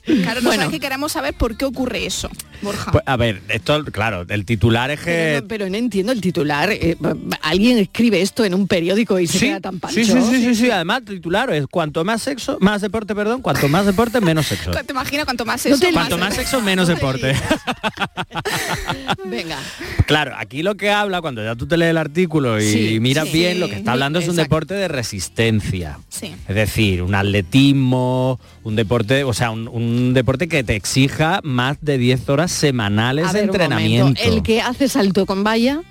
Claro, 0.05 0.41
Bueno. 0.41 0.41
nosotros 0.43 0.71
que 0.71 0.81
queremos 0.81 1.13
saber 1.13 1.35
por 1.35 1.57
qué 1.57 1.65
ocurre 1.67 2.07
eso, 2.07 2.31
Borja. 2.63 2.93
Pues, 2.93 3.05
a 3.07 3.17
ver, 3.17 3.43
esto, 3.49 3.85
claro, 3.85 4.25
el 4.29 4.45
titular 4.45 4.91
es 4.91 5.01
Pero 5.05 5.35
que... 5.37 5.41
no, 5.43 5.49
pero 5.49 5.69
no 5.69 5.77
entiendo 5.77 6.13
el 6.13 6.21
titular. 6.21 6.71
eh, 6.73 6.97
alguien 7.43 7.79
escribe 7.79 8.21
esto 8.21 8.45
en 8.45 8.55
un 8.55 8.67
periódico 8.67 9.19
y 9.19 9.27
se 9.27 9.39
queda 9.39 9.61
tan 9.61 9.79
pancho. 9.81 9.97
sí, 9.97 10.05
sí, 10.05 10.21
sí, 10.31 10.43
sí, 10.43 10.55
sí. 10.55 10.71
Además, 10.71 11.03
el 11.09 11.17
titular 11.17 11.53
es 11.53 11.67
cuanto 11.67 12.05
más 12.05 12.23
sexo, 12.23 12.57
más 12.61 12.81
deporte, 12.81 13.15
perdón, 13.15 13.43
cuanto 13.43 13.69
más 13.69 13.85
deporte, 13.87 14.21
menos 14.21 14.47
sexo. 14.47 14.71
¿Te 14.71 14.93
imaginas 14.93 15.25
cuanto 15.25 15.45
más 15.45 15.61
sexo? 15.61 15.79
te 15.79 15.93
Cuanto 15.93 16.17
más 16.19 16.35
sexo, 16.39 16.61
menos 16.63 16.89
deporte. 16.89 17.35
Venga. 19.25 19.59
Claro, 20.07 20.33
aquí 20.39 20.63
lo 20.63 20.77
que 20.77 20.91
habla, 20.91 21.21
cuando 21.21 21.43
ya 21.43 21.55
tú 21.57 21.67
te 21.67 21.77
lees 21.77 21.91
el 21.91 21.99
artículo 21.99 22.61
y 22.61 22.65
Sí, 22.71 23.01
miras 23.01 23.27
sí. 23.29 23.33
bien, 23.39 23.61
lo 23.61 23.69
que 23.69 23.77
está 23.77 23.93
hablando 23.93 24.19
es 24.19 24.27
un 24.27 24.33
Exacto. 24.33 24.43
deporte 24.45 24.75
de 24.75 24.89
resistencia. 24.89 25.99
Sí. 26.09 26.35
Es 26.49 26.55
decir, 26.55 27.03
un 27.03 27.15
atletismo, 27.15 28.39
un 28.65 28.77
deporte, 28.77 29.25
o 29.25 29.33
sea, 29.33 29.51
un, 29.51 29.69
un 29.69 30.15
deporte 30.15 30.49
que 30.49 30.63
te 30.65 30.77
exija 30.77 31.41
más 31.43 31.79
de 31.81 31.99
10 31.99 32.29
horas 32.29 32.53
semanales 32.53 33.27
A 33.27 33.33
de 33.33 33.41
ver, 33.41 33.43
un 33.51 33.55
entrenamiento. 33.57 34.05
momento. 34.07 34.23
El 34.23 34.43
que 34.43 34.61
hace 34.61 34.89
salto 34.89 35.27
con 35.27 35.45
valla. 35.45 35.83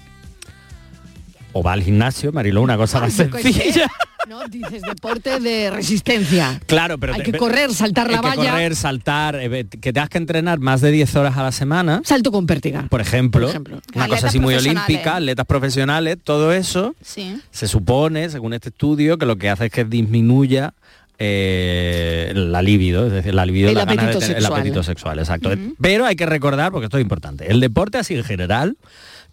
O 1.60 1.64
va 1.64 1.74
al 1.74 1.82
gimnasio, 1.82 2.32
Mariló, 2.32 2.62
una 2.62 2.78
cosa 2.78 3.00
más 3.00 3.14
sencilla. 3.14 3.88
No, 4.28 4.46
dices 4.50 4.82
deporte 4.82 5.40
de 5.40 5.70
resistencia. 5.70 6.60
Claro, 6.66 6.98
pero 6.98 7.14
Hay 7.14 7.22
te- 7.24 7.32
que 7.32 7.38
correr, 7.38 7.74
saltar 7.74 8.12
la 8.12 8.18
hay 8.18 8.22
que 8.22 8.28
valla. 8.38 8.52
correr, 8.52 8.76
saltar, 8.76 9.36
eh, 9.42 9.66
que 9.70 9.94
tengas 9.94 10.10
que 10.10 10.18
entrenar 10.18 10.60
más 10.60 10.82
de 10.82 10.92
10 10.92 11.16
horas 11.16 11.38
a 11.38 11.44
la 11.44 11.54
semana. 11.54 12.02
Salto 12.04 12.30
con 12.34 12.46
pértiga. 12.46 12.86
Por 12.90 13.00
ejemplo, 13.00 13.44
Por 13.44 13.50
ejemplo. 13.52 13.76
una 13.96 14.04
Atletas 14.04 14.10
cosa 14.24 14.28
así 14.28 14.40
muy 14.40 14.54
olímpica, 14.56 15.16
atletas 15.16 15.46
profesionales, 15.46 16.18
todo 16.22 16.52
eso 16.52 16.94
Sí. 17.02 17.40
se 17.52 17.70
supone, 17.70 18.30
según 18.30 18.52
este 18.54 18.68
estudio, 18.68 19.18
que 19.18 19.26
lo 19.26 19.38
que 19.38 19.50
hace 19.50 19.68
es 19.68 19.72
que 19.72 19.86
disminuya 19.86 20.74
eh, 21.20 22.34
la 22.36 22.62
libido, 22.62 23.08
es 23.08 23.14
decir, 23.14 23.34
la 23.34 23.46
libido, 23.46 23.70
El 23.70 23.76
la 23.76 23.86
gana 23.86 23.94
de 23.94 24.10
apetito 24.10 24.26
el 24.26 24.34
sexual. 24.36 24.60
apetito 24.60 24.84
sexual, 24.84 25.20
exacto. 25.20 25.52
Pero 25.80 26.06
hay 26.06 26.18
que 26.18 26.26
recordar, 26.26 26.72
porque 26.74 26.86
esto 26.86 26.98
es 26.98 27.02
importante, 27.02 27.50
el 27.50 27.62
deporte 27.62 27.98
así 27.98 28.14
en 28.16 28.24
general 28.26 28.76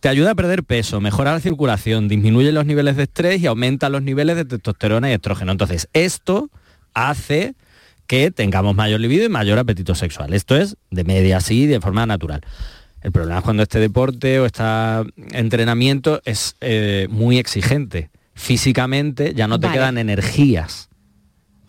te 0.05 0.11
ayuda 0.11 0.33
a 0.33 0.35
perder 0.35 0.65
peso, 0.65 1.01
mejora 1.01 1.33
la 1.33 1.41
circulación, 1.41 2.09
disminuye 2.09 2.53
los 2.53 2.67
niveles 2.67 2.95
de 2.97 3.05
estrés 3.05 3.41
y 3.41 3.47
aumenta 3.47 3.89
los 3.89 4.03
niveles 4.03 4.37
de 4.37 4.45
testosterona 4.45 5.09
y 5.09 5.15
estrógeno. 5.15 5.51
Entonces, 5.51 5.89
esto 5.95 6.51
hace 6.93 7.55
que 8.07 8.31
tengamos 8.31 8.77
mayor 8.77 9.01
libido 9.01 9.25
y 9.25 9.31
mayor 9.31 9.59
apetito 9.59 9.95
sexual. 9.95 10.35
Esto 10.35 10.57
es 10.57 10.77
de 10.91 11.05
media 11.05 11.39
así, 11.39 11.65
de 11.65 11.81
forma 11.81 12.05
natural. 12.05 12.43
El 13.01 13.13
problema 13.13 13.39
es 13.39 13.45
cuando 13.45 13.63
este 13.63 13.79
deporte 13.79 14.41
o 14.41 14.45
este 14.45 14.63
entrenamiento 15.33 16.21
es 16.27 16.55
eh, 16.61 17.07
muy 17.09 17.39
exigente. 17.39 18.11
Físicamente 18.35 19.33
ya 19.33 19.49
no 19.49 19.59
te 19.59 19.69
Vale. 19.69 19.79
quedan 19.79 19.97
energías 19.97 20.91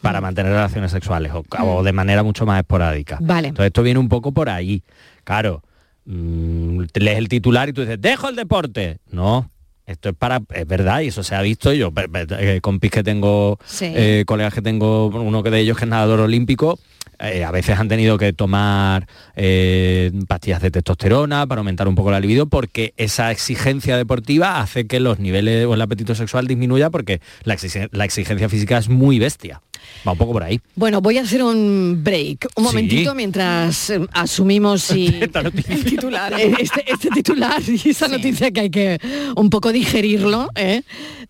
para 0.01 0.19
mantener 0.19 0.51
relaciones 0.51 0.91
sexuales 0.91 1.31
o, 1.33 1.45
o 1.63 1.83
de 1.83 1.93
manera 1.93 2.21
mucho 2.21 2.45
más 2.45 2.59
esporádica. 2.59 3.17
Vale. 3.21 3.47
Entonces 3.47 3.67
esto 3.67 3.81
viene 3.81 4.01
un 4.01 4.09
poco 4.09 4.33
por 4.33 4.49
ahí. 4.49 4.83
Claro, 5.23 5.63
mm, 6.05 6.81
lees 6.95 7.17
el 7.17 7.27
titular 7.29 7.69
y 7.69 7.73
tú 7.73 7.81
dices, 7.81 7.99
dejo 8.01 8.29
el 8.29 8.35
deporte. 8.35 8.97
No, 9.11 9.49
esto 9.85 10.09
es 10.09 10.15
para, 10.15 10.41
es 10.53 10.67
verdad, 10.67 11.01
y 11.01 11.07
eso 11.07 11.23
se 11.23 11.35
ha 11.35 11.41
visto. 11.41 11.71
Yo, 11.73 11.91
pe- 11.91 12.07
eh, 12.13 12.59
compis 12.61 12.91
que 12.91 13.03
tengo, 13.03 13.59
Sí. 13.65 13.85
eh, 13.95 14.23
colegas 14.25 14.53
que 14.53 14.61
tengo, 14.61 15.07
uno 15.07 15.43
que 15.43 15.51
de 15.51 15.59
ellos 15.59 15.77
que 15.77 15.85
es 15.85 15.89
nadador 15.89 16.21
olímpico, 16.21 16.79
eh, 17.19 17.45
a 17.45 17.51
veces 17.51 17.79
han 17.79 17.87
tenido 17.87 18.17
que 18.17 18.33
tomar 18.33 19.07
eh, 19.37 20.11
pastillas 20.27 20.61
de 20.61 20.69
testosterona 20.71 21.47
para 21.47 21.59
aumentar 21.59 21.87
un 21.87 21.95
poco 21.95 22.11
la 22.11 22.19
libido 22.19 22.47
porque 22.47 22.93
esa 22.97 23.31
exigencia 23.31 23.95
deportiva 23.95 24.59
hace 24.59 24.85
que 24.85 24.99
los 24.99 25.19
niveles 25.19 25.65
o 25.65 25.75
el 25.75 25.81
apetito 25.81 26.13
sexual 26.13 26.45
disminuya 26.47 26.89
porque 26.89 27.21
la 27.43 27.53
exigencia 27.53 28.49
física 28.49 28.77
es 28.77 28.89
muy 28.89 29.17
bestia. 29.19 29.61
Va 30.07 30.11
un 30.11 30.17
poco 30.17 30.33
por 30.33 30.43
ahí. 30.43 30.59
Bueno, 30.75 31.01
voy 31.01 31.17
a 31.17 31.21
hacer 31.21 31.41
un 31.43 32.01
break, 32.03 32.47
un 32.55 32.63
Sí. 32.63 32.69
momentito 32.69 33.15
mientras 33.15 33.89
eh, 33.89 33.99
asumimos 34.13 34.83
noticia. 35.43 35.75
el 35.75 35.83
titular, 35.85 36.33
eh, 36.39 36.53
este, 36.59 36.83
este 36.91 37.09
titular 37.09 37.61
y 37.67 37.89
esa 37.89 38.07
noticia 38.07 38.51
que 38.51 38.59
hay 38.61 38.69
que 38.69 38.99
un 39.35 39.49
poco 39.49 39.71
digerirlo, 39.71 40.49
¿eh? 40.55 40.83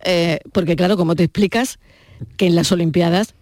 Eh, 0.03 0.39
porque 0.51 0.75
claro, 0.75 0.97
como 0.97 1.15
te 1.15 1.23
explicas 1.23 1.79
que 2.37 2.47
en 2.47 2.55
las 2.55 2.71
Olimpiadas 2.71 3.33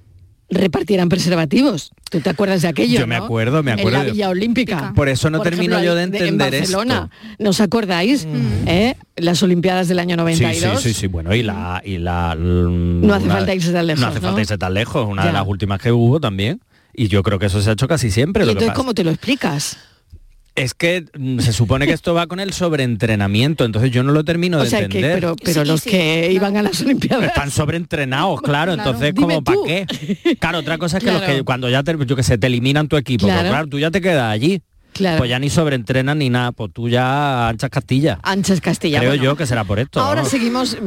repartieran 0.53 1.09
preservativos. 1.09 1.91
¿Tú 2.09 2.19
te 2.21 2.29
acuerdas 2.29 2.61
de 2.61 2.67
aquello? 2.67 2.99
Yo 2.99 3.07
me 3.07 3.17
no? 3.17 3.25
acuerdo, 3.25 3.63
me 3.63 3.71
acuerdo. 3.71 3.99
En 3.99 4.05
la 4.07 4.11
Villa 4.11 4.29
Olímpica. 4.29 4.93
Por 4.95 5.09
eso 5.09 5.29
no 5.29 5.41
termino 5.41 5.81
yo 5.83 5.95
de 5.95 6.03
en 6.03 6.13
entender 6.15 6.51
Barcelona. 6.51 7.09
¿No 7.39 7.49
os 7.51 7.59
acordáis? 7.61 8.27
¿Eh? 8.65 8.95
Las 9.15 9.41
Olimpiadas 9.43 9.87
del 9.87 9.99
año 9.99 10.13
Sí, 10.15 10.17
92. 10.17 10.81
sí, 10.81 10.93
sí, 10.93 10.99
sí, 11.01 11.07
bueno, 11.07 11.33
y 11.33 11.43
la... 11.43 11.81
Y 11.83 11.97
la 11.97 12.35
no 12.37 13.13
hace 13.13 13.27
falta 13.27 13.53
irse 13.55 13.71
tan 13.71 13.87
lejos, 13.87 14.01
No 14.01 14.07
hace 14.07 14.19
¿no? 14.19 14.27
falta 14.27 14.41
irse 14.41 14.57
tan 14.57 14.73
lejos, 14.73 15.07
una 15.07 15.25
de 15.25 15.33
las 15.33 15.47
últimas 15.47 15.79
que 15.81 15.91
hubo 15.91 16.19
también. 16.19 16.61
Y 16.93 17.07
yo 17.07 17.23
creo 17.23 17.39
que 17.39 17.47
eso 17.47 17.59
se 17.61 17.69
ha 17.71 17.73
hecho 17.73 17.87
casi 17.87 18.11
siempre. 18.11 18.43
¿Y 18.43 18.45
Lo 18.45 18.51
que 18.51 18.59
entonces 18.59 18.69
pasa- 18.69 18.77
cómo 18.77 18.93
te 18.93 19.03
lo 19.03 19.09
explicas? 19.11 19.77
Es 20.55 20.75
que 20.75 21.05
mm, 21.17 21.39
se 21.39 21.51
supone 21.51 21.87
que 21.87 21.93
esto 21.93 22.13
va 22.13 22.27
con 22.27 22.39
el 22.39 22.53
sobreentrenamiento, 22.53 23.65
entonces 23.65 23.89
yo 23.91 24.03
no 24.03 24.11
lo 24.11 24.23
termino 24.23 24.59
o 24.59 24.63
de 24.63 24.69
que, 24.69 24.77
entender. 24.77 25.13
pero, 25.15 25.35
pero 25.43 25.65
los 25.65 25.81
que 25.81 26.31
iban 26.31 26.57
a 26.57 26.61
las 26.61 26.79
Olimpiadas... 26.81 27.25
Están 27.29 27.49
sobreentrenados, 27.49 28.41
claro, 28.41 28.73
Claro. 28.73 28.89
entonces 28.91 29.13
como 29.15 29.43
para 29.43 29.57
qué. 29.65 30.35
Claro, 30.39 30.59
otra 30.59 30.77
cosa 30.77 30.99
es 30.99 31.03
que 31.03 31.11
los 31.11 31.21
que 31.23 31.43
cuando 31.43 31.69
ya 31.69 31.81
te, 31.83 31.95
yo 32.05 32.15
que 32.15 32.21
sé, 32.23 32.37
te 32.37 32.47
eliminan 32.47 32.87
tu 32.87 32.97
equipo, 32.97 33.23
pues 33.25 33.33
Claro. 33.33 33.49
claro, 33.49 33.67
tú 33.67 33.79
ya 33.79 33.89
te 33.89 33.99
quedas 33.99 34.31
allí. 34.31 34.61
Claro. 34.93 35.17
Pues 35.17 35.29
ya 35.29 35.39
ni 35.39 35.49
sobreentrenan 35.49 36.19
ni 36.19 36.29
nada, 36.29 36.51
pues 36.51 36.71
tú 36.71 36.87
ya 36.87 37.49
anchas 37.49 37.69
Castilla. 37.69 38.19
Anchas 38.23 38.61
Castilla. 38.61 38.99
Creo 38.99 39.11
bueno. 39.11 39.23
yo 39.23 39.35
que 39.35 39.45
será 39.45 39.63
por 39.63 39.79
esto. 39.79 39.99
Ahora 39.99 40.23
seguimos. 40.25 40.77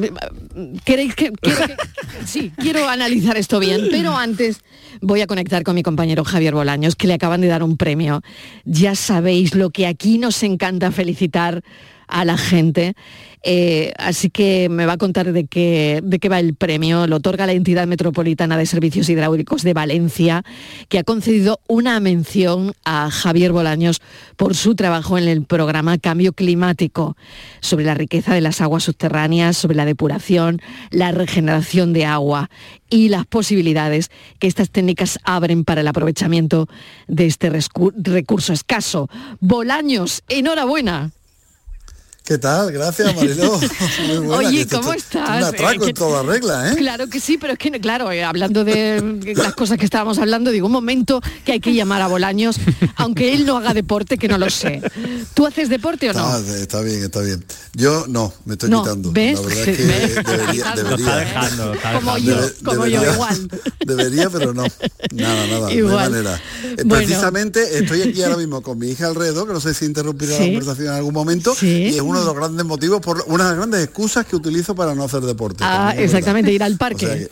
¿Queréis 0.84 1.14
que, 1.14 1.32
quiero 1.32 1.66
que- 1.66 1.76
sí, 2.26 2.52
quiero 2.56 2.88
analizar 2.88 3.36
esto 3.36 3.58
bien, 3.58 3.88
pero 3.90 4.16
antes 4.16 4.60
voy 5.00 5.20
a 5.20 5.26
conectar 5.26 5.62
con 5.62 5.74
mi 5.74 5.82
compañero 5.82 6.24
Javier 6.24 6.54
Bolaños, 6.54 6.96
que 6.96 7.06
le 7.06 7.14
acaban 7.14 7.40
de 7.40 7.48
dar 7.48 7.62
un 7.62 7.76
premio. 7.76 8.22
Ya 8.64 8.94
sabéis 8.94 9.54
lo 9.54 9.70
que 9.70 9.86
aquí 9.86 10.18
nos 10.18 10.42
encanta 10.42 10.90
felicitar 10.92 11.62
a 12.08 12.24
la 12.24 12.36
gente. 12.36 12.94
Eh, 13.48 13.92
así 13.96 14.28
que 14.28 14.68
me 14.68 14.86
va 14.86 14.94
a 14.94 14.98
contar 14.98 15.32
de 15.32 15.46
qué, 15.46 16.00
de 16.02 16.18
qué 16.18 16.28
va 16.28 16.40
el 16.40 16.56
premio. 16.56 17.06
Lo 17.06 17.16
otorga 17.16 17.46
la 17.46 17.52
entidad 17.52 17.86
metropolitana 17.86 18.58
de 18.58 18.66
servicios 18.66 19.08
hidráulicos 19.08 19.62
de 19.62 19.72
Valencia, 19.72 20.42
que 20.88 20.98
ha 20.98 21.04
concedido 21.04 21.60
una 21.68 22.00
mención 22.00 22.72
a 22.84 23.08
Javier 23.08 23.52
Bolaños 23.52 24.02
por 24.36 24.56
su 24.56 24.74
trabajo 24.74 25.16
en 25.16 25.28
el 25.28 25.44
programa 25.44 25.96
Cambio 25.98 26.32
Climático, 26.32 27.16
sobre 27.60 27.84
la 27.84 27.94
riqueza 27.94 28.34
de 28.34 28.40
las 28.40 28.60
aguas 28.60 28.82
subterráneas, 28.82 29.56
sobre 29.56 29.76
la 29.76 29.84
depuración, 29.84 30.60
la 30.90 31.12
regeneración 31.12 31.92
de 31.92 32.04
agua 32.04 32.50
y 32.90 33.10
las 33.10 33.26
posibilidades 33.26 34.10
que 34.40 34.48
estas 34.48 34.70
técnicas 34.70 35.20
abren 35.22 35.64
para 35.64 35.82
el 35.82 35.88
aprovechamiento 35.88 36.68
de 37.06 37.26
este 37.26 37.50
recurso 37.50 38.52
escaso. 38.52 39.08
Bolaños, 39.38 40.24
enhorabuena. 40.28 41.12
¿Qué 42.26 42.38
tal? 42.38 42.72
Gracias, 42.72 43.14
Mariló. 43.14 43.52
Muy 44.08 44.18
buena, 44.18 44.40
que 44.50 44.56
Oye, 44.56 44.66
¿cómo 44.66 44.92
esto 44.92 45.18
estás? 45.20 45.36
Un 45.38 45.44
atraco 45.44 45.72
Eh, 45.74 45.78
que- 45.78 45.88
en 45.90 45.94
toda 45.94 46.22
regla, 46.24 46.72
¿eh? 46.72 46.74
Claro 46.76 47.06
que 47.08 47.20
sí, 47.20 47.38
pero 47.38 47.52
es 47.52 47.58
que, 47.60 47.70
claro, 47.80 48.10
eh, 48.10 48.24
hablando 48.24 48.64
de 48.64 49.32
las 49.36 49.54
cosas 49.54 49.78
que 49.78 49.84
estábamos 49.84 50.18
hablando, 50.18 50.50
digo, 50.50 50.66
un 50.66 50.72
momento 50.72 51.20
que 51.44 51.52
hay 51.52 51.60
que 51.60 51.72
llamar 51.72 52.02
a 52.02 52.08
Bolaños, 52.08 52.56
aunque 52.96 53.32
él 53.32 53.46
no 53.46 53.56
haga 53.58 53.74
deporte, 53.74 54.18
que 54.18 54.26
no 54.26 54.38
lo 54.38 54.50
sé. 54.50 54.82
¿Tú 55.34 55.46
haces 55.46 55.68
deporte 55.68 56.10
o 56.10 56.14
no? 56.14 56.36
Está, 56.38 56.56
está 56.58 56.80
bien, 56.80 57.04
está 57.04 57.20
bien. 57.20 57.44
Yo 57.74 58.06
no, 58.08 58.34
me 58.44 58.54
estoy 58.54 58.70
No, 58.70 58.82
quitando. 58.82 59.12
¿ves? 59.12 59.40
La 59.40 59.46
verdad 59.46 59.68
es 59.68 59.76
que 59.76 59.84
debería, 59.84 60.74
Lo 60.74 60.82
debería. 60.82 60.96
está 60.96 61.16
dejando, 61.18 61.74
está 61.74 61.92
Como 61.92 62.18
yo, 62.18 62.36
como 62.64 62.86
yo, 62.86 63.12
igual. 63.12 63.48
Debería, 63.86 64.30
pero 64.30 64.52
no. 64.52 64.64
Nada, 65.12 65.46
nada, 65.46 65.72
Igual. 65.72 65.98
hay 66.06 66.10
manera. 66.10 66.40
Eh, 66.64 66.76
Bueno. 66.84 66.94
Precisamente 67.06 67.78
estoy 67.78 68.02
aquí 68.02 68.20
ahora 68.24 68.36
mismo 68.38 68.60
con 68.62 68.78
mi 68.80 68.88
hija 68.88 69.06
alrededor, 69.06 69.46
que 69.46 69.52
no 69.52 69.60
sé 69.60 69.74
si 69.74 69.84
interrumpirá 69.84 70.32
Sí. 70.36 70.40
la 70.40 70.46
conversación 70.46 70.86
en 70.88 70.94
algún 70.94 71.14
momento, 71.14 71.54
y 71.62 71.94
es 71.94 72.00
uno 72.16 72.20
de 72.20 72.26
los 72.26 72.36
grandes 72.36 72.66
motivos, 72.66 73.00
por 73.00 73.24
una 73.28 73.44
de 73.44 73.50
las 73.50 73.56
grandes 73.58 73.84
excusas 73.84 74.26
que 74.26 74.36
utilizo 74.36 74.74
para 74.74 74.94
no 74.94 75.04
hacer 75.04 75.20
deporte. 75.22 75.62
Ah, 75.66 75.94
exactamente, 75.96 76.52
ir 76.52 76.62
al 76.62 76.72
O 76.72 76.76
sea 76.76 76.78
parque. 76.78 77.28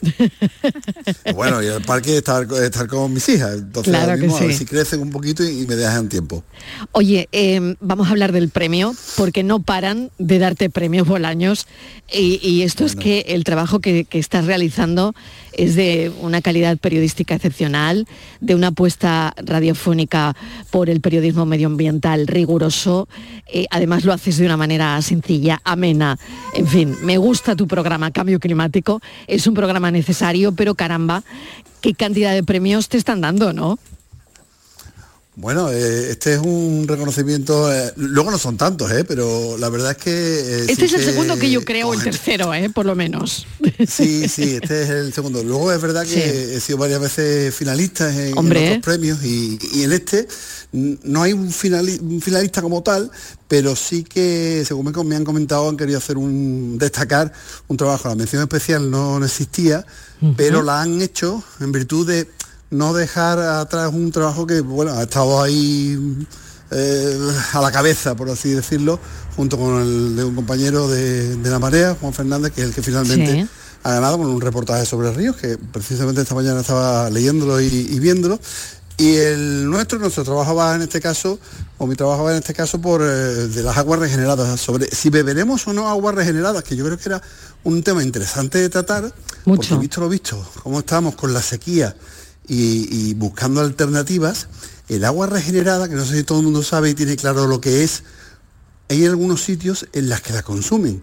que- 1.23 1.33
bueno, 1.35 1.63
y 1.63 1.69
al 1.69 1.83
parque 1.83 2.19
estar, 2.19 2.47
estar 2.63 2.87
con 2.87 3.13
mis 3.13 3.29
hijas. 3.29 3.55
Entonces 3.55 3.91
Claro 3.91 4.05
ahora 4.05 4.17
que 4.17 4.23
mismo 4.23 4.37
a 4.37 4.41
ver 4.41 4.53
sí. 4.53 4.59
si 4.59 4.65
crecen 4.65 5.01
un 5.01 5.11
poquito 5.11 5.45
y, 5.45 5.63
y 5.63 5.67
me 5.67 5.77
dejan 5.77 6.09
tiempo. 6.09 6.43
Oye, 6.93 7.29
eh, 7.33 7.77
vamos 7.81 8.09
a 8.09 8.11
hablar 8.11 8.33
del 8.33 8.49
premio, 8.49 8.95
porque 9.17 9.43
no 9.43 9.61
paran 9.61 10.11
de 10.19 10.39
darte 10.39 10.71
premios 10.71 11.07
Bolaños, 11.07 11.67
y, 12.13 12.41
y 12.47 12.63
esto 12.63 12.85
es 12.85 12.97
que 12.97 13.21
el 13.29 13.45
trabajo 13.45 13.81
que, 13.81 14.05
que 14.05 14.19
estás 14.19 14.45
realizando 14.47 15.15
es 15.53 15.77
de 15.77 16.11
una 16.21 16.43
calidad 16.43 16.77
periodística 16.79 17.35
excepcional, 17.37 18.07
de 18.41 18.55
una 18.57 18.69
apuesta 18.69 19.33
radiofónica 19.37 20.35
por 20.71 20.91
el 20.91 21.01
periodismo 21.01 21.47
medioambiental 21.47 22.27
riguroso, 22.27 23.09
eh, 23.47 23.67
además 23.71 24.05
lo 24.05 24.13
haces 24.13 24.37
de 24.39 24.47
una 24.47 24.57
manera 24.57 24.74
sencilla, 25.03 25.61
amena, 25.65 26.19
en 26.55 26.67
fin, 26.67 26.97
me 27.03 27.19
gusta 27.19 27.55
tu 27.57 27.67
programa 27.67 28.11
Cambio 28.11 28.39
Climático, 28.41 29.01
es 29.27 29.47
un 29.47 29.55
programa 29.55 29.91
necesario, 29.91 30.53
pero 30.53 30.75
caramba, 30.75 31.23
qué 31.81 31.95
cantidad 31.95 32.33
de 32.33 32.43
premios 32.43 32.89
te 32.89 32.97
están 32.97 33.21
dando, 33.21 33.53
¿no? 33.53 33.79
Bueno, 35.37 35.69
eh, 35.73 36.11
este 36.11 36.35
es 36.35 36.39
un 36.39 36.87
reconocimiento, 36.87 37.73
eh, 37.73 37.93
luego 37.97 38.31
no 38.31 38.39
son 38.39 38.57
tantos, 38.57 38.89
eh, 38.93 39.03
pero 39.05 39.57
la 39.59 39.69
verdad 39.69 39.91
es 39.91 39.97
que... 39.97 40.11
eh, 40.13 40.59
Este 40.69 40.77
sí 40.77 40.85
es 40.85 40.93
el 40.95 41.01
que- 41.01 41.07
segundo 41.07 41.37
que 41.37 41.51
yo 41.51 41.65
creo, 41.65 41.93
el 41.93 42.05
tercero, 42.05 42.55
¿eh? 42.55 42.71
por 42.71 42.87
lo 42.87 42.95
menos. 42.95 43.45
Sí, 43.89 44.29
sí, 44.29 44.59
este 44.63 44.83
es 44.85 44.91
el 44.91 45.13
segundo. 45.13 45.43
Luego 45.43 45.73
es 45.73 45.83
verdad 45.83 46.05
que 46.05 46.09
Sí. 46.11 46.21
he 46.55 46.61
sido 46.61 46.79
varias 46.79 47.01
veces 47.01 47.53
finalista 47.53 48.13
en, 48.15 48.29
en 48.29 48.39
otros 48.39 48.79
premios 48.85 49.25
y, 49.25 49.59
y 49.73 49.83
en 49.83 49.93
este 49.93 50.29
no 50.75 51.23
hay 51.23 51.33
un, 51.33 51.51
finali- 51.53 52.01
un 52.01 52.21
finalista 52.21 52.61
como 52.61 52.83
tal, 52.83 53.09
pero 53.47 53.77
sí 53.77 54.03
que, 54.03 54.65
según 54.67 54.93
me, 55.07 55.15
han 55.15 55.25
comentado, 55.25 55.69
han 55.69 55.77
querido 55.77 55.99
hacer 55.99 56.19
un 56.19 56.77
destacar 56.79 57.33
un 57.69 57.77
trabajo. 57.77 58.09
La 58.09 58.17
mención 58.17 58.43
especial 58.43 58.91
no, 58.91 59.19
no 59.21 59.25
existía, 59.25 59.87
pero 60.37 60.63
la 60.63 60.81
han 60.83 61.01
hecho 61.01 61.45
en 61.61 61.71
virtud 61.71 62.09
de 62.09 62.29
no 62.71 62.93
dejar 62.93 63.39
atrás 63.39 63.91
un 63.95 64.11
trabajo 64.11 64.47
que, 64.47 64.61
bueno, 64.63 64.93
ha 64.95 65.03
estado 65.05 65.41
ahí 65.41 65.97
eh, 66.73 67.19
a 67.53 67.61
la 67.61 67.71
cabeza, 67.71 68.17
por 68.17 68.29
así 68.31 68.51
decirlo, 68.51 68.99
junto 69.37 69.57
con 69.57 69.81
el 69.81 70.17
de 70.17 70.25
un 70.25 70.35
compañero 70.35 70.89
de, 70.89 71.37
de 71.37 71.51
la 71.51 71.61
marea, 71.61 71.97
Juan 72.01 72.13
Fernández, 72.13 72.53
que 72.53 72.63
es 72.63 72.69
el 72.69 72.75
que 72.75 72.83
finalmente 72.83 73.33
Sí. 73.43 73.49
ha 73.85 73.93
ganado 73.93 74.19
con 74.19 74.27
un 74.27 74.41
reportaje 74.41 74.87
sobre 74.87 75.13
ríos, 75.13 75.37
que 75.37 75.57
precisamente 75.57 76.23
esta 76.23 76.35
mañana 76.35 76.63
estaba 76.63 77.11
leyéndolo 77.11 77.61
y, 77.61 77.67
y 77.67 77.99
viéndolo. 78.01 78.41
Y 78.97 79.17
el 79.17 79.69
nuestro, 79.69 79.99
nuestro 79.99 80.23
trabajo 80.23 80.55
va 80.55 80.77
en 80.77 80.83
este 80.83 81.01
caso, 81.01 81.41
o 81.79 81.87
mi 81.87 81.97
trabajo 81.97 82.25
va 82.25 82.31
en 82.31 82.39
este 82.39 82.55
caso 82.55 82.81
por 82.81 83.03
eh, 83.03 83.05
de 83.05 83.63
las 83.63 83.77
aguas 83.77 83.99
regeneradas, 83.99 84.61
sobre 84.61 84.89
si 84.95 85.11
beberemos 85.11 85.67
o 85.67 85.73
no 85.73 85.89
aguas 85.89 86.15
regeneradas, 86.15 86.63
que 86.63 86.77
yo 86.77 86.85
creo 86.85 86.97
que 86.97 87.09
era 87.09 87.23
un 87.65 87.83
tema 87.83 88.05
interesante 88.05 88.59
de 88.59 88.69
tratar, 88.69 89.13
porque 89.45 89.75
visto 89.77 90.01
lo 90.01 90.09
visto, 90.09 90.49
cómo 90.63 90.79
estamos 90.79 91.17
con 91.17 91.33
la 91.33 91.43
sequía 91.43 91.97
y, 92.47 93.09
y 93.11 93.15
buscando 93.15 93.63
alternativas, 93.63 94.47
el 94.89 95.05
agua 95.05 95.27
regenerada, 95.27 95.89
que 95.89 95.97
no 95.97 96.05
sé 96.05 96.19
si 96.19 96.23
todo 96.23 96.39
el 96.39 96.45
mundo 96.45 96.63
sabe 96.63 96.91
y 96.91 96.95
tiene 96.95 97.17
claro 97.17 97.49
lo 97.49 97.61
que 97.61 97.83
es, 97.83 98.05
hay 98.89 99.07
algunos 99.07 99.43
sitios 99.43 99.87
en 99.93 100.09
las 100.09 100.21
que 100.21 100.33
la 100.33 100.43
consumen. 100.43 101.03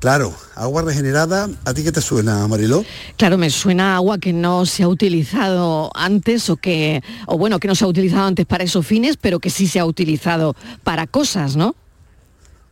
Claro, 0.00 0.34
agua 0.54 0.80
regenerada, 0.82 1.48
¿a 1.66 1.74
ti 1.74 1.82
qué 1.84 1.92
te 1.92 2.00
suena, 2.00 2.48
Mariló? 2.48 2.84
Claro, 3.18 3.36
me 3.36 3.50
suena 3.50 3.92
a 3.92 3.96
agua 3.96 4.16
que 4.18 4.32
no 4.32 4.64
se 4.64 4.82
ha 4.82 4.88
utilizado 4.88 5.90
antes 5.94 6.48
o 6.48 6.56
que, 6.56 7.02
o 7.26 7.36
bueno, 7.36 7.60
que 7.60 7.68
no 7.68 7.74
se 7.74 7.84
ha 7.84 7.86
utilizado 7.86 8.24
antes 8.26 8.46
para 8.46 8.64
esos 8.64 8.86
fines, 8.86 9.18
pero 9.20 9.40
que 9.40 9.50
sí 9.50 9.68
se 9.68 9.78
ha 9.78 9.84
utilizado 9.84 10.56
para 10.84 11.06
cosas, 11.06 11.54
¿no? 11.54 11.74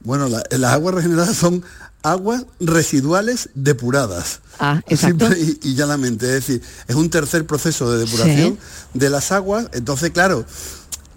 Bueno, 0.00 0.26
la- 0.28 0.42
las 0.50 0.72
aguas 0.72 0.94
regeneradas 0.94 1.36
son 1.36 1.62
aguas 2.02 2.46
residuales 2.60 3.50
depuradas. 3.54 4.40
Ah, 4.58 4.80
exacto. 4.88 5.26
Simple 5.26 5.58
y, 5.62 5.68
y 5.70 5.74
llanamente. 5.74 6.24
Es 6.26 6.32
decir, 6.46 6.62
es 6.86 6.94
un 6.96 7.10
tercer 7.10 7.44
proceso 7.46 7.92
de 7.92 7.98
depuración 8.06 8.58
de 8.94 9.10
las 9.10 9.32
aguas. 9.32 9.66
Entonces, 9.72 10.10
claro, 10.12 10.46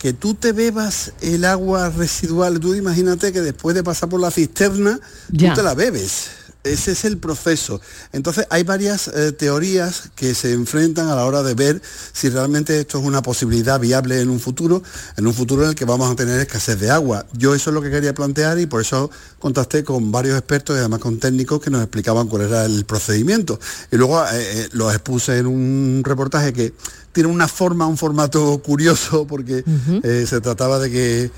que 0.02 0.14
tú 0.14 0.34
te 0.34 0.52
bebas 0.52 1.14
el 1.22 1.46
agua 1.46 1.90
residual, 1.90 2.60
tú 2.60 2.74
imagínate 2.74 3.32
que 3.32 3.42
después 3.42 3.76
de 3.76 3.84
pasar 3.84 4.10
por 4.10 4.20
la 4.20 4.32
cisterna, 4.32 5.00
Ya. 5.30 5.50
tú 5.54 5.58
te 5.58 5.64
la 5.64 5.76
bebes. 5.76 6.28
Ese 6.64 6.92
es 6.92 7.06
el 7.06 7.18
proceso. 7.18 7.82
Entonces 8.14 8.46
hay 8.50 8.64
varias 8.64 9.08
eh, 9.08 9.32
teorías 9.32 10.12
que 10.16 10.36
se 10.36 10.54
enfrentan 10.54 11.08
a 11.08 11.16
la 11.16 11.26
hora 11.26 11.42
de 11.42 11.56
ver 11.56 11.82
si 12.14 12.30
realmente 12.30 12.80
esto 12.80 13.00
es 13.00 13.06
una 13.06 13.22
posibilidad 13.22 13.80
viable 13.80 14.22
en 14.22 14.30
un 14.30 14.40
futuro, 14.40 14.84
en 15.18 15.26
un 15.26 15.34
futuro 15.34 15.64
en 15.64 15.70
el 15.70 15.76
que 15.76 15.86
vamos 15.86 16.12
a 16.12 16.16
tener 16.16 16.40
escasez 16.40 16.80
de 16.80 16.92
agua. 16.92 17.26
Yo 17.34 17.56
eso 17.56 17.72
es 17.72 17.74
lo 17.74 17.82
que 17.82 17.90
quería 17.90 18.14
plantear 18.14 18.60
y 18.60 18.68
por 18.68 18.82
eso 18.82 19.10
contacté 19.40 19.84
con 19.84 20.12
varios 20.12 20.38
expertos 20.38 20.76
y 20.76 20.80
además 20.80 21.00
con 21.00 21.18
técnicos 21.20 21.62
que 21.62 21.72
nos 21.72 21.82
explicaban 21.82 22.28
cuál 22.28 22.44
era 22.44 22.66
el 22.66 22.86
procedimiento. 22.86 23.60
Y 23.92 23.98
luego 23.98 24.24
eh, 24.24 24.28
eh, 24.34 24.70
los 24.74 24.94
expuse 24.94 25.38
en 25.38 25.48
un 25.48 26.04
reportaje 26.06 26.54
que 26.54 26.74
tiene 27.12 27.30
una 27.30 27.48
forma, 27.48 27.88
un 27.88 27.98
formato 27.98 28.62
curioso 28.64 29.26
porque 29.28 29.64
eh, 30.04 30.26
se 30.28 30.42
trataba 30.42 30.80
de 30.80 30.92
que 30.92 31.32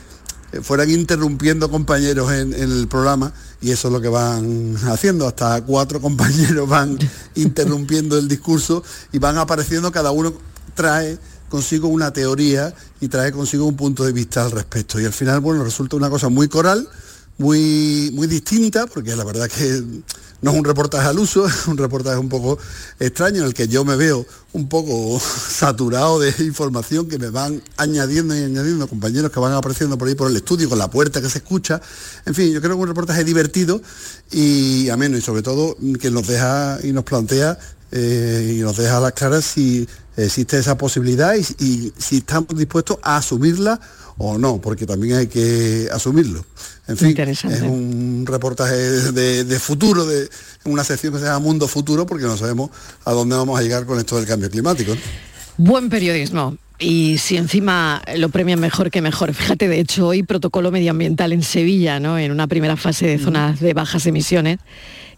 fueran 0.61 0.89
interrumpiendo 0.91 1.69
compañeros 1.69 2.31
en, 2.31 2.53
en 2.53 2.71
el 2.71 2.87
programa 2.87 3.33
y 3.61 3.71
eso 3.71 3.87
es 3.87 3.93
lo 3.93 4.01
que 4.01 4.09
van 4.09 4.75
haciendo. 4.87 5.27
Hasta 5.27 5.61
cuatro 5.61 6.01
compañeros 6.01 6.67
van 6.67 6.97
interrumpiendo 7.35 8.17
el 8.17 8.27
discurso 8.27 8.83
y 9.11 9.19
van 9.19 9.37
apareciendo, 9.37 9.91
cada 9.91 10.11
uno 10.11 10.33
trae 10.75 11.17
consigo 11.49 11.87
una 11.87 12.11
teoría 12.11 12.73
y 12.99 13.07
trae 13.07 13.31
consigo 13.31 13.65
un 13.65 13.75
punto 13.75 14.03
de 14.03 14.11
vista 14.11 14.43
al 14.43 14.51
respecto. 14.51 14.99
Y 14.99 15.05
al 15.05 15.13
final, 15.13 15.39
bueno, 15.39 15.63
resulta 15.63 15.95
una 15.95 16.09
cosa 16.09 16.29
muy 16.29 16.47
coral, 16.47 16.89
muy, 17.37 18.09
muy 18.13 18.25
distinta, 18.25 18.87
porque 18.87 19.15
la 19.15 19.23
verdad 19.23 19.47
que 19.47 19.83
no 20.43 20.51
es 20.51 20.57
un 20.57 20.65
reportaje 20.65 21.07
al 21.07 21.17
uso, 21.17 21.47
es 21.47 21.67
un 21.67 21.77
reportaje 21.77 22.17
un 22.17 22.29
poco 22.29 22.59
extraño 22.99 23.39
en 23.39 23.45
el 23.45 23.53
que 23.53 23.67
yo 23.67 23.83
me 23.83 23.95
veo 23.95 24.25
un 24.51 24.67
poco 24.69 25.19
saturado 25.49 26.19
de 26.19 26.33
información 26.39 27.07
que 27.07 27.17
me 27.17 27.29
van 27.29 27.63
añadiendo 27.77 28.35
y 28.35 28.43
añadiendo 28.43 28.87
compañeros 28.87 29.31
que 29.31 29.39
van 29.39 29.53
apareciendo 29.53 29.97
por 29.97 30.07
ahí 30.07 30.15
por 30.15 30.29
el 30.29 30.35
estudio 30.35 30.69
con 30.69 30.77
la 30.77 30.91
puerta 30.91 31.21
que 31.21 31.29
se 31.29 31.39
escucha. 31.39 31.81
En 32.25 32.35
fin, 32.35 32.51
yo 32.51 32.59
creo 32.59 32.71
que 32.71 32.77
es 32.77 32.81
un 32.81 32.87
reportaje 32.89 33.23
divertido 33.23 33.81
y 34.31 34.89
ameno 34.89 35.17
y 35.17 35.21
sobre 35.21 35.41
todo 35.41 35.77
que 35.99 36.11
nos 36.11 36.27
deja 36.27 36.77
y 36.83 36.91
nos 36.91 37.05
plantea 37.05 37.57
eh, 37.91 38.55
y 38.57 38.61
nos 38.61 38.75
deja 38.75 38.97
a 38.97 38.99
las 38.99 39.13
claras 39.13 39.45
si 39.45 39.87
existe 40.17 40.59
esa 40.59 40.77
posibilidad 40.77 41.35
y, 41.35 41.63
y 41.63 41.93
si 41.97 42.17
estamos 42.17 42.49
dispuestos 42.49 42.97
a 43.01 43.17
asumirla 43.17 43.79
o 44.17 44.37
no, 44.37 44.59
porque 44.59 44.85
también 44.85 45.17
hay 45.17 45.27
que 45.27 45.89
asumirlo. 45.91 46.45
En 46.85 46.97
fin, 46.97 47.17
es 47.17 47.43
un 47.61 48.25
reportaje 48.27 48.75
de, 48.75 49.45
de 49.45 49.59
futuro, 49.59 50.05
de 50.05 50.29
una 50.65 50.83
sección 50.83 51.13
que 51.13 51.19
se 51.19 51.25
llama 51.25 51.39
Mundo 51.39 51.67
Futuro, 51.69 52.05
porque 52.05 52.25
no 52.25 52.35
sabemos 52.35 52.71
a 53.05 53.13
dónde 53.13 53.37
vamos 53.37 53.57
a 53.57 53.63
llegar 53.63 53.85
con 53.85 53.99
esto 53.99 54.17
del 54.17 54.25
cambio 54.25 54.49
climático. 54.49 54.93
¿no? 54.93 55.01
Buen 55.57 55.89
periodismo. 55.89 56.57
Y 56.83 57.17
si 57.17 57.37
encima 57.37 58.01
lo 58.17 58.27
premian 58.27 58.59
mejor 58.59 58.91
que 58.91 59.01
mejor. 59.01 59.33
Fíjate, 59.33 59.69
de 59.69 59.79
hecho, 59.79 60.07
hoy 60.07 60.21
protocolo 60.21 60.69
medioambiental 60.69 61.31
en 61.31 61.41
Sevilla, 61.41 62.01
¿no? 62.01 62.19
En 62.19 62.29
una 62.29 62.45
primera 62.45 62.75
fase 62.75 63.07
de 63.07 63.17
zonas 63.19 63.61
de 63.61 63.73
bajas 63.73 64.05
emisiones 64.05 64.59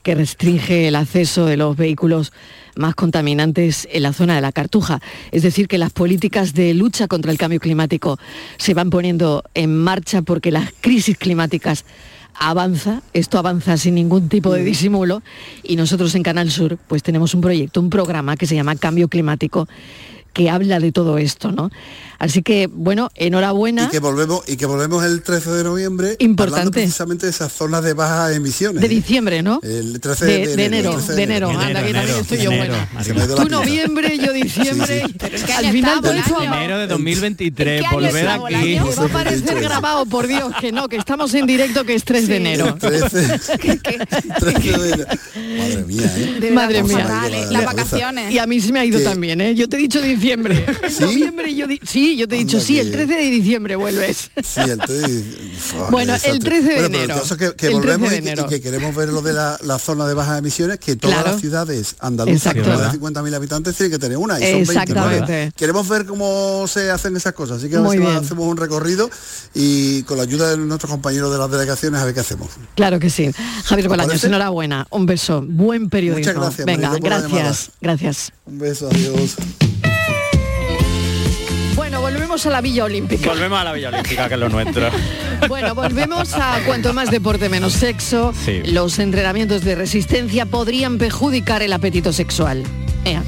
que 0.04 0.14
restringe 0.14 0.88
el 0.88 0.96
acceso 0.96 1.48
de 1.48 1.58
los 1.58 1.76
vehículos 1.76 2.34
más 2.76 2.94
contaminantes 2.94 3.88
en 3.92 4.04
la 4.04 4.14
zona 4.14 4.36
de 4.36 4.42
la 4.42 4.52
Cartuja. 4.52 5.00
Es 5.32 5.42
decir, 5.42 5.68
que 5.68 5.80
las 5.80 5.92
políticas 5.92 6.54
de 6.54 6.76
lucha 6.76 7.08
contra 7.08 7.32
el 7.32 7.40
cambio 7.40 7.60
climático 7.60 8.20
se 8.58 8.76
van 8.76 8.92
poniendo 8.92 9.44
en 9.56 9.76
marcha 9.76 10.22
porque 10.22 10.52
las 10.52 10.70
crisis 10.82 11.18
climáticas 11.18 11.84
avanza, 12.36 13.02
esto 13.14 13.40
avanza 13.40 13.78
sin 13.78 13.96
ningún 13.96 14.30
tipo 14.30 14.54
de 14.54 14.64
disimulo 14.64 15.24
y 15.64 15.78
nosotros 15.78 16.14
en 16.14 16.22
Canal 16.22 16.52
Sur 16.52 16.78
pues 16.88 17.02
tenemos 17.02 17.34
un 17.34 17.42
proyecto, 17.42 17.82
un 17.82 17.90
programa 17.90 18.38
que 18.38 18.46
se 18.46 18.54
llama 18.54 18.76
Cambio 18.76 19.08
Climático 19.08 19.68
que 20.36 20.50
habla 20.50 20.82
de 20.82 20.92
todo 20.92 21.18
esto, 21.18 21.54
¿no? 21.54 21.72
Así 22.20 22.44
que, 22.44 22.68
bueno, 22.68 23.10
enhorabuena. 23.16 23.86
Y 23.86 23.90
que 23.90 24.00
volvemos, 24.00 24.42
y 24.48 24.58
que 24.58 24.66
volvemos 24.66 25.04
el 25.04 25.22
13 25.22 25.50
de 25.52 25.64
noviembre 25.64 26.16
Importante. 26.20 26.54
hablando 26.60 26.72
precisamente 26.72 27.26
de 27.26 27.32
esas 27.32 27.52
zonas 27.54 27.84
de 27.84 27.94
bajas 27.94 28.36
emisiones. 28.36 28.82
De 28.82 28.88
diciembre, 28.90 29.42
¿no? 29.42 29.60
El 29.64 30.00
13 30.00 30.26
de, 30.26 30.48
de, 30.48 30.56
de 30.56 30.66
enero, 30.66 30.90
el 30.92 30.96
13 30.98 31.14
de 31.16 31.24
enero. 31.24 31.50
Anda, 31.50 31.84
que 31.84 31.94
también 31.94 32.20
estoy 32.20 32.38
yo 32.40 32.52
Tú 32.52 33.44
pinza. 33.44 33.44
noviembre, 33.46 34.18
yo 34.18 34.34
diciembre. 34.34 35.04
Pero 35.18 35.36
es 35.36 35.44
que 35.44 35.54
Al 35.54 35.66
año 35.66 35.74
final 35.74 35.96
estamos, 35.96 36.14
de 36.14 36.20
esto 36.20 36.40
año. 36.40 36.56
Enero 36.56 36.80
de 36.80 36.88
2023, 36.88 37.68
¿En 37.68 37.80
qué 37.80 37.86
año 37.88 37.96
volver 37.96 38.28
aquí. 38.28 38.76
va 38.76 39.06
a 39.06 39.08
parecer 39.08 39.60
grabado, 39.62 40.06
por 40.06 40.28
Dios, 40.28 40.54
que 40.60 40.72
no, 40.74 40.88
que 40.90 40.98
estamos 40.98 41.34
en 41.34 41.48
directo, 41.48 41.84
que 41.86 41.96
es 41.96 42.04
3 42.04 42.28
de 42.28 42.36
enero. 42.38 42.76
13, 42.80 43.40
13 44.40 44.78
de 44.78 44.92
enero. 44.92 45.06
Madre 46.54 46.84
mía, 46.84 47.08
¿eh? 47.28 47.46
De 47.46 47.52
Las 47.52 47.66
vacaciones. 47.66 48.32
Y 48.32 48.40
a 48.40 48.46
mí 48.48 48.60
se 48.60 48.72
me 48.74 48.80
ha 48.80 48.86
ido 48.86 49.02
también, 49.02 49.40
¿eh? 49.42 49.56
Yo 49.56 49.70
te 49.70 49.78
he 49.78 49.80
dicho 49.80 50.02
diciembre. 50.02 50.25
¿Sí? 50.90 51.00
Noviembre 51.04 51.56
yo 51.56 51.66
sí, 51.84 52.18
yo 52.18 52.28
te 52.28 52.36
he 52.36 52.40
dicho, 52.40 52.58
Anda 52.58 52.68
sí, 52.68 52.80
el 52.80 52.88
que- 52.92 52.98
13 52.98 53.14
de 53.16 53.30
diciembre 53.32 53.76
vuelves. 53.76 54.32
Sí, 54.44 54.60
el 54.62 54.78
13 54.80 55.06
Uf, 55.06 55.74
Bueno, 55.92 56.14
qué 56.22 56.30
el 56.32 56.40
desastre. 56.40 56.62
13 56.62 56.68
de 56.68 56.76
Bueno, 56.76 56.90
pero 56.92 57.04
enero. 57.04 57.22
el 57.30 57.38
que, 57.38 57.38
que 57.38 57.48
El 57.48 57.56
13 57.56 57.74
volvemos 57.74 58.10
de 58.10 58.16
y 58.16 58.20
que- 58.20 58.26
y, 58.26 58.32
enero. 58.32 58.48
que 58.48 58.62
queremos 58.62 58.96
ver 58.96 59.10
lo 59.10 59.22
de 59.22 59.34
la, 59.34 59.58
la 59.64 59.80
zona 59.80 60.08
de 60.08 60.14
bajas 60.14 60.40
emisiones, 60.40 60.80
que 60.80 60.96
todas 60.96 61.16
Claro. 61.18 61.32
las 61.32 61.42
ciudades 61.42 61.96
andaluzas 62.00 62.54
con 62.54 62.68
más 62.68 62.92
de 62.94 63.00
50.000 63.00 63.36
habitantes 63.36 63.76
tienen 63.76 63.92
que 63.92 64.00
tener 64.00 64.18
una. 64.18 64.40
Y 64.40 64.44
son 64.44 64.52
20, 64.54 64.72
Exactamente. 64.72 65.22
¿vale? 65.22 65.52
Queremos 65.56 65.88
ver 65.88 66.06
cómo 66.06 66.66
se 66.68 66.90
hacen 66.92 67.16
esas 67.16 67.34
cosas. 67.34 67.58
Así 67.60 67.70
que 67.70 67.76
a 67.78 67.82
ver 67.82 67.92
si 67.92 67.98
bien. 68.00 68.16
hacemos 68.16 68.46
un 68.48 68.58
recorrido 68.58 69.10
y 69.54 70.04
con 70.04 70.18
la 70.18 70.24
ayuda 70.24 70.50
de 70.50 70.58
nuestros 70.58 70.92
compañeros 70.92 71.32
de 71.32 71.38
las 71.38 71.50
delegaciones 71.52 72.02
a 72.02 72.06
ver 72.06 72.14
qué 72.14 72.20
hacemos. 72.22 72.50
Claro 72.76 73.00
que 73.00 73.10
sí. 73.10 73.30
Javier 73.66 73.88
Bolaños, 73.90 74.24
enhorabuena. 74.24 74.88
Un 74.90 75.06
beso. 75.06 75.44
Buen 75.48 75.90
periodismo. 75.90 76.20
Muchas 76.34 76.36
gracias, 76.36 76.66
Venga, 76.66 76.96
gracias. 77.00 77.72
Gracias. 77.82 78.32
Un 78.46 78.60
beso, 78.60 78.90
adiós. 78.92 79.36
Volvemos 82.06 82.46
a 82.46 82.52
la 82.52 82.62
Villa 82.62 82.84
Olímpica. 82.84 83.30
Volvemos 83.30 83.60
a 83.60 83.64
la 83.64 83.74
Villa 83.74 83.90
Olímpica, 83.90 84.28
que 84.28 84.36
es 84.36 84.40
lo 84.40 84.48
nuestro. 84.48 84.90
Bueno, 85.50 85.74
volvemos 85.74 86.34
a 86.36 86.60
cuanto 86.66 86.94
más 86.94 87.10
deporte 87.10 87.50
menos 87.50 87.74
sexo. 87.74 88.32
Sí. 88.46 88.62
Los 88.64 89.00
entrenamientos 89.00 89.64
de 89.64 89.74
resistencia 89.74 90.46
podrían 90.46 91.00
perjudicar 91.00 91.64
el 91.64 91.74
apetito 91.74 92.14
sexual. 92.14 92.64
Ea, 93.06 93.24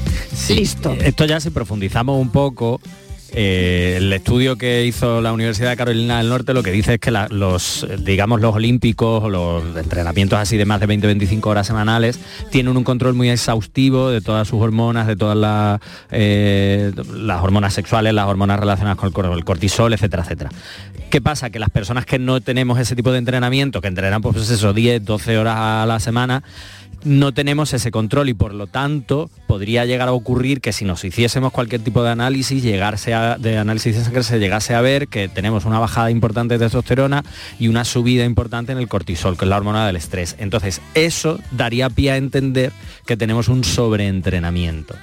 Listo. 0.48 0.92
Esto 0.92 1.24
ya 1.24 1.40
si 1.40 1.50
profundizamos 1.50 2.20
un 2.20 2.30
poco, 2.30 2.80
eh, 3.32 3.94
el 3.98 4.12
estudio 4.12 4.56
que 4.56 4.86
hizo 4.86 5.20
la 5.20 5.32
Universidad 5.32 5.70
de 5.70 5.76
Carolina 5.76 6.18
del 6.18 6.28
Norte 6.28 6.54
lo 6.54 6.62
que 6.62 6.72
dice 6.72 6.94
es 6.94 7.00
que 7.00 7.10
los, 7.10 7.86
digamos, 7.98 8.40
los 8.40 8.54
olímpicos 8.54 9.24
o 9.24 9.28
los 9.28 9.76
entrenamientos 9.76 10.38
así 10.38 10.56
de 10.56 10.64
más 10.64 10.80
de 10.80 10.88
20-25 10.88 11.46
horas 11.46 11.66
semanales 11.66 12.18
tienen 12.50 12.76
un 12.76 12.84
control 12.84 13.14
muy 13.14 13.28
exhaustivo 13.30 14.10
de 14.10 14.20
todas 14.20 14.48
sus 14.48 14.60
hormonas, 14.60 15.06
de 15.06 15.16
todas 15.16 15.36
las, 15.36 15.80
eh, 16.10 16.92
las 17.12 17.42
hormonas 17.42 17.74
sexuales, 17.74 18.14
las 18.14 18.26
hormonas 18.26 18.58
relacionadas 18.58 18.98
con 18.98 19.32
el 19.32 19.44
cortisol, 19.44 19.92
etcétera, 19.92 20.22
etcétera. 20.22 20.50
¿Qué 21.10 21.20
pasa? 21.20 21.50
Que 21.50 21.58
las 21.58 21.70
personas 21.70 22.06
que 22.06 22.18
no 22.18 22.40
tenemos 22.40 22.78
ese 22.78 22.96
tipo 22.96 23.12
de 23.12 23.18
entrenamiento, 23.18 23.80
que 23.80 23.88
entrenan 23.88 24.20
pues 24.20 24.50
eso, 24.50 24.72
10, 24.72 25.04
12 25.04 25.38
horas 25.38 25.56
a 25.56 25.84
la 25.86 26.00
semana, 26.00 26.42
no 27.04 27.32
tenemos 27.32 27.72
ese 27.74 27.90
control 27.90 28.28
y 28.28 28.34
por 28.34 28.54
lo 28.54 28.66
tanto 28.66 29.30
podría 29.46 29.84
llegar 29.84 30.08
a 30.08 30.12
ocurrir 30.12 30.60
que 30.60 30.72
si 30.72 30.84
nos 30.84 31.04
hiciésemos 31.04 31.52
cualquier 31.52 31.82
tipo 31.82 32.02
de 32.02 32.10
análisis, 32.10 32.62
llegarse 32.62 33.14
a, 33.14 33.38
de 33.38 33.58
análisis 33.58 33.96
de 33.96 34.04
sangre, 34.04 34.22
se 34.22 34.38
llegase 34.38 34.74
a 34.74 34.80
ver 34.80 35.08
que 35.08 35.28
tenemos 35.28 35.64
una 35.64 35.78
bajada 35.78 36.10
importante 36.10 36.54
de 36.54 36.64
testosterona 36.64 37.24
y 37.58 37.68
una 37.68 37.84
subida 37.84 38.24
importante 38.24 38.72
en 38.72 38.78
el 38.78 38.88
cortisol, 38.88 39.36
que 39.36 39.44
es 39.44 39.48
la 39.48 39.56
hormona 39.56 39.86
del 39.86 39.96
estrés. 39.96 40.36
Entonces, 40.38 40.80
eso 40.94 41.38
daría 41.52 41.90
pie 41.90 42.12
a 42.12 42.16
entender 42.16 42.72
que 43.06 43.16
tenemos 43.16 43.48
un 43.48 43.64
sobreentrenamiento. 43.64 44.94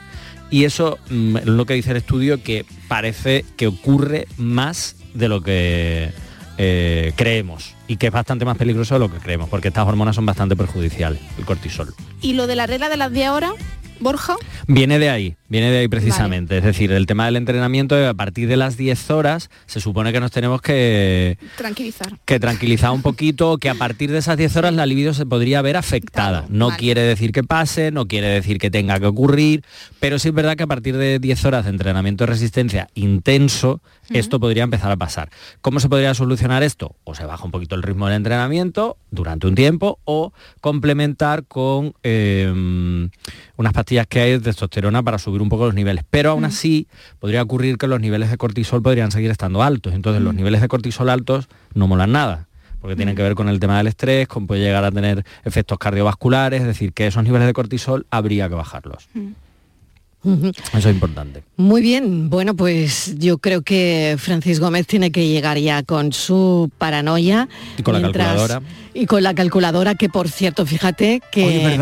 Y 0.50 0.66
eso 0.66 1.00
mm, 1.10 1.38
es 1.38 1.46
lo 1.46 1.66
que 1.66 1.74
dice 1.74 1.92
el 1.92 1.98
estudio 1.98 2.42
que 2.44 2.66
parece 2.88 3.46
que 3.58 3.68
ocurre 3.68 4.28
más 4.38 4.96
de 5.14 5.28
lo 5.28 5.42
que 5.42 6.12
eh, 6.58 7.14
creemos 7.16 7.76
y 7.88 7.98
que 7.98 8.08
es 8.08 8.14
bastante 8.14 8.46
más 8.46 8.58
peligroso 8.58 8.96
de 8.96 9.00
lo 9.00 9.12
que 9.12 9.18
creemos, 9.18 9.50
porque 9.50 9.68
estas 9.68 9.88
hormonas 9.88 10.16
son 10.16 10.26
bastante 10.26 10.56
perjudiciales, 10.56 11.22
el 11.38 11.46
cortisol. 11.46 11.94
Y 12.22 12.34
lo 12.34 12.48
de 12.48 12.56
la 12.56 12.68
regla 12.68 12.90
de 12.90 12.98
las 12.98 13.12
10 13.12 13.30
horas, 13.30 13.54
Borja, 14.00 14.36
Viene 14.68 14.98
de 14.98 15.10
ahí, 15.10 15.36
viene 15.48 15.70
de 15.72 15.80
ahí 15.80 15.88
precisamente. 15.88 16.58
Es 16.58 16.64
decir, 16.64 16.92
el 16.92 17.06
tema 17.06 17.26
del 17.26 17.36
entrenamiento, 17.36 17.96
a 18.08 18.14
partir 18.14 18.48
de 18.48 18.58
las 18.58 18.78
10 18.78 19.12
horas, 19.12 19.50
se 19.68 19.80
supone 19.80 20.12
que 20.12 20.20
nos 20.20 20.32
tenemos 20.32 20.62
que, 20.62 21.38
tranquilizar. 21.56 22.18
que 22.26 22.40
tranquilizar 22.40 22.92
un 22.92 23.04
poquito, 23.04 23.58
que 23.58 23.70
a 23.70 23.76
partir 23.76 24.12
de 24.12 24.18
esas 24.18 24.38
10 24.38 24.56
horas 24.58 24.74
la 24.74 24.86
libido 24.86 25.14
se 25.14 25.26
podría 25.26 25.62
ver 25.62 25.78
afectada. 25.78 26.46
No 26.50 26.70
quiere 26.72 27.02
decir 27.02 27.32
que 27.32 27.44
pase, 27.44 27.92
no 27.92 28.08
quiere 28.08 28.28
decir 28.28 28.58
que 28.58 28.72
tenga 28.72 29.00
que 29.00 29.06
ocurrir, 29.06 29.64
pero 30.00 30.18
sí 30.18 30.30
es 30.30 30.34
verdad 30.34 30.56
que 30.56 30.64
a 30.64 30.68
partir 30.68 30.98
de 30.98 31.20
10 31.20 31.46
horas 31.46 31.66
de 31.66 31.72
entrenamiento 31.72 32.24
de 32.24 32.32
resistencia 32.32 32.88
intenso, 32.96 33.82
esto 34.10 34.40
podría 34.40 34.64
empezar 34.64 34.92
a 34.92 34.98
pasar. 34.98 35.30
¿Cómo 35.62 35.80
se 35.80 35.90
podría 35.90 36.14
solucionar 36.14 36.64
esto? 36.64 36.96
O 37.04 37.16
se 37.16 37.26
baja 37.26 37.46
un 37.46 37.52
poquito 37.52 37.76
el 37.76 37.84
ritmo 37.84 38.08
del 38.08 38.18
entrenamiento 38.18 38.98
durante 39.12 39.48
un 39.48 39.56
tiempo 39.56 40.00
o 40.06 40.34
complementar 40.62 41.46
con 41.46 41.94
eh, 42.04 43.10
unas 43.58 43.74
pastillas 43.74 44.08
que 44.08 44.20
hay 44.20 44.32
de 44.32 44.40
testosterona 44.40 45.04
para 45.04 45.18
subir 45.18 45.42
un 45.42 45.50
poco 45.50 45.66
los 45.66 45.76
niveles. 45.76 46.04
Pero 46.10 46.32
aún 46.32 46.46
así 46.46 46.88
podría 47.20 47.42
ocurrir 47.42 47.78
que 47.78 47.88
los 47.88 48.00
niveles 48.00 48.32
de 48.32 48.38
cortisol 48.38 48.82
podrían 48.82 49.12
seguir 49.12 49.32
estando 49.32 49.64
altos. 49.64 49.94
Entonces 49.94 50.22
los 50.22 50.34
niveles 50.34 50.62
de 50.62 50.68
cortisol 50.68 51.10
altos 51.10 51.48
no 51.74 51.88
molan 51.88 52.12
nada 52.12 52.48
porque 52.86 52.98
tienen 52.98 53.16
que 53.16 53.24
ver 53.24 53.34
con 53.34 53.50
el 53.50 53.60
tema 53.60 53.80
del 53.80 53.88
estrés, 53.88 54.28
con 54.28 54.46
puede 54.46 54.62
llegar 54.62 54.84
a 54.84 54.92
tener 54.92 55.26
efectos 55.44 55.80
cardiovasculares, 55.80 56.62
es 56.62 56.68
decir, 56.68 56.94
que 56.94 57.08
esos 57.08 57.24
niveles 57.24 57.48
de 57.48 57.54
cortisol 57.54 58.06
habría 58.12 58.48
que 58.48 58.54
bajarlos. 58.54 59.10
Eso 60.74 60.90
es 60.90 60.96
importante. 60.96 61.44
Muy 61.58 61.82
bien, 61.82 62.30
bueno, 62.30 62.56
pues 62.56 63.16
yo 63.18 63.38
creo 63.38 63.62
que 63.62 64.16
Francis 64.18 64.60
Gómez 64.60 64.88
tiene 64.88 65.12
que 65.12 65.28
llegar 65.28 65.58
ya 65.58 65.84
con 65.84 66.12
su 66.14 66.70
paranoia. 66.78 67.48
Y 67.78 67.84
con 67.84 67.94
la 67.94 68.02
calculadora. 68.02 68.62
Y 68.94 69.06
con 69.08 69.24
la 69.24 69.34
calculadora, 69.34 69.96
que 69.96 70.10
por 70.10 70.30
cierto, 70.30 70.66
fíjate 70.66 71.22
que, 71.32 71.78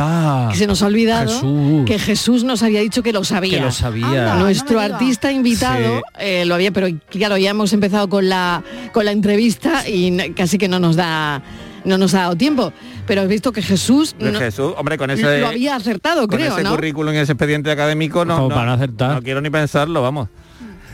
que 0.52 0.58
se 0.58 0.68
nos 0.68 0.82
ha 0.82 0.88
olvidado 0.88 1.32
Jesús. 1.32 1.86
que 1.86 2.00
Jesús 2.00 2.44
nos 2.44 2.64
había 2.64 2.82
dicho 2.82 3.04
que 3.04 3.14
lo 3.14 3.24
sabía. 3.24 3.60
Que 3.60 3.64
lo 3.66 3.72
sabía. 3.72 4.08
Anda, 4.08 4.36
Nuestro 4.38 4.76
no 4.76 4.82
artista 4.82 5.32
invitado 5.32 5.98
Sí. 5.98 6.02
eh, 6.20 6.46
lo 6.46 6.56
había, 6.56 6.72
pero 6.72 6.88
claro, 7.10 7.38
ya 7.38 7.52
hemos 7.52 7.72
empezado 7.72 8.10
con 8.10 8.30
la, 8.30 8.64
con 8.92 9.06
la 9.06 9.12
entrevista 9.12 9.88
y 9.88 10.32
casi 10.36 10.58
que 10.58 10.68
no 10.68 10.80
nos 10.80 10.96
da 10.96 11.42
no 11.86 11.98
nos 11.98 12.14
ha 12.14 12.20
dado 12.22 12.36
tiempo. 12.38 12.72
Pero 13.06 13.22
has 13.22 13.28
visto 13.28 13.52
que 13.52 13.62
Jesús 13.62 14.16
no- 14.20 14.40
Jesús, 14.40 14.74
hombre, 14.78 14.98
con 14.98 15.12
ese, 15.12 15.40
lo 15.40 15.48
había 15.48 15.76
acertado, 15.76 16.28
con 16.28 16.38
creo, 16.38 16.54
ese 16.54 16.64
¿no? 16.64 16.72
currículum 16.72 17.14
y 17.14 17.18
ese 17.18 17.34
expediente 17.34 17.70
académico 17.70 18.24
no, 18.24 18.36
Como 18.36 18.50
no, 18.50 18.56
para 18.56 18.68
no 18.68 18.74
acertar. 18.74 19.16
no 19.16 19.22
quiero 19.22 19.42
ni 19.42 19.50
pensarlo, 19.50 20.02
vamos. 20.02 20.30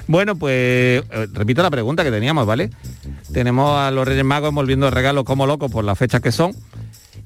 Bueno, 0.07 0.35
pues 0.35 1.03
eh, 1.11 1.27
repito 1.33 1.61
la 1.61 1.69
pregunta 1.69 2.03
que 2.03 2.09
teníamos, 2.09 2.47
¿vale? 2.47 2.71
Tenemos 3.31 3.79
a 3.79 3.91
los 3.91 4.07
Reyes 4.07 4.25
Magos 4.25 4.49
envolviendo 4.49 4.89
regalos 4.89 5.23
como 5.23 5.45
locos 5.45 5.71
por 5.71 5.83
las 5.83 5.99
fechas 5.99 6.19
que 6.21 6.31
son. 6.31 6.53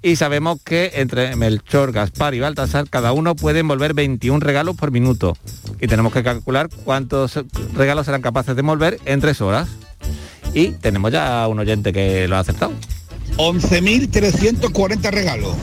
Y 0.01 0.17
sabemos 0.17 0.59
que 0.61 0.91
entre 0.95 1.38
Melchor, 1.38 1.93
Gaspar 1.93 2.34
y 2.34 2.41
Baltasar, 2.41 2.89
cada 2.89 3.13
uno 3.13 3.36
puede 3.38 3.59
envolver 3.59 3.93
21 3.93 4.41
regalos 4.41 4.75
por 4.75 4.91
minuto. 4.91 5.38
Y 5.79 5.88
tenemos 5.88 6.11
que 6.11 6.23
calcular 6.23 6.67
cuántos 6.84 7.39
regalos 7.73 8.05
serán 8.05 8.21
capaces 8.21 8.53
de 8.53 8.59
envolver 8.59 8.99
en 9.05 9.21
tres 9.21 9.39
horas. 9.39 9.69
Y 10.53 10.71
tenemos 10.71 11.13
ya 11.13 11.47
un 11.47 11.59
oyente 11.59 11.93
que 11.93 12.27
lo 12.27 12.36
ha 12.36 12.39
acertado. 12.39 12.73
11.340 13.38 15.11
regalos. 15.11 15.55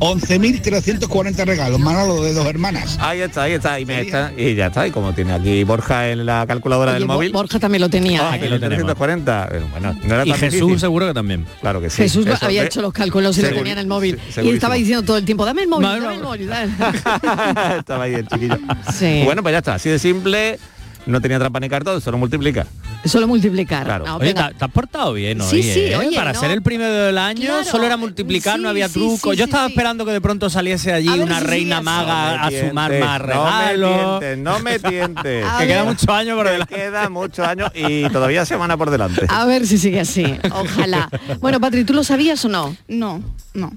11.340 0.00 1.44
regalos, 1.44 1.78
Manolo 1.78 2.24
de 2.24 2.34
dos 2.34 2.44
hermanas. 2.46 2.98
Ahí 3.00 3.20
está, 3.20 3.44
ahí 3.44 3.52
está, 3.52 3.78
y, 3.78 3.86
me 3.86 4.00
está, 4.00 4.32
y 4.36 4.56
ya 4.56 4.66
está, 4.66 4.84
y 4.84 4.90
como 4.90 5.14
tiene 5.14 5.32
aquí 5.32 5.62
Borja 5.62 6.08
en 6.10 6.26
la 6.26 6.44
calculadora 6.44 6.94
del 6.94 7.04
Bo- 7.04 7.14
móvil. 7.14 7.30
Borja 7.30 7.60
también 7.60 7.82
lo 7.82 7.88
tenía. 7.88 8.28
Ah, 8.28 8.32
¿eh? 8.34 8.38
aquí 8.40 8.48
lo 8.48 8.58
tenemos. 8.58 8.84
340. 8.96 9.48
eh, 9.52 9.62
Bueno, 9.70 9.96
no 10.02 10.14
era 10.14 10.26
Y 10.26 10.30
tan 10.30 10.40
Jesús 10.40 10.60
difícil. 10.62 10.80
seguro 10.80 11.06
que 11.06 11.14
también. 11.14 11.46
Claro 11.60 11.80
que 11.80 11.88
sí. 11.88 12.02
Jesús 12.02 12.26
Eso, 12.26 12.44
había 12.46 12.64
¿eh? 12.64 12.66
hecho 12.66 12.82
los 12.82 12.92
cálculos 12.92 13.38
y 13.38 13.42
lo 13.42 13.50
tenía 13.50 13.74
en 13.74 13.78
el 13.78 13.86
móvil. 13.86 14.18
sí, 14.34 14.40
y 14.42 14.50
estaba 14.50 14.74
diciendo 14.74 15.04
todo 15.04 15.18
el 15.18 15.24
tiempo, 15.24 15.44
dame 15.46 15.62
el 15.62 15.68
móvil, 15.68 15.86
Dame 15.86 15.98
el 15.98 16.02
dame 16.02 16.16
el 16.16 16.22
móvil. 16.22 16.48
dame". 16.48 17.76
Estaba 17.78 18.02
ahí 18.04 18.14
el 18.14 18.26
chiquillo. 18.26 18.58
Sí. 18.92 19.22
Bueno, 19.24 19.42
pues 19.42 19.52
ya 19.52 19.58
está, 19.58 19.74
así 19.74 19.88
de 19.88 20.00
simple. 20.00 20.58
No 21.04 21.20
tenía 21.20 21.38
trampa 21.38 21.58
ni 21.58 21.68
cartón, 21.68 22.00
solo 22.00 22.16
multiplica. 22.18 22.66
Solo 23.04 23.26
multiplicar. 23.26 23.84
Claro. 23.84 24.06
No, 24.06 24.16
Oye, 24.18 24.32
te, 24.32 24.40
te 24.54 24.64
has 24.64 24.70
portado 24.70 25.12
bien 25.14 25.40
hoy, 25.40 25.48
Sí, 25.50 25.62
sí, 25.64 25.80
¿eh? 25.80 25.96
oye, 25.96 26.14
Para 26.16 26.32
no. 26.32 26.38
ser 26.38 26.52
el 26.52 26.62
primero 26.62 26.92
del 26.92 27.18
año 27.18 27.46
Claro, 27.46 27.64
solo 27.64 27.84
era 27.86 27.96
multiplicar, 27.96 28.56
sí, 28.58 28.62
no 28.62 28.68
había 28.68 28.88
truco. 28.88 29.32
sí, 29.32 29.38
Yo 29.38 29.44
estaba 29.46 29.66
sí. 29.66 29.72
esperando 29.72 30.04
que 30.04 30.12
de 30.12 30.20
pronto 30.20 30.48
saliese 30.48 30.92
allí 30.92 31.08
ver 31.08 31.20
una 31.22 31.40
reina 31.40 31.80
maga 31.80 32.44
a 32.44 32.50
sumar 32.52 32.92
No 32.92 32.98
me 32.98 33.00
más 33.00 33.18
tientes, 33.20 33.36
regalos. 33.36 34.38
No 34.38 34.58
me 34.60 34.78
tientes. 34.78 35.46
Que 35.58 35.66
queda 35.66 35.84
mucho 35.84 36.12
año 36.12 36.36
por 36.36 36.46
Que 36.46 36.52
delante. 36.52 36.74
queda 36.76 37.08
muchos 37.10 37.46
años 37.46 37.70
y 37.74 38.08
todavía 38.10 38.44
semana 38.46 38.76
por 38.76 38.90
delante. 38.90 39.26
A 39.28 39.44
ver 39.46 39.66
si 39.66 39.78
sigue 39.78 39.98
así. 40.00 40.24
Ojalá. 40.52 41.08
Bueno, 41.40 41.58
Patri, 41.60 41.82
¿tú 41.84 41.94
lo 41.94 42.04
sabías 42.04 42.44
o 42.44 42.48
no? 42.48 42.76
No, 42.86 43.20
no. 43.54 43.72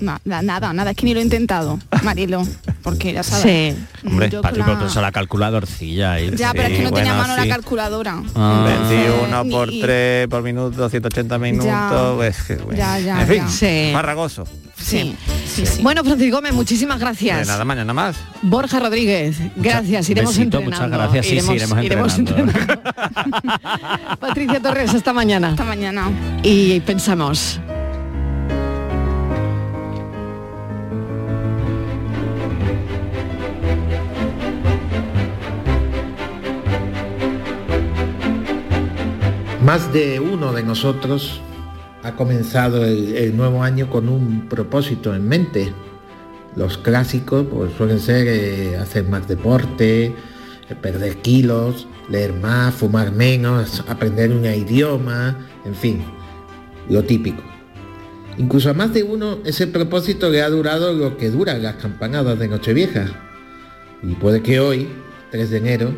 Na- 0.00 0.20
na- 0.24 0.42
nada, 0.42 0.72
nada, 0.72 0.90
es 0.92 0.96
que 0.96 1.06
ni 1.06 1.14
lo 1.14 1.20
he 1.20 1.22
intentado, 1.22 1.78
Marilo, 2.02 2.46
porque 2.82 3.12
ya 3.12 3.22
sabes. 3.22 3.74
Sí. 3.76 4.06
Hombre, 4.06 4.30
Yo 4.30 4.40
Patri, 4.42 4.62
con 4.62 4.76
pero 4.78 4.88
la- 4.94 5.00
la 5.02 5.12
calculadorcilla 5.12 6.12
ahí. 6.12 6.30
Ya, 6.36 6.52
pero 6.52 6.68
es 6.68 6.76
que 6.78 6.82
no 6.84 6.92
tenía 6.92 7.14
bueno, 7.14 7.28
mano 7.28 7.42
sí. 7.42 7.48
la 7.48 7.54
calculadora. 7.54 8.22
Ah. 8.34 8.64
21 8.88 9.44
Ni- 9.44 9.50
por 9.50 9.70
y- 9.72 9.80
3 9.80 10.28
por 10.28 10.42
minuto, 10.42 10.88
180 10.88 11.38
minutos. 11.38 11.66
Ya. 11.66 12.12
pues, 12.16 12.42
que, 12.44 12.54
bueno. 12.56 12.78
Ya, 12.78 12.98
ya, 12.98 13.22
en 13.22 13.28
fin, 13.28 13.38
ya. 13.38 13.48
Sí. 13.48 13.90
farragoso. 13.92 14.44
Sí, 14.80 15.16
sí, 15.52 15.66
sí. 15.66 15.82
Bueno, 15.82 16.04
Francisco 16.04 16.36
Gómez, 16.36 16.52
muchísimas 16.52 16.98
De 17.00 17.04
gracias. 17.04 17.48
nada, 17.48 17.64
mañana 17.64 17.92
más. 17.92 18.16
Borja 18.42 18.78
Rodríguez, 18.78 19.36
gracias. 19.56 20.08
Iremos 20.08 20.36
besito, 20.36 20.58
entrenando. 20.60 20.86
muchas 20.96 21.12
gracias. 21.12 21.26
Sí, 21.26 21.40
sí, 21.40 21.84
iremos 21.84 22.16
entrenando. 22.16 22.62
Patricia 24.20 24.60
Torres, 24.60 24.94
hasta 24.94 25.12
mañana. 25.12 25.48
Hasta 25.50 25.64
mañana. 25.64 26.08
Y 26.44 26.78
pensamos. 26.80 27.60
Más 39.68 39.92
de 39.92 40.18
uno 40.18 40.54
de 40.54 40.62
nosotros 40.62 41.42
ha 42.02 42.16
comenzado 42.16 42.86
el, 42.86 43.36
nuevo 43.36 43.62
año 43.62 43.90
con 43.90 44.08
un 44.08 44.48
propósito 44.48 45.14
en 45.14 45.28
mente. 45.28 45.74
Los 46.56 46.78
clásicos 46.78 47.46
pues, 47.50 47.72
suelen 47.76 48.00
ser 48.00 48.28
eh, 48.28 48.78
hacer 48.78 49.04
más 49.04 49.28
deporte, 49.28 50.06
eh, 50.06 50.14
perder 50.80 51.18
kilos, 51.18 51.86
leer 52.08 52.32
más, 52.32 52.76
fumar 52.76 53.12
menos, 53.12 53.84
aprender 53.88 54.32
un 54.32 54.46
idioma, 54.46 55.36
en 55.66 55.74
fin, 55.74 56.02
lo 56.88 57.04
típico. 57.04 57.42
Incluso 58.38 58.70
a 58.70 58.72
más 58.72 58.94
de 58.94 59.02
uno 59.02 59.40
ese 59.44 59.66
propósito 59.66 60.30
le 60.30 60.40
ha 60.40 60.48
durado 60.48 60.94
lo 60.94 61.18
que 61.18 61.28
duran 61.28 61.62
las 61.62 61.74
campanadas 61.74 62.38
de 62.38 62.48
Nochevieja. 62.48 63.04
Y 64.02 64.14
puede 64.14 64.40
que 64.42 64.60
hoy, 64.60 64.88
3 65.30 65.50
de 65.50 65.58
enero, 65.58 65.90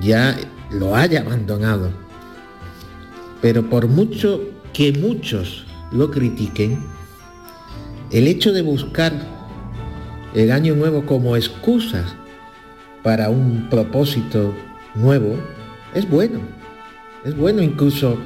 ya 0.00 0.36
lo 0.70 0.94
haya 0.94 1.22
abandonado. 1.22 2.08
Pero 3.40 3.68
por 3.68 3.88
mucho 3.88 4.40
que 4.72 4.92
muchos 4.92 5.66
lo 5.92 6.10
critiquen, 6.10 6.78
el 8.10 8.26
hecho 8.26 8.52
de 8.52 8.62
buscar 8.62 9.12
el 10.34 10.52
año 10.52 10.74
nuevo 10.74 11.06
como 11.06 11.36
excusa 11.36 12.04
para 13.02 13.30
un 13.30 13.68
propósito 13.70 14.54
nuevo 14.94 15.36
es 15.94 16.08
bueno. 16.08 16.40
Es 17.24 17.36
bueno 17.36 17.62
incluso 17.62 18.18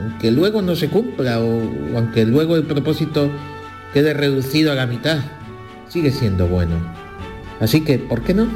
aunque 0.00 0.30
luego 0.30 0.62
no 0.62 0.76
se 0.76 0.88
cumpla 0.88 1.40
o, 1.40 1.60
aunque 1.96 2.24
luego 2.24 2.56
el 2.56 2.64
propósito 2.64 3.30
quede 3.92 4.14
reducido 4.14 4.72
a 4.72 4.74
la 4.74 4.86
mitad, 4.86 5.18
sigue 5.88 6.10
siendo 6.10 6.46
bueno. 6.46 6.76
Así 7.60 7.82
que, 7.82 7.98
¿por 7.98 8.22
qué 8.22 8.34
no? 8.34 8.48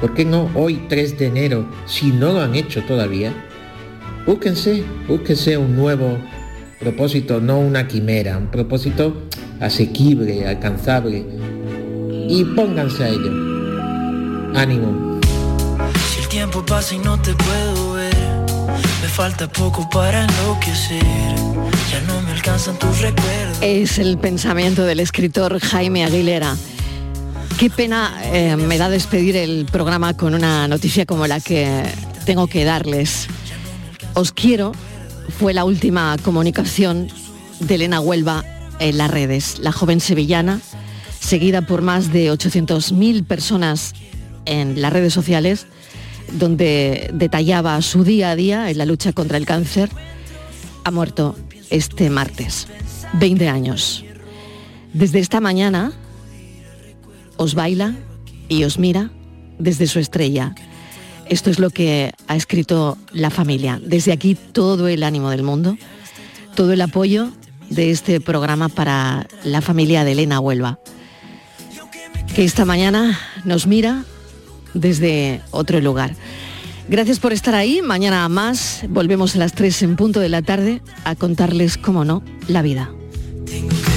¿Por 0.00 0.14
qué 0.14 0.24
no 0.24 0.48
hoy 0.54 0.86
3 0.88 1.18
de 1.18 1.26
enero, 1.26 1.66
si 1.86 2.12
no 2.12 2.32
lo 2.32 2.40
han 2.40 2.54
hecho 2.54 2.82
todavía? 2.84 3.32
Búsquense, 4.28 4.84
búsquense 5.08 5.56
un 5.56 5.74
nuevo 5.74 6.18
propósito, 6.78 7.40
no 7.40 7.60
una 7.60 7.88
quimera, 7.88 8.36
un 8.36 8.48
propósito 8.48 9.22
asequible, 9.58 10.46
alcanzable. 10.46 11.24
Y 12.28 12.44
pónganse 12.44 13.04
a 13.04 13.08
ello. 13.08 13.32
Ánimo. 14.54 15.18
Si 16.12 16.20
el 16.20 16.28
tiempo 16.28 16.62
pasa 16.66 16.94
y 16.94 16.98
no 16.98 17.18
te 17.22 17.32
puedo 17.32 17.94
ver, 17.94 18.14
me 19.00 19.08
falta 19.08 19.50
poco 19.50 19.88
para 19.88 20.24
enloquecer. 20.24 21.02
Ya 21.90 22.02
no 22.06 22.20
me 22.20 22.32
alcanzan 22.32 22.78
tus 22.78 23.00
recuerdos. 23.00 23.56
Es 23.62 23.98
el 23.98 24.18
pensamiento 24.18 24.84
del 24.84 25.00
escritor 25.00 25.58
Jaime 25.58 26.04
Aguilera. 26.04 26.54
Qué 27.58 27.70
pena 27.70 28.14
eh, 28.24 28.56
me 28.56 28.76
da 28.76 28.90
despedir 28.90 29.36
el 29.36 29.64
programa 29.72 30.14
con 30.18 30.34
una 30.34 30.68
noticia 30.68 31.06
como 31.06 31.26
la 31.26 31.40
que 31.40 31.82
tengo 32.26 32.46
que 32.46 32.64
darles. 32.64 33.26
Os 34.18 34.32
quiero 34.32 34.72
fue 35.38 35.54
la 35.54 35.64
última 35.64 36.16
comunicación 36.24 37.06
de 37.60 37.76
Elena 37.76 38.00
Huelva 38.00 38.44
en 38.80 38.98
las 38.98 39.08
redes. 39.08 39.60
La 39.60 39.70
joven 39.70 40.00
sevillana, 40.00 40.60
seguida 41.20 41.62
por 41.62 41.82
más 41.82 42.12
de 42.12 42.32
800.000 42.32 43.24
personas 43.24 43.94
en 44.44 44.82
las 44.82 44.92
redes 44.92 45.14
sociales, 45.14 45.68
donde 46.32 47.12
detallaba 47.14 47.80
su 47.80 48.02
día 48.02 48.32
a 48.32 48.34
día 48.34 48.70
en 48.70 48.78
la 48.78 48.86
lucha 48.86 49.12
contra 49.12 49.36
el 49.38 49.46
cáncer, 49.46 49.88
ha 50.82 50.90
muerto 50.90 51.36
este 51.70 52.10
martes, 52.10 52.66
20 53.12 53.48
años. 53.48 54.04
Desde 54.94 55.20
esta 55.20 55.40
mañana 55.40 55.92
os 57.36 57.54
baila 57.54 57.94
y 58.48 58.64
os 58.64 58.80
mira 58.80 59.12
desde 59.60 59.86
su 59.86 60.00
estrella. 60.00 60.56
Esto 61.28 61.50
es 61.50 61.58
lo 61.58 61.70
que 61.70 62.12
ha 62.26 62.36
escrito 62.36 62.96
la 63.12 63.30
familia. 63.30 63.80
Desde 63.84 64.12
aquí 64.12 64.34
todo 64.34 64.88
el 64.88 65.02
ánimo 65.02 65.30
del 65.30 65.42
mundo, 65.42 65.76
todo 66.54 66.72
el 66.72 66.80
apoyo 66.80 67.30
de 67.68 67.90
este 67.90 68.20
programa 68.20 68.68
para 68.68 69.26
la 69.44 69.60
familia 69.60 70.04
de 70.04 70.12
Elena 70.12 70.40
Huelva, 70.40 70.78
que 72.34 72.44
esta 72.44 72.64
mañana 72.64 73.18
nos 73.44 73.66
mira 73.66 74.04
desde 74.72 75.42
otro 75.50 75.80
lugar. 75.80 76.14
Gracias 76.88 77.18
por 77.18 77.34
estar 77.34 77.54
ahí. 77.54 77.82
Mañana 77.82 78.26
más 78.30 78.84
volvemos 78.88 79.36
a 79.36 79.38
las 79.38 79.52
3 79.52 79.82
en 79.82 79.96
punto 79.96 80.20
de 80.20 80.30
la 80.30 80.40
tarde 80.40 80.80
a 81.04 81.14
contarles, 81.14 81.76
como 81.76 82.04
no, 82.04 82.22
la 82.46 82.62
vida. 82.62 82.90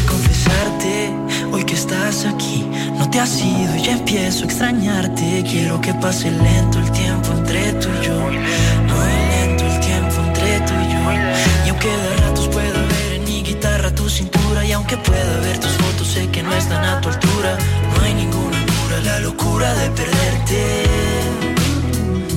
confesarte 0.05 1.13
hoy 1.53 1.63
que 1.63 1.75
estás 1.75 2.25
aquí. 2.25 2.65
Te 3.12 3.20
has 3.20 3.41
ido 3.41 3.76
y 3.76 3.82
ya 3.84 3.91
empiezo 3.91 4.43
a 4.43 4.45
extrañarte. 4.45 5.43
Quiero 5.43 5.82
que 5.82 5.93
pase 5.95 6.32
lento 6.32 6.80
el 6.80 6.89
tiempo 6.93 7.34
entre 7.34 7.74
tú 7.74 7.89
y 8.01 8.05
yo. 8.05 8.14
Muy 8.14 9.12
lento 9.32 9.66
el 9.66 9.80
tiempo 9.82 10.16
entre 10.28 10.59
tú 10.62 10.74
y 10.74 10.88
yo. 10.93 11.66
Y 11.66 11.70
aunque 11.70 11.89
de 11.89 12.16
ratos 12.22 12.47
pueda 12.47 12.80
ver 12.93 13.14
en 13.16 13.24
mi 13.26 13.43
guitarra 13.43 13.93
tu 13.93 14.09
cintura. 14.09 14.66
Y 14.66 14.72
aunque 14.72 14.95
pueda 14.95 15.39
ver 15.41 15.59
tus 15.59 15.72
fotos, 15.72 16.07
sé 16.07 16.30
que 16.30 16.41
no 16.41 16.53
están 16.55 16.86
a 16.86 17.01
tu 17.01 17.09
altura. 17.09 17.57
No 17.93 18.01
hay 18.01 18.14
ninguna 18.14 18.57
cura, 18.66 19.01
la 19.03 19.20
locura 19.20 19.74
de 19.74 19.89
perderte. 19.89 20.84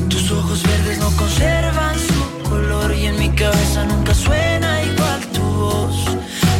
Tus 0.09 0.29
ojos 0.33 0.61
verdes 0.65 0.99
no 0.99 1.09
conservan 1.17 1.95
su 2.01 2.49
color. 2.51 2.93
Y 2.97 3.07
en 3.07 3.19
mi 3.21 3.31
cabeza 3.31 3.85
nunca 3.85 4.13
suena 4.13 4.83
igual 4.83 5.21
tu 5.33 5.41
voz. 5.41 6.05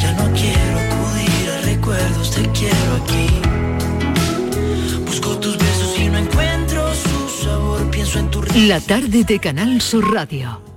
Ya 0.01 0.13
no 0.13 0.33
quiero 0.33 0.79
acudir 0.87 1.51
a 1.51 1.61
recuerdos, 1.67 2.31
te 2.31 2.43
quiero 2.53 2.95
aquí. 3.03 3.44
La 8.69 8.81
tarde 8.81 9.25
de 9.25 9.37
Canal 9.39 9.81
Sur 9.81 10.15
Radio 10.15 10.74